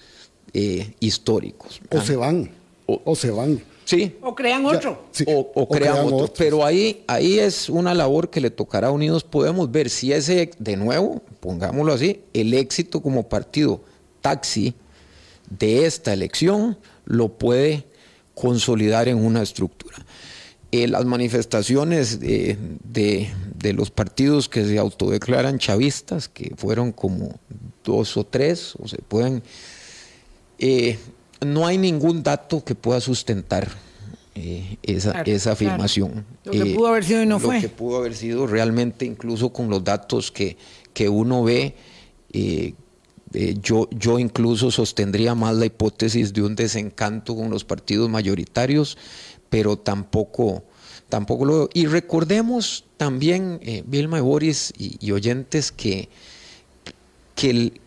eh, 0.52 0.92
históricos. 0.98 1.80
O 1.90 2.00
se 2.00 2.16
van, 2.16 2.50
o, 2.86 3.14
se 3.14 3.30
van. 3.30 3.62
Sí. 3.84 4.16
O 4.20 4.34
crean 4.34 4.66
otro. 4.66 5.04
o, 5.26 5.68
crean, 5.68 5.98
otro. 5.98 6.32
Pero 6.36 6.64
ahí, 6.64 7.04
ahí 7.06 7.38
es 7.38 7.68
una 7.68 7.94
labor 7.94 8.30
que 8.30 8.40
le 8.40 8.50
tocará 8.50 8.88
a 8.88 8.90
Unidos. 8.90 9.22
Podemos 9.22 9.70
ver 9.70 9.88
si 9.88 10.12
ese, 10.12 10.50
de 10.58 10.76
nuevo, 10.76 11.22
pongámoslo 11.38 11.92
así, 11.92 12.22
el 12.32 12.52
éxito 12.54 13.00
como 13.00 13.28
partido 13.28 13.80
taxi 14.20 14.74
de 15.48 15.86
esta 15.86 16.12
elección 16.12 16.76
lo 17.04 17.28
puede 17.28 17.84
consolidar 18.36 19.08
en 19.08 19.16
una 19.16 19.42
estructura. 19.42 19.96
Eh, 20.70 20.86
las 20.88 21.06
manifestaciones 21.06 22.20
de, 22.20 22.58
los 23.72 23.90
partidos 23.90 24.48
que 24.48 24.64
se 24.64 24.78
autodeclaran 24.78 25.58
chavistas, 25.58 26.28
que 26.28 26.52
fueron 26.56 26.92
como 26.92 27.40
dos 27.82 28.16
o 28.16 28.24
tres, 28.24 28.74
o 28.78 28.86
se 28.86 28.98
pueden, 28.98 29.42
eh, 30.58 30.98
no 31.44 31.66
hay 31.66 31.78
ningún 31.78 32.22
dato 32.22 32.62
que 32.62 32.74
pueda 32.74 33.00
sustentar 33.00 33.68
eh, 34.34 34.76
esa, 34.82 35.22
esa, 35.22 35.52
afirmación. 35.52 36.26
Lo 36.44 36.52
que 36.52 36.74
pudo 36.74 36.88
haber 36.88 37.04
sido 37.04 37.22
y 37.22 37.26
no 37.26 37.38
fue. 37.38 37.54
Lo 37.54 37.60
que 37.62 37.68
pudo 37.70 37.96
haber 37.96 38.14
sido 38.14 38.46
realmente, 38.46 39.06
incluso 39.06 39.50
con 39.50 39.70
los 39.70 39.82
datos 39.82 40.30
que, 40.30 40.58
que 40.92 41.08
uno 41.08 41.42
ve, 41.42 41.74
eh, 43.32 43.56
yo, 43.60 43.88
yo 43.90 44.18
incluso 44.18 44.70
sostendría 44.70 45.34
más 45.34 45.56
la 45.56 45.66
hipótesis 45.66 46.32
de 46.32 46.42
un 46.42 46.54
desencanto 46.54 47.34
con 47.34 47.50
los 47.50 47.64
partidos 47.64 48.08
mayoritarios, 48.08 48.96
pero 49.50 49.76
tampoco, 49.76 50.64
tampoco 51.08 51.44
lo... 51.44 51.68
Y 51.74 51.86
recordemos 51.86 52.84
también, 52.96 53.58
eh, 53.62 53.82
Vilma 53.86 54.18
y 54.18 54.22
Boris 54.22 54.72
y, 54.78 55.10
oyentes, 55.10 55.72
que, 55.72 56.08
que, 57.34 57.80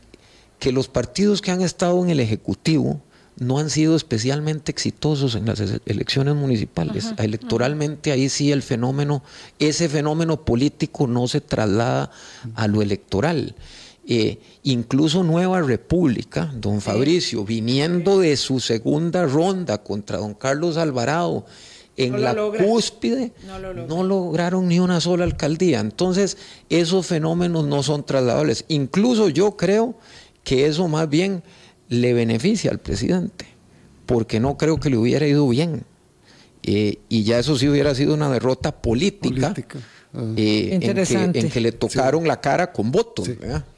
que 0.60 0.72
los 0.72 0.88
partidos 0.88 1.42
que 1.42 1.52
han 1.52 1.62
estado 1.62 2.04
en 2.04 2.10
el 2.10 2.20
Ejecutivo, 2.20 3.02
no 3.40 3.58
han 3.58 3.70
sido 3.70 3.96
especialmente 3.96 4.72
exitosos 4.72 5.36
en 5.36 5.46
las 5.46 5.62
elecciones 5.86 6.36
municipales. 6.36 7.14
Electoralmente 7.18 8.12
ahí 8.12 8.28
sí 8.28 8.52
el 8.52 8.62
fenómeno, 8.62 9.24
ese 9.60 9.88
fenómeno 9.88 10.44
político 10.44 11.08
no 11.08 11.28
se 11.28 11.40
traslada 11.42 12.12
a 12.56 12.68
lo 12.68 12.82
electoral. 12.82 13.56
Eh, 14.08 14.40
incluso 14.64 15.24
Nueva 15.24 15.62
República, 15.62 16.52
don 16.56 16.82
Fabricio, 16.82 17.44
viniendo 17.46 18.20
de 18.20 18.38
su 18.38 18.60
segunda 18.60 19.26
ronda 19.26 19.84
contra 19.84 20.18
don 20.18 20.34
Carlos 20.34 20.78
Alvarado, 20.78 21.46
en 22.00 22.22
la 22.22 22.34
cúspide, 22.34 23.34
no, 23.90 24.04
lograron 24.04 24.70
ni 24.70 24.80
una 24.80 25.02
sola 25.02 25.26
alcaldía. 25.26 25.82
Entonces, 25.82 26.38
esos 26.70 27.06
fenómenos 27.06 27.66
no 27.66 27.84
son 27.84 28.06
trasladables. 28.06 28.64
Incluso 28.70 29.28
yo 29.28 29.58
creo 29.58 29.96
que 30.46 30.66
eso 30.66 30.88
más 30.88 31.10
bien 31.10 31.44
le 31.90 32.14
beneficia 32.14 32.72
al 32.72 32.80
presidente, 32.80 33.48
porque 34.06 34.40
no 34.40 34.58
creo 34.58 34.80
que 34.80 34.90
le 34.90 34.98
hubiera 34.98 35.28
ido 35.28 35.48
bien. 35.50 35.84
Eh, 36.64 37.00
y 37.10 37.24
ya 37.24 37.40
eso 37.40 37.58
sí 37.58 37.68
hubiera 37.68 37.94
sido 37.94 38.14
una 38.14 38.30
derrota 38.30 38.72
política. 38.82 39.54
Eh, 40.14 40.70
en, 40.72 41.50
que, 41.50 41.62
le 41.62 41.72
tocaron 41.72 42.28
la 42.28 42.42
cara 42.42 42.72
con 42.72 42.92
votos. 42.92 43.30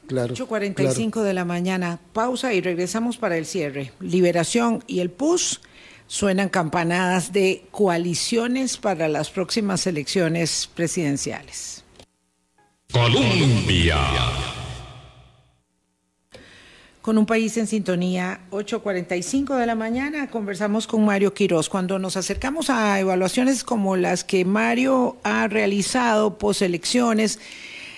claro, 0.06 0.34
8.45 0.34 1.22
de 1.22 1.34
la 1.34 1.44
mañana, 1.44 2.00
pausa 2.12 2.54
y 2.54 2.60
regresamos 2.60 3.18
para 3.18 3.36
el 3.36 3.44
cierre. 3.44 3.92
Liberación 4.00 4.82
y 4.86 5.00
el 5.00 5.10
PUS 5.10 5.60
suenan 6.06 6.48
campanadas 6.48 7.32
de 7.32 7.64
coaliciones 7.70 8.78
para 8.78 9.08
las 9.08 9.30
próximas 9.30 9.86
elecciones 9.86 10.70
presidenciales. 10.74 11.84
Colombia 12.92 13.98
con 17.02 17.18
un 17.18 17.26
país 17.26 17.56
en 17.56 17.66
sintonía, 17.66 18.40
8.45 18.52 19.58
de 19.58 19.66
la 19.66 19.74
mañana, 19.74 20.30
conversamos 20.30 20.86
con 20.86 21.04
Mario 21.04 21.34
Quiroz. 21.34 21.68
Cuando 21.68 21.98
nos 21.98 22.16
acercamos 22.16 22.70
a 22.70 22.98
evaluaciones 23.00 23.64
como 23.64 23.96
las 23.96 24.22
que 24.22 24.44
Mario 24.44 25.16
ha 25.24 25.48
realizado 25.48 26.38
poselecciones, 26.38 27.40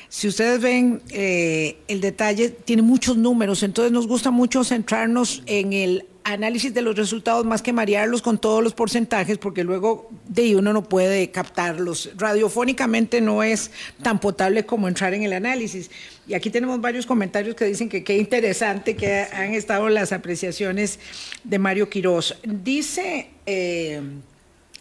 si 0.09 0.27
ustedes 0.29 0.59
ven 0.61 1.03
eh, 1.11 1.77
el 1.87 2.01
detalle, 2.01 2.49
tiene 2.49 2.81
muchos 2.81 3.19
números, 3.19 3.63
entonces 3.63 3.93
nos 3.93 4.07
gusta 4.07 4.31
mucho 4.31 4.65
centrarnos 4.65 5.43
en 5.45 5.75
el 5.75 6.07
análisis 6.25 6.73
de 6.73 6.83
los 6.83 6.97
resultados 6.97 7.45
más 7.45 7.63
que 7.63 7.73
marearlos 7.73 8.23
con 8.23 8.39
todos 8.39 8.65
los 8.65 8.75
porcentajes, 8.75 9.39
porque 9.39 9.63
luego 9.63 10.11
de 10.27 10.57
uno 10.57 10.73
no 10.73 10.83
puede 10.83 11.31
captarlos. 11.31 12.11
Radiofónicamente 12.17 13.21
no 13.21 13.43
es 13.43 13.71
tan 14.03 14.19
potable 14.19 14.65
como 14.65 14.89
entrar 14.89 15.13
en 15.15 15.23
el 15.23 15.35
análisis. 15.35 15.91
Y 16.27 16.35
aquí 16.35 16.51
tenemos 16.51 16.81
varios 16.81 17.05
comentarios 17.05 17.55
que 17.55 17.67
dicen 17.67 17.89
que 17.89 18.03
qué 18.03 18.17
interesante 18.17 18.97
que 18.97 19.27
han 19.33 19.53
estado 19.53 19.89
las 19.91 20.13
apreciaciones 20.13 20.99
de 21.45 21.59
Mario 21.59 21.91
Quirós. 21.91 22.37
Dice 22.43 23.29
eh, 23.45 24.01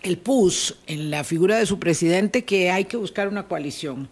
el 0.02 0.18
PUS 0.18 0.78
en 0.88 1.12
la 1.12 1.26
figura 1.26 1.58
de 1.58 1.66
su 1.66 1.78
presidente 1.78 2.46
que 2.46 2.72
hay 2.72 2.86
que 2.86 2.96
buscar 2.98 3.28
una 3.28 3.48
coalición 3.48 4.08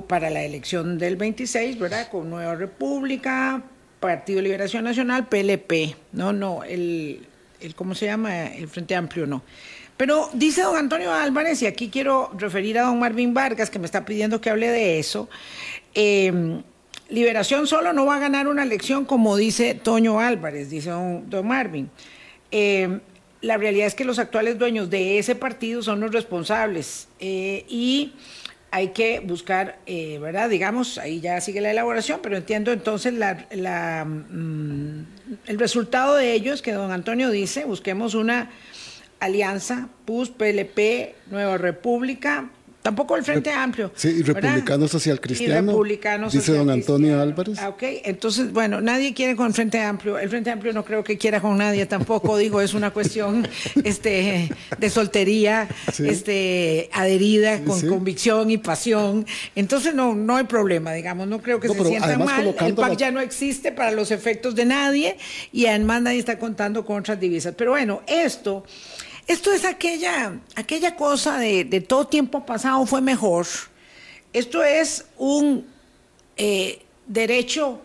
para 0.00 0.30
la 0.30 0.42
elección 0.42 0.98
del 0.98 1.16
26, 1.16 1.78
¿verdad? 1.78 2.08
Con 2.08 2.30
Nueva 2.30 2.54
República, 2.54 3.62
Partido 4.02 4.42
Liberación 4.42 4.82
Nacional, 4.82 5.28
PLP, 5.28 5.94
no, 6.10 6.32
no, 6.32 6.64
el, 6.64 7.24
el, 7.60 7.74
¿cómo 7.76 7.94
se 7.94 8.06
llama? 8.06 8.48
El 8.48 8.66
Frente 8.66 8.96
Amplio, 8.96 9.28
no. 9.28 9.44
Pero 9.96 10.28
dice 10.32 10.62
don 10.62 10.76
Antonio 10.76 11.14
Álvarez, 11.14 11.62
y 11.62 11.66
aquí 11.66 11.88
quiero 11.88 12.32
referir 12.36 12.80
a 12.80 12.82
don 12.82 12.98
Marvin 12.98 13.32
Vargas, 13.32 13.70
que 13.70 13.78
me 13.78 13.86
está 13.86 14.04
pidiendo 14.04 14.40
que 14.40 14.50
hable 14.50 14.68
de 14.68 14.98
eso, 14.98 15.30
em, 15.94 16.62
Liberación 17.10 17.68
solo 17.68 17.92
no 17.92 18.04
va 18.04 18.16
a 18.16 18.18
ganar 18.18 18.48
una 18.48 18.64
elección 18.64 19.04
como 19.04 19.36
dice 19.36 19.74
Toño 19.74 20.18
Álvarez, 20.18 20.68
dice 20.68 20.90
don, 20.90 21.46
Marvin. 21.46 21.88
Em, 22.50 23.00
la 23.40 23.56
realidad 23.56 23.86
es 23.86 23.94
que 23.94 24.04
los 24.04 24.18
actuales 24.18 24.58
dueños 24.58 24.90
de 24.90 25.18
ese 25.18 25.36
partido 25.36 25.82
son 25.82 26.00
los 26.00 26.10
responsables 26.10 27.06
eh, 27.20 27.64
y 27.68 28.14
hay 28.72 28.88
que 28.88 29.20
buscar, 29.20 29.78
eh, 29.84 30.18
¿verdad? 30.18 30.48
Digamos, 30.48 30.96
ahí 30.96 31.20
ya 31.20 31.40
sigue 31.42 31.60
la 31.60 31.70
elaboración, 31.70 32.20
pero 32.22 32.38
entiendo 32.38 32.72
entonces 32.72 33.12
la, 33.12 34.04
mm, 34.06 35.04
el 35.46 35.58
resultado 35.58 36.16
de 36.16 36.32
ello 36.32 36.54
es 36.54 36.62
que 36.62 36.72
don 36.72 36.90
Antonio 36.90 37.30
dice, 37.30 37.66
busquemos 37.66 38.14
una 38.14 38.50
alianza 39.20 39.88
PUS, 40.06 40.30
PLP, 40.30 41.14
Nueva 41.30 41.58
República, 41.58 42.48
Tampoco 42.82 43.16
el 43.16 43.22
Frente 43.22 43.52
Amplio. 43.52 43.92
Sí, 43.94 44.08
y 44.08 44.22
Republicano 44.22 44.88
Social 44.88 45.20
Cristiano. 45.20 45.70
Y 45.70 45.74
Republicano 45.74 46.28
Dice 46.28 46.52
don 46.52 46.68
Antonio 46.68 47.20
Álvarez. 47.20 47.56
Ah, 47.60 47.68
ok, 47.68 47.82
entonces, 48.04 48.52
bueno, 48.52 48.80
nadie 48.80 49.14
quiere 49.14 49.36
con 49.36 49.46
el 49.46 49.54
Frente 49.54 49.80
Amplio. 49.80 50.18
El 50.18 50.28
Frente 50.28 50.50
Amplio 50.50 50.72
no 50.72 50.84
creo 50.84 51.04
que 51.04 51.16
quiera 51.16 51.40
con 51.40 51.56
nadie 51.56 51.86
tampoco. 51.86 52.36
Digo, 52.36 52.60
es 52.60 52.74
una 52.74 52.90
cuestión 52.90 53.46
este, 53.84 54.50
de 54.76 54.90
soltería, 54.90 55.68
este, 55.96 56.90
adherida, 56.92 57.62
con 57.62 57.80
convicción 57.88 58.50
y 58.50 58.58
pasión. 58.58 59.26
Entonces, 59.54 59.94
no, 59.94 60.16
no 60.16 60.36
hay 60.36 60.44
problema, 60.44 60.92
digamos. 60.92 61.28
No 61.28 61.40
creo 61.40 61.60
que 61.60 61.68
se 61.68 61.84
sientan 61.84 62.24
mal. 62.24 62.52
El 62.58 62.74
PAC 62.74 62.96
ya 62.96 63.12
no 63.12 63.20
existe 63.20 63.70
para 63.70 63.92
los 63.92 64.10
efectos 64.10 64.56
de 64.56 64.64
nadie 64.64 65.16
y 65.52 65.66
además 65.66 66.02
nadie 66.02 66.18
está 66.18 66.36
contando 66.36 66.84
con 66.84 66.98
otras 66.98 67.20
divisas. 67.20 67.54
Pero 67.56 67.70
bueno, 67.70 68.02
esto 68.08 68.64
esto 69.26 69.52
es 69.52 69.64
aquella, 69.64 70.34
aquella 70.56 70.96
cosa 70.96 71.38
de, 71.38 71.64
todo 71.86 72.06
tiempo 72.06 72.44
pasado 72.44 72.84
fue 72.86 73.00
mejor. 73.00 73.46
Esto 74.32 74.62
es 74.64 75.06
un 75.18 75.66
eh, 76.36 76.82
derecho, 77.06 77.80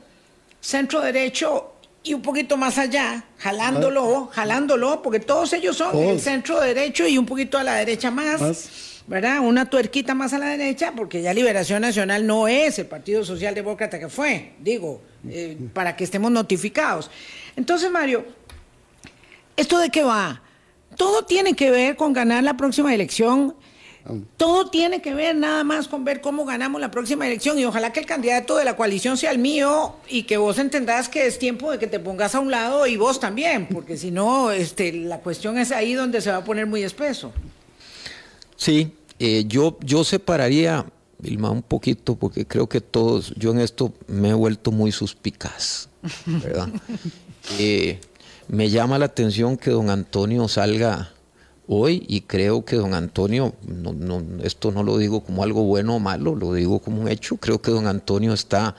centro 0.61 1.01
derecho 1.01 1.73
y 2.03 2.13
un 2.13 2.21
poquito 2.21 2.57
más 2.57 2.77
allá, 2.77 3.25
jalándolo, 3.37 4.27
jalándolo, 4.31 5.01
porque 5.01 5.19
todos 5.19 5.51
ellos 5.53 5.77
son 5.77 5.97
el 5.97 6.19
centro 6.19 6.59
derecho 6.59 7.05
y 7.07 7.17
un 7.17 7.25
poquito 7.25 7.57
a 7.57 7.63
la 7.63 7.75
derecha 7.75 8.09
más, 8.09 9.03
¿verdad? 9.07 9.39
Una 9.41 9.69
tuerquita 9.69 10.15
más 10.15 10.33
a 10.33 10.37
la 10.37 10.47
derecha, 10.47 10.93
porque 10.95 11.21
ya 11.21 11.33
Liberación 11.33 11.81
Nacional 11.81 12.25
no 12.25 12.47
es 12.47 12.79
el 12.79 12.85
Partido 12.85 13.25
Socialdemócrata 13.25 13.99
que 13.99 14.07
fue, 14.07 14.53
digo, 14.59 15.01
eh, 15.29 15.57
para 15.73 15.95
que 15.95 16.05
estemos 16.05 16.31
notificados. 16.31 17.11
Entonces, 17.57 17.91
Mario, 17.91 18.25
¿esto 19.57 19.77
de 19.77 19.89
qué 19.89 20.03
va? 20.03 20.41
Todo 20.97 21.23
tiene 21.23 21.53
que 21.53 21.71
ver 21.71 21.95
con 21.95 22.11
ganar 22.11 22.43
la 22.43 22.57
próxima 22.57 22.93
elección 22.93 23.55
Todo 24.37 24.69
tiene 24.69 25.01
que 25.01 25.13
ver 25.13 25.35
nada 25.35 25.63
más 25.63 25.87
con 25.87 26.05
ver 26.05 26.21
cómo 26.21 26.45
ganamos 26.45 26.79
la 26.79 26.91
próxima 26.91 27.27
elección 27.27 27.59
y 27.59 27.65
ojalá 27.65 27.91
que 27.91 27.99
el 27.99 28.05
candidato 28.05 28.55
de 28.55 28.63
la 28.63 28.75
coalición 28.75 29.17
sea 29.17 29.31
el 29.31 29.37
mío 29.37 29.95
y 30.09 30.23
que 30.23 30.37
vos 30.37 30.57
entendás 30.59 31.09
que 31.09 31.27
es 31.27 31.37
tiempo 31.39 31.71
de 31.71 31.77
que 31.77 31.87
te 31.87 31.99
pongas 31.99 32.33
a 32.33 32.39
un 32.39 32.49
lado 32.49 32.87
y 32.87 32.95
vos 32.95 33.19
también, 33.19 33.67
porque 33.67 33.97
si 33.97 34.11
no, 34.11 34.51
este, 34.51 34.93
la 34.93 35.19
cuestión 35.19 35.57
es 35.57 35.71
ahí 35.71 35.93
donde 35.93 36.21
se 36.21 36.31
va 36.31 36.37
a 36.37 36.43
poner 36.43 36.65
muy 36.65 36.83
espeso. 36.83 37.33
Sí, 38.55 38.93
eh, 39.19 39.43
yo, 39.45 39.77
yo 39.81 40.03
separaría, 40.03 40.85
Vilma, 41.19 41.51
un 41.51 41.61
poquito, 41.61 42.15
porque 42.15 42.45
creo 42.45 42.67
que 42.69 42.79
todos, 42.79 43.33
yo 43.35 43.51
en 43.51 43.59
esto 43.59 43.93
me 44.07 44.29
he 44.29 44.33
vuelto 44.33 44.71
muy 44.71 44.91
suspicaz, 44.91 45.89
¿verdad? 46.25 46.69
Eh, 47.59 48.01
me 48.47 48.69
llama 48.69 48.97
la 48.97 49.05
atención 49.05 49.57
que 49.57 49.71
don 49.71 49.89
Antonio 49.89 50.47
salga 50.47 51.11
hoy 51.67 52.05
y 52.07 52.21
creo 52.21 52.63
que 52.63 52.77
don 52.77 52.93
Antonio, 52.93 53.53
no, 53.67 54.23
esto 54.43 54.71
no 54.71 54.83
lo 54.83 54.97
digo 54.97 55.21
como 55.21 55.43
algo 55.43 55.63
bueno 55.63 55.95
o 55.95 55.99
malo, 55.99 56.35
lo 56.35 56.53
digo 56.53 56.79
como 56.79 57.01
un 57.01 57.09
hecho, 57.09 57.37
creo 57.37 57.61
que 57.61 57.71
don 57.71 57.87
Antonio 57.87 58.33
está 58.33 58.75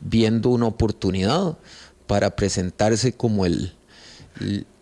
viendo 0.00 0.48
una 0.48 0.66
oportunidad 0.66 1.58
para 2.06 2.34
presentarse 2.34 3.12
como 3.12 3.44
el... 3.44 3.74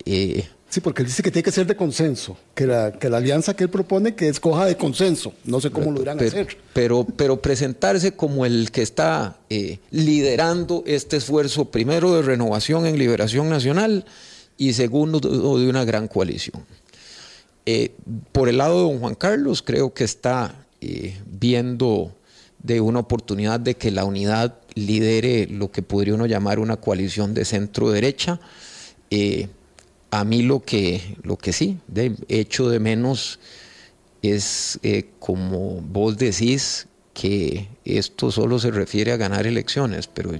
Eh, 0.06 0.46
sí, 0.70 0.80
porque 0.80 1.02
él 1.02 1.08
dice 1.08 1.22
que 1.22 1.32
tiene 1.32 1.42
que 1.42 1.50
ser 1.50 1.66
de 1.66 1.74
consenso, 1.74 2.38
que 2.54 2.66
la, 2.66 2.92
que 2.92 3.10
la 3.10 3.16
alianza 3.16 3.54
que 3.54 3.64
él 3.64 3.70
propone 3.70 4.14
que 4.14 4.28
escoja 4.28 4.64
de 4.64 4.76
consenso, 4.76 5.34
no 5.44 5.60
sé 5.60 5.70
cómo 5.70 5.90
lo 5.90 6.00
irán 6.00 6.20
a 6.20 6.24
hacer. 6.24 6.56
Pero, 6.72 7.04
pero 7.16 7.42
presentarse 7.42 8.12
como 8.12 8.46
el 8.46 8.70
que 8.70 8.82
está 8.82 9.36
eh, 9.50 9.80
liderando 9.90 10.84
este 10.86 11.16
esfuerzo, 11.16 11.64
primero 11.66 12.14
de 12.14 12.22
renovación 12.22 12.86
en 12.86 12.98
liberación 12.98 13.50
nacional 13.50 14.04
y 14.58 14.72
segundo 14.74 15.20
de 15.20 15.68
una 15.68 15.84
gran 15.84 16.08
coalición. 16.08 16.62
Eh, 17.64 17.92
por 18.32 18.48
el 18.48 18.58
lado 18.58 18.76
de 18.76 18.92
don 18.92 19.00
Juan 19.00 19.14
Carlos, 19.14 19.62
creo 19.62 19.94
que 19.94 20.04
está 20.04 20.66
eh, 20.80 21.16
viendo 21.26 22.12
de 22.62 22.80
una 22.80 22.98
oportunidad 22.98 23.60
de 23.60 23.76
que 23.76 23.90
la 23.90 24.04
unidad 24.04 24.56
lidere 24.74 25.46
lo 25.46 25.70
que 25.70 25.82
podría 25.82 26.14
uno 26.14 26.26
llamar 26.26 26.58
una 26.58 26.76
coalición 26.76 27.34
de 27.34 27.44
centro 27.44 27.90
derecha. 27.90 28.40
Eh, 29.10 29.48
a 30.10 30.24
mí 30.24 30.42
lo 30.42 30.60
que, 30.60 31.16
lo 31.22 31.36
que 31.36 31.52
sí, 31.52 31.78
de 31.86 32.16
hecho 32.28 32.68
de 32.68 32.80
menos 32.80 33.38
es 34.22 34.80
como 35.20 35.80
vos 35.82 36.16
decís 36.16 36.86
que 37.12 37.68
esto 37.84 38.32
solo 38.32 38.58
se 38.58 38.70
refiere 38.70 39.12
a 39.12 39.16
ganar 39.16 39.46
elecciones, 39.46 40.06
pero 40.06 40.32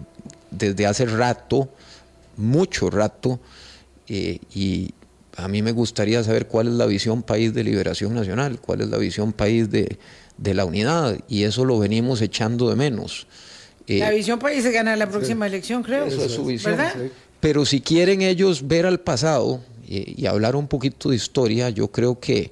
desde 0.50 0.86
hace 0.86 1.04
rato, 1.04 1.68
mucho 2.36 2.88
rato, 2.88 3.38
y 4.08 4.94
a 5.38 5.46
mí 5.46 5.62
me 5.62 5.70
gustaría 5.70 6.22
saber 6.24 6.48
cuál 6.48 6.66
es 6.66 6.74
la 6.74 6.86
visión 6.86 7.22
país 7.22 7.54
de 7.54 7.62
liberación 7.62 8.12
nacional, 8.12 8.60
cuál 8.60 8.80
es 8.80 8.88
la 8.88 8.98
visión 8.98 9.32
país 9.32 9.70
de, 9.70 9.98
la 10.42 10.64
unidad, 10.64 11.16
y 11.28 11.44
eso 11.44 11.64
lo 11.64 11.78
venimos 11.78 12.20
echando 12.20 12.68
de 12.68 12.74
menos. 12.74 13.28
la 13.86 14.10
eh, 14.10 14.16
visión 14.16 14.40
país 14.40 14.64
se 14.64 14.72
gana 14.72 14.96
la 14.96 15.08
próxima 15.08 15.46
elección, 15.46 15.84
creo. 15.84 16.06
Eso 16.06 16.24
es 16.24 16.32
su 16.32 16.44
visión. 16.44 16.76
Pero 17.38 17.64
si 17.64 17.80
quieren 17.80 18.20
ellos 18.20 18.66
ver 18.66 18.84
al 18.84 18.98
pasado 18.98 19.60
y, 19.86 20.26
hablar 20.26 20.56
un 20.56 20.66
poquito 20.66 21.10
de 21.10 21.16
historia, 21.16 21.70
yo 21.70 21.92
creo 21.92 22.18
que 22.18 22.50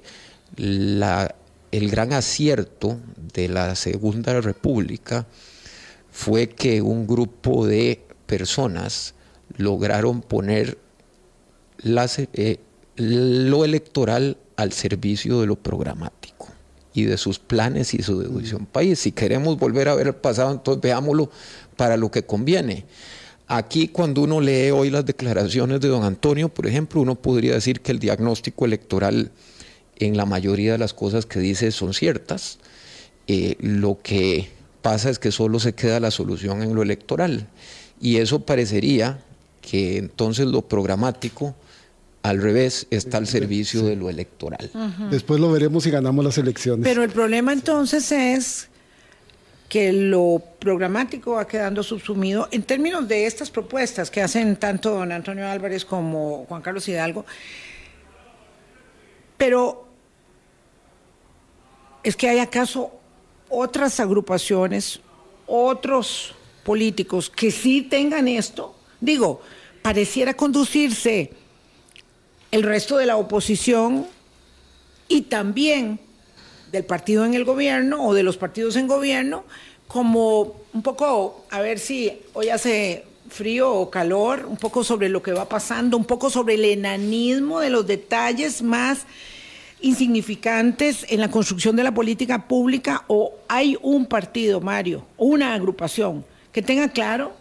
la, 0.55 1.35
el 1.73 1.89
gran 1.89 2.13
acierto 2.13 2.97
de 3.33 3.49
la 3.49 3.75
Segunda 3.75 4.39
República 4.39 5.27
fue 6.09 6.47
que 6.47 6.81
un 6.81 7.05
grupo 7.05 7.67
de 7.67 8.01
personas 8.27 9.13
lograron 9.57 10.21
poner 10.21 10.77
las, 11.77 12.19
eh, 12.19 12.59
lo 12.95 13.65
electoral 13.65 14.37
al 14.55 14.71
servicio 14.71 15.41
de 15.41 15.47
lo 15.47 15.55
programático 15.55 16.47
y 16.93 17.03
de 17.03 17.17
sus 17.17 17.37
planes 17.37 17.93
y 17.93 18.01
su 18.01 18.19
deducción 18.19 18.65
país. 18.65 18.99
Si 18.99 19.11
queremos 19.11 19.57
volver 19.57 19.87
a 19.87 19.95
ver 19.95 20.07
el 20.07 20.15
pasado, 20.15 20.51
entonces 20.51 20.81
veámoslo 20.81 21.29
para 21.75 21.95
lo 21.95 22.09
que 22.09 22.23
conviene. 22.23 22.85
Aquí 23.47 23.87
cuando 23.87 24.23
uno 24.23 24.41
lee 24.41 24.71
hoy 24.71 24.89
las 24.89 25.05
declaraciones 25.05 25.79
de 25.79 25.87
don 25.87 26.03
Antonio, 26.03 26.49
por 26.49 26.67
ejemplo, 26.67 26.99
uno 26.99 27.15
podría 27.15 27.53
decir 27.53 27.81
que 27.81 27.91
el 27.91 27.99
diagnóstico 27.99 28.65
electoral 28.65 29.31
en 29.95 30.17
la 30.17 30.25
mayoría 30.25 30.73
de 30.73 30.77
las 30.77 30.93
cosas 30.93 31.25
que 31.25 31.39
dice 31.39 31.71
son 31.71 31.93
ciertas. 31.93 32.59
Eh, 33.27 33.55
lo 33.59 33.99
que 34.01 34.49
pasa 34.81 35.09
es 35.09 35.19
que 35.19 35.31
solo 35.31 35.59
se 35.59 35.73
queda 35.73 35.99
la 35.99 36.11
solución 36.11 36.61
en 36.61 36.73
lo 36.73 36.81
electoral. 36.81 37.47
Y 38.01 38.17
eso 38.17 38.39
parecería 38.39 39.19
que 39.61 39.97
entonces 39.97 40.47
lo 40.47 40.63
programático 40.63 41.55
al 42.27 42.41
revés, 42.41 42.87
está 42.91 43.17
al 43.17 43.27
servicio 43.27 43.83
de 43.83 43.95
lo 43.95 44.09
electoral. 44.09 44.69
Después 45.09 45.39
lo 45.39 45.51
veremos 45.51 45.83
si 45.83 45.91
ganamos 45.91 46.25
las 46.25 46.37
elecciones. 46.37 46.83
Pero 46.83 47.03
el 47.03 47.09
problema 47.09 47.53
entonces 47.53 48.11
es 48.11 48.67
que 49.69 49.91
lo 49.91 50.41
programático 50.59 51.33
va 51.33 51.47
quedando 51.47 51.83
subsumido 51.83 52.47
en 52.51 52.63
términos 52.63 53.07
de 53.07 53.25
estas 53.25 53.49
propuestas 53.49 54.09
que 54.11 54.21
hacen 54.21 54.55
tanto 54.57 54.91
don 54.91 55.11
Antonio 55.11 55.47
Álvarez 55.47 55.85
como 55.85 56.45
Juan 56.47 56.61
Carlos 56.61 56.87
Hidalgo. 56.87 57.25
Pero 59.37 59.87
es 62.03 62.15
que 62.15 62.29
hay 62.29 62.39
acaso 62.39 62.91
otras 63.49 63.99
agrupaciones, 63.99 64.99
otros 65.45 66.33
políticos 66.63 67.29
que 67.29 67.51
sí 67.51 67.83
tengan 67.83 68.27
esto. 68.27 68.75
Digo, 68.99 69.41
pareciera 69.81 70.33
conducirse 70.33 71.31
el 72.51 72.63
resto 72.63 72.97
de 72.97 73.05
la 73.05 73.17
oposición 73.17 74.07
y 75.07 75.23
también 75.23 75.99
del 76.71 76.85
partido 76.85 77.25
en 77.25 77.33
el 77.33 77.45
gobierno 77.45 78.05
o 78.05 78.13
de 78.13 78.23
los 78.23 78.37
partidos 78.37 78.75
en 78.75 78.87
gobierno 78.87 79.43
como 79.87 80.55
un 80.73 80.81
poco, 80.81 81.45
a 81.49 81.61
ver 81.61 81.79
si 81.79 82.21
hoy 82.33 82.49
hace 82.49 83.05
frío 83.29 83.73
o 83.73 83.89
calor, 83.89 84.45
un 84.45 84.57
poco 84.57 84.83
sobre 84.83 85.09
lo 85.09 85.21
que 85.21 85.31
va 85.31 85.47
pasando, 85.47 85.97
un 85.97 86.05
poco 86.05 86.29
sobre 86.29 86.55
el 86.55 86.65
enanismo 86.65 87.59
de 87.59 87.69
los 87.69 87.87
detalles 87.87 88.61
más 88.61 89.05
insignificantes 89.79 91.05
en 91.09 91.21
la 91.21 91.29
construcción 91.29 91.75
de 91.75 91.83
la 91.83 91.93
política 91.93 92.47
pública 92.47 93.03
o 93.07 93.33
hay 93.47 93.77
un 93.81 94.05
partido, 94.05 94.59
Mario, 94.59 95.05
una 95.17 95.53
agrupación 95.53 96.25
que 96.51 96.61
tenga 96.61 96.89
claro 96.89 97.33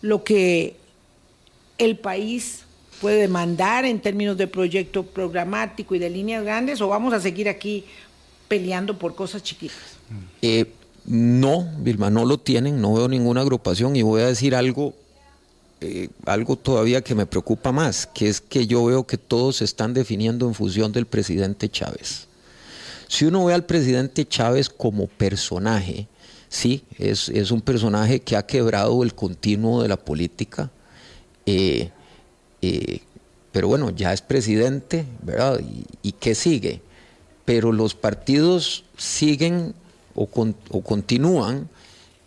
lo 0.00 0.24
que 0.24 0.76
el 1.78 1.98
país 1.98 2.63
puede 3.04 3.20
demandar 3.20 3.84
en 3.84 4.00
términos 4.00 4.38
de 4.38 4.46
proyecto 4.46 5.02
programático 5.02 5.94
y 5.94 5.98
de 5.98 6.08
líneas 6.08 6.42
grandes 6.42 6.80
o 6.80 6.88
vamos 6.88 7.12
a 7.12 7.20
seguir 7.20 7.50
aquí 7.50 7.84
peleando 8.48 8.98
por 8.98 9.14
cosas 9.14 9.42
chiquitas? 9.42 9.98
Eh, 10.40 10.72
no, 11.04 11.68
Vilma, 11.80 12.08
no 12.08 12.24
lo 12.24 12.38
tienen, 12.38 12.80
no 12.80 12.94
veo 12.94 13.06
ninguna 13.06 13.42
agrupación 13.42 13.94
y 13.94 14.00
voy 14.00 14.22
a 14.22 14.28
decir 14.28 14.54
algo, 14.54 14.94
eh, 15.82 16.08
algo 16.24 16.56
todavía 16.56 17.02
que 17.02 17.14
me 17.14 17.26
preocupa 17.26 17.72
más, 17.72 18.06
que 18.06 18.26
es 18.26 18.40
que 18.40 18.66
yo 18.66 18.82
veo 18.86 19.06
que 19.06 19.18
todos 19.18 19.56
se 19.56 19.66
están 19.66 19.92
definiendo 19.92 20.48
en 20.48 20.54
función 20.54 20.90
del 20.90 21.04
presidente 21.04 21.68
Chávez. 21.68 22.26
Si 23.06 23.26
uno 23.26 23.44
ve 23.44 23.52
al 23.52 23.66
presidente 23.66 24.26
Chávez 24.26 24.70
como 24.70 25.08
personaje, 25.08 26.08
sí, 26.48 26.82
es, 26.98 27.28
es 27.28 27.50
un 27.50 27.60
personaje 27.60 28.20
que 28.20 28.34
ha 28.34 28.46
quebrado 28.46 29.02
el 29.02 29.14
continuo 29.14 29.82
de 29.82 29.88
la 29.88 29.98
política. 29.98 30.70
Eh, 31.44 31.90
eh, 32.64 33.00
pero 33.52 33.68
bueno, 33.68 33.90
ya 33.90 34.12
es 34.12 34.20
presidente, 34.20 35.04
¿verdad? 35.22 35.60
¿Y, 36.02 36.12
qué 36.12 36.34
sigue? 36.34 36.80
Pero 37.44 37.70
los 37.72 37.94
partidos 37.94 38.84
siguen 38.96 39.74
o, 40.14 40.26
continúan 40.26 41.68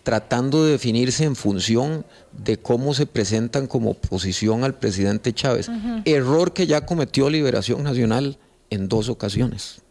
tratando 0.04 0.64
de 0.64 0.72
definirse 0.72 1.26
en 1.26 1.36
función 1.36 2.06
de 2.32 2.58
cómo 2.58 2.94
se 2.94 3.06
presentan 3.06 3.68
como 3.68 3.92
oposición 3.92 4.64
al 4.64 4.76
presidente 4.76 5.34
Chávez. 5.34 5.70
Error 6.06 6.54
que 6.54 6.66
ya 6.66 6.86
cometió 6.86 7.30
Liberación 7.30 7.84
Nacional 7.84 8.38
en 8.70 8.88
dos 8.88 9.10
ocasiones, 9.10 9.82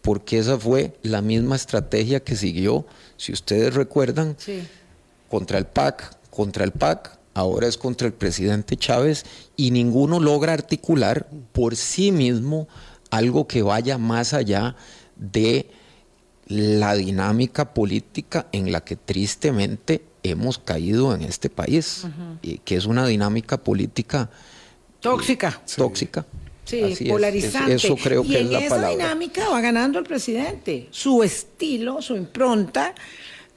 porque 0.00 0.38
esa 0.38 0.58
fue 0.60 0.96
la 1.02 1.22
misma 1.22 1.56
estrategia 1.56 2.20
que 2.20 2.36
siguió, 2.36 2.86
si 3.16 3.32
ustedes 3.32 3.74
recuerdan, 3.74 4.36
contra 5.28 5.58
el 5.58 5.66
PAC, 5.66 6.16
contra 6.30 6.62
el 6.62 6.70
PAC, 6.70 7.17
ahora 7.34 7.66
es 7.66 7.76
contra 7.76 8.06
el 8.06 8.12
presidente 8.12 8.76
Chávez 8.76 9.24
y 9.56 9.70
ninguno 9.70 10.20
logra 10.20 10.52
articular 10.52 11.28
por 11.52 11.76
sí 11.76 12.12
mismo 12.12 12.68
algo 13.10 13.46
que 13.46 13.62
vaya 13.62 13.98
más 13.98 14.34
allá 14.34 14.76
de 15.16 15.70
la 16.46 16.94
dinámica 16.94 17.74
política 17.74 18.46
en 18.52 18.72
la 18.72 18.82
que 18.82 18.96
tristemente 18.96 20.02
hemos 20.22 20.58
caído 20.58 21.14
en 21.14 21.22
este 21.22 21.50
país, 21.50 22.06
que 22.64 22.76
es 22.76 22.86
una 22.86 23.06
dinámica 23.06 23.58
política 23.58 24.30
tóxica. 25.00 25.60
Eh, 25.64 25.72
tóxica. 25.76 26.26
Sí, 26.64 27.06
polarizante. 27.08 27.74
eso 27.74 27.96
creo 27.96 28.22
y 28.24 28.28
que 28.28 28.40
en 28.40 28.46
es 28.46 28.52
la 28.52 28.58
esa 28.60 28.88
dinámica 28.90 29.48
va 29.48 29.60
ganando 29.60 29.98
el 29.98 30.04
presidente. 30.04 30.88
Su 30.90 31.22
estilo, 31.22 32.02
su 32.02 32.14
impronta 32.14 32.94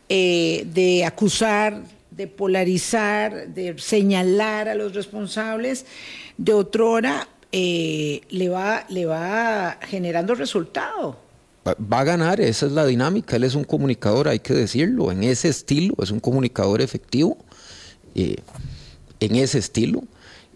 eh, 0.07 0.65
de 0.73 1.03
acusar 1.03 1.83
de 2.11 2.27
polarizar, 2.27 3.47
de 3.47 3.77
señalar 3.79 4.67
a 4.67 4.75
los 4.75 4.93
responsables 4.93 5.85
de 6.37 6.53
otrora, 6.53 7.27
eh, 7.53 8.21
le, 8.29 8.49
va, 8.49 8.85
le 8.89 9.05
va 9.05 9.77
generando 9.81 10.35
resultado. 10.35 11.17
va 11.65 11.99
a 11.99 12.03
ganar, 12.03 12.41
esa 12.41 12.65
es 12.65 12.73
la 12.73 12.85
dinámica, 12.85 13.37
él 13.37 13.45
es 13.45 13.55
un 13.55 13.63
comunicador, 13.63 14.27
hay 14.27 14.39
que 14.39 14.53
decirlo, 14.53 15.11
en 15.11 15.23
ese 15.23 15.47
estilo, 15.47 15.95
es 16.01 16.11
un 16.11 16.19
comunicador 16.19 16.81
efectivo, 16.81 17.37
eh, 18.13 18.35
en 19.19 19.35
ese 19.35 19.59
estilo, 19.59 20.03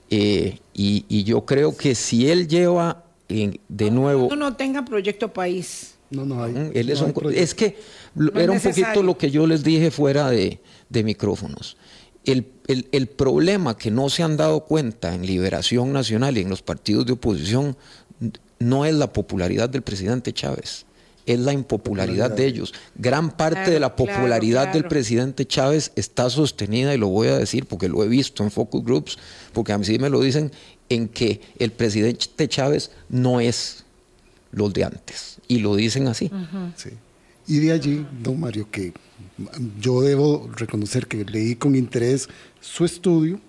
eh, 0.09 0.59
y, 0.73 1.23
yo 1.23 1.45
creo 1.45 1.75
que 1.75 1.95
si 1.95 2.29
él 2.29 2.47
lleva 2.47 3.03
de 3.27 3.91
nuevo... 3.91 4.27
No, 4.29 4.35
no 4.35 4.55
tenga 4.55 4.85
proyecto 4.85 5.33
país. 5.33 5.95
No, 6.11 6.25
no 6.25 6.43
hay. 6.43 6.53
Él 6.73 6.89
es, 6.89 7.03
es, 7.33 7.55
que 7.55 7.77
era 8.35 8.51
un 8.51 8.59
poquito 8.59 9.01
lo 9.01 9.17
que 9.17 9.31
yo 9.31 9.47
les 9.47 9.63
dije 9.63 9.89
fuera 9.89 10.29
de, 10.29 10.59
micrófonos. 10.89 11.77
El, 12.23 12.47
el, 12.67 13.07
problema 13.07 13.77
que 13.77 13.91
no 13.91 14.09
se 14.09 14.23
han 14.23 14.35
dado 14.35 14.61
cuenta 14.61 15.13
en 15.13 15.25
Liberación 15.25 15.93
Nacional 15.93 16.37
y 16.37 16.41
en 16.41 16.49
los 16.49 16.63
partidos 16.63 17.05
de 17.05 17.13
oposición 17.13 17.77
no 18.57 18.85
es 18.85 18.95
la 18.95 19.13
popularidad 19.13 19.69
del 19.69 19.83
presidente 19.83 20.33
Chávez 20.33 20.85
es 21.25 21.39
la 21.39 21.53
impopularidad 21.53 22.31
de 22.31 22.45
ellos. 22.45 22.73
Gran 22.95 23.31
parte 23.31 23.71
de 23.71 23.79
la 23.79 23.95
popularidad 23.95 24.71
del 24.71 24.85
presidente 24.85 25.45
Chávez 25.45 25.91
está 25.95 26.29
sostenida, 26.29 26.93
y 26.93 26.97
lo 26.97 27.07
voy 27.07 27.29
a 27.29 27.37
decir 27.37 27.65
porque 27.65 27.89
lo 27.89 28.03
he 28.03 28.07
visto 28.07 28.43
en 28.43 28.51
focus 28.51 28.83
groups, 28.83 29.17
porque 29.53 29.73
a 29.73 29.77
mí 29.77 29.85
sí 29.85 29.97
me 29.99 30.09
lo 30.09 30.21
dicen, 30.21 30.51
en 30.89 31.07
que 31.07 31.41
el 31.57 31.71
presidente 31.71 32.47
Chávez 32.47 32.91
no 33.09 33.39
es 33.39 33.85
los 34.51 34.73
de 34.73 34.83
antes. 34.83 35.37
Y 35.47 35.59
lo 35.59 35.75
dicen 35.75 36.07
así. 36.07 36.31
Y 37.47 37.59
de 37.59 37.71
allí, 37.71 38.05
don 38.23 38.39
Mario, 38.39 38.67
que 38.71 38.93
yo 39.79 40.01
debo 40.01 40.49
reconocer 40.55 41.07
que 41.07 41.23
leí 41.25 41.55
con 41.55 41.75
interés 41.75 42.27
su 42.59 42.85
estudio. 42.85 43.39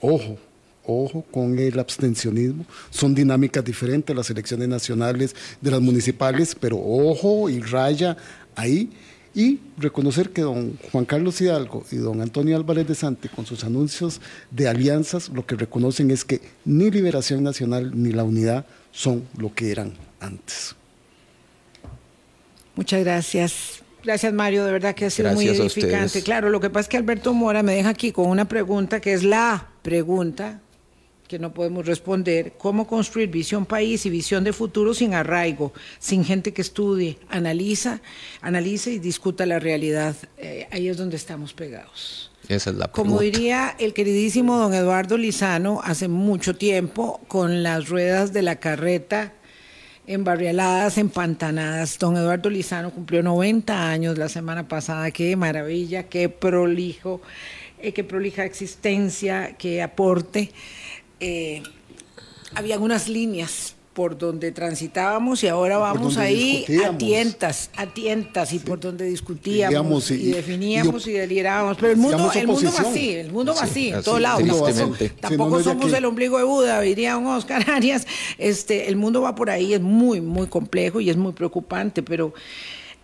Ojo, 0.00 0.38
ojo 0.84 1.24
con 1.30 1.58
el 1.58 1.78
abstencionismo. 1.78 2.64
Son 2.90 3.14
dinámicas 3.14 3.64
diferentes 3.64 4.14
las 4.14 4.30
elecciones 4.30 4.68
nacionales 4.68 5.34
de 5.60 5.70
las 5.70 5.80
municipales, 5.80 6.56
pero 6.58 6.78
ojo 6.78 7.48
y 7.48 7.60
raya 7.60 8.16
ahí. 8.54 8.90
Y 9.32 9.60
reconocer 9.78 10.30
que 10.30 10.42
don 10.42 10.76
Juan 10.90 11.04
Carlos 11.04 11.40
Hidalgo 11.40 11.84
y 11.92 11.96
don 11.96 12.20
Antonio 12.20 12.56
Álvarez 12.56 12.88
de 12.88 12.96
Sante, 12.96 13.28
con 13.28 13.46
sus 13.46 13.62
anuncios 13.62 14.20
de 14.50 14.66
alianzas, 14.66 15.28
lo 15.28 15.46
que 15.46 15.54
reconocen 15.54 16.10
es 16.10 16.24
que 16.24 16.40
ni 16.64 16.90
Liberación 16.90 17.44
Nacional 17.44 17.92
ni 17.94 18.10
la 18.10 18.24
unidad 18.24 18.66
son 18.90 19.22
lo 19.36 19.54
que 19.54 19.70
eran 19.70 19.94
antes. 20.18 20.74
Muchas 22.80 23.04
gracias. 23.04 23.82
Gracias 24.02 24.32
Mario, 24.32 24.64
de 24.64 24.72
verdad 24.72 24.94
que 24.94 25.04
ha 25.04 25.10
sido 25.10 25.30
muy 25.32 25.46
edificante. 25.46 26.22
Claro, 26.22 26.48
lo 26.48 26.60
que 26.60 26.70
pasa 26.70 26.84
es 26.84 26.88
que 26.88 26.96
Alberto 26.96 27.34
Mora 27.34 27.62
me 27.62 27.74
deja 27.74 27.90
aquí 27.90 28.10
con 28.10 28.26
una 28.26 28.48
pregunta 28.48 29.02
que 29.02 29.12
es 29.12 29.22
la 29.22 29.68
pregunta 29.82 30.62
que 31.28 31.38
no 31.38 31.52
podemos 31.52 31.84
responder, 31.84 32.54
cómo 32.56 32.86
construir 32.86 33.28
visión 33.28 33.66
país 33.66 34.06
y 34.06 34.10
visión 34.10 34.44
de 34.44 34.54
futuro 34.54 34.94
sin 34.94 35.12
arraigo, 35.12 35.74
sin 35.98 36.24
gente 36.24 36.54
que 36.54 36.62
estudie, 36.62 37.18
analiza, 37.28 38.00
analice 38.40 38.92
y 38.92 38.98
discuta 38.98 39.44
la 39.44 39.58
realidad. 39.58 40.16
Eh, 40.38 40.66
ahí 40.72 40.88
es 40.88 40.96
donde 40.96 41.16
estamos 41.16 41.52
pegados. 41.52 42.30
Esa 42.48 42.70
es 42.70 42.76
la 42.76 42.88
Como 42.88 43.20
diría 43.20 43.76
el 43.78 43.92
queridísimo 43.92 44.56
don 44.56 44.72
Eduardo 44.72 45.18
Lizano 45.18 45.82
hace 45.84 46.08
mucho 46.08 46.56
tiempo, 46.56 47.20
con 47.28 47.62
las 47.62 47.90
ruedas 47.90 48.32
de 48.32 48.40
la 48.40 48.56
carreta 48.56 49.34
embarrialadas, 50.12 50.98
empantanadas. 50.98 51.98
Don 51.98 52.16
Eduardo 52.16 52.50
Lizano 52.50 52.90
cumplió 52.90 53.22
90 53.22 53.88
años 53.88 54.18
la 54.18 54.28
semana 54.28 54.66
pasada. 54.66 55.10
Qué 55.10 55.36
maravilla, 55.36 56.04
qué 56.04 56.28
prolijo, 56.28 57.20
eh, 57.80 57.92
qué 57.92 58.04
prolija 58.04 58.44
existencia, 58.44 59.56
qué 59.56 59.82
aporte 59.82 60.50
eh, 61.20 61.62
había 62.54 62.78
unas 62.78 63.08
líneas 63.08 63.76
por 63.92 64.16
donde 64.16 64.52
transitábamos 64.52 65.42
y 65.42 65.48
ahora 65.48 65.76
vamos 65.78 66.16
ahí 66.16 66.64
a 66.86 66.96
tientas, 66.96 67.70
a 67.76 67.86
tientas 67.86 68.52
y 68.52 68.60
por 68.60 68.78
donde 68.78 69.04
discutíamos 69.04 70.10
y, 70.12 70.30
definíamos 70.30 71.06
y, 71.08 71.12
delirábamos. 71.12 71.76
Pero 71.76 71.92
el 71.92 71.98
mundo, 71.98 72.30
el 72.32 72.46
mundo 72.46 72.72
va 72.72 72.88
así, 72.88 73.10
el 73.10 73.32
mundo 73.32 73.54
va 73.54 73.62
así, 73.62 73.88
en 73.88 74.02
todos 74.02 74.20
lados. 74.20 74.42
Tampoco, 75.20 75.62
somos 75.62 75.92
el 75.92 76.04
ombligo 76.04 76.38
de 76.38 76.44
Buda, 76.44 76.80
diría 76.80 77.16
un 77.16 77.26
Oscar 77.26 77.68
Arias. 77.68 78.06
Este, 78.38 78.88
el 78.88 78.96
mundo 78.96 79.22
va 79.22 79.34
por 79.34 79.50
ahí, 79.50 79.74
es 79.74 79.80
muy, 79.80 80.20
muy 80.20 80.46
complejo 80.46 81.00
y 81.00 81.10
es 81.10 81.16
muy 81.16 81.32
preocupante, 81.32 82.02
pero 82.02 82.32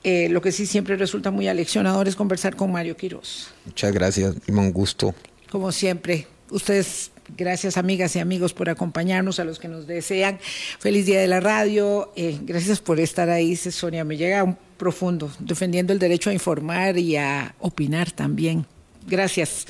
eh, 0.04 0.28
lo 0.28 0.40
que 0.40 0.52
sí 0.52 0.66
siempre 0.66 0.96
resulta 0.96 1.32
muy 1.32 1.48
aleccionador 1.48 2.06
es 2.06 2.14
conversar 2.14 2.54
con 2.54 2.70
Mario 2.70 2.96
Quiroz. 2.96 3.48
Muchas 3.64 3.92
gracias, 3.92 4.36
un 4.46 4.72
gusto. 4.72 5.14
Como 5.50 5.72
siempre, 5.72 6.28
ustedes 6.50 7.10
Gracias 7.36 7.76
amigas 7.76 8.14
y 8.16 8.20
amigos 8.20 8.52
por 8.52 8.70
acompañarnos, 8.70 9.40
a 9.40 9.44
los 9.44 9.58
que 9.58 9.68
nos 9.68 9.86
desean. 9.86 10.38
Feliz 10.78 11.06
día 11.06 11.20
de 11.20 11.26
la 11.26 11.40
radio. 11.40 12.12
Eh, 12.16 12.38
gracias 12.42 12.80
por 12.80 13.00
estar 13.00 13.30
ahí, 13.30 13.56
Sonia. 13.56 14.04
Me 14.04 14.16
llega 14.16 14.44
un 14.44 14.56
profundo, 14.76 15.30
defendiendo 15.38 15.92
el 15.92 15.98
derecho 15.98 16.30
a 16.30 16.32
informar 16.32 16.98
y 16.98 17.16
a 17.16 17.54
opinar 17.58 18.12
también. 18.12 18.66
Gracias. 19.06 19.66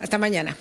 Hasta 0.00 0.18
mañana. 0.18 0.56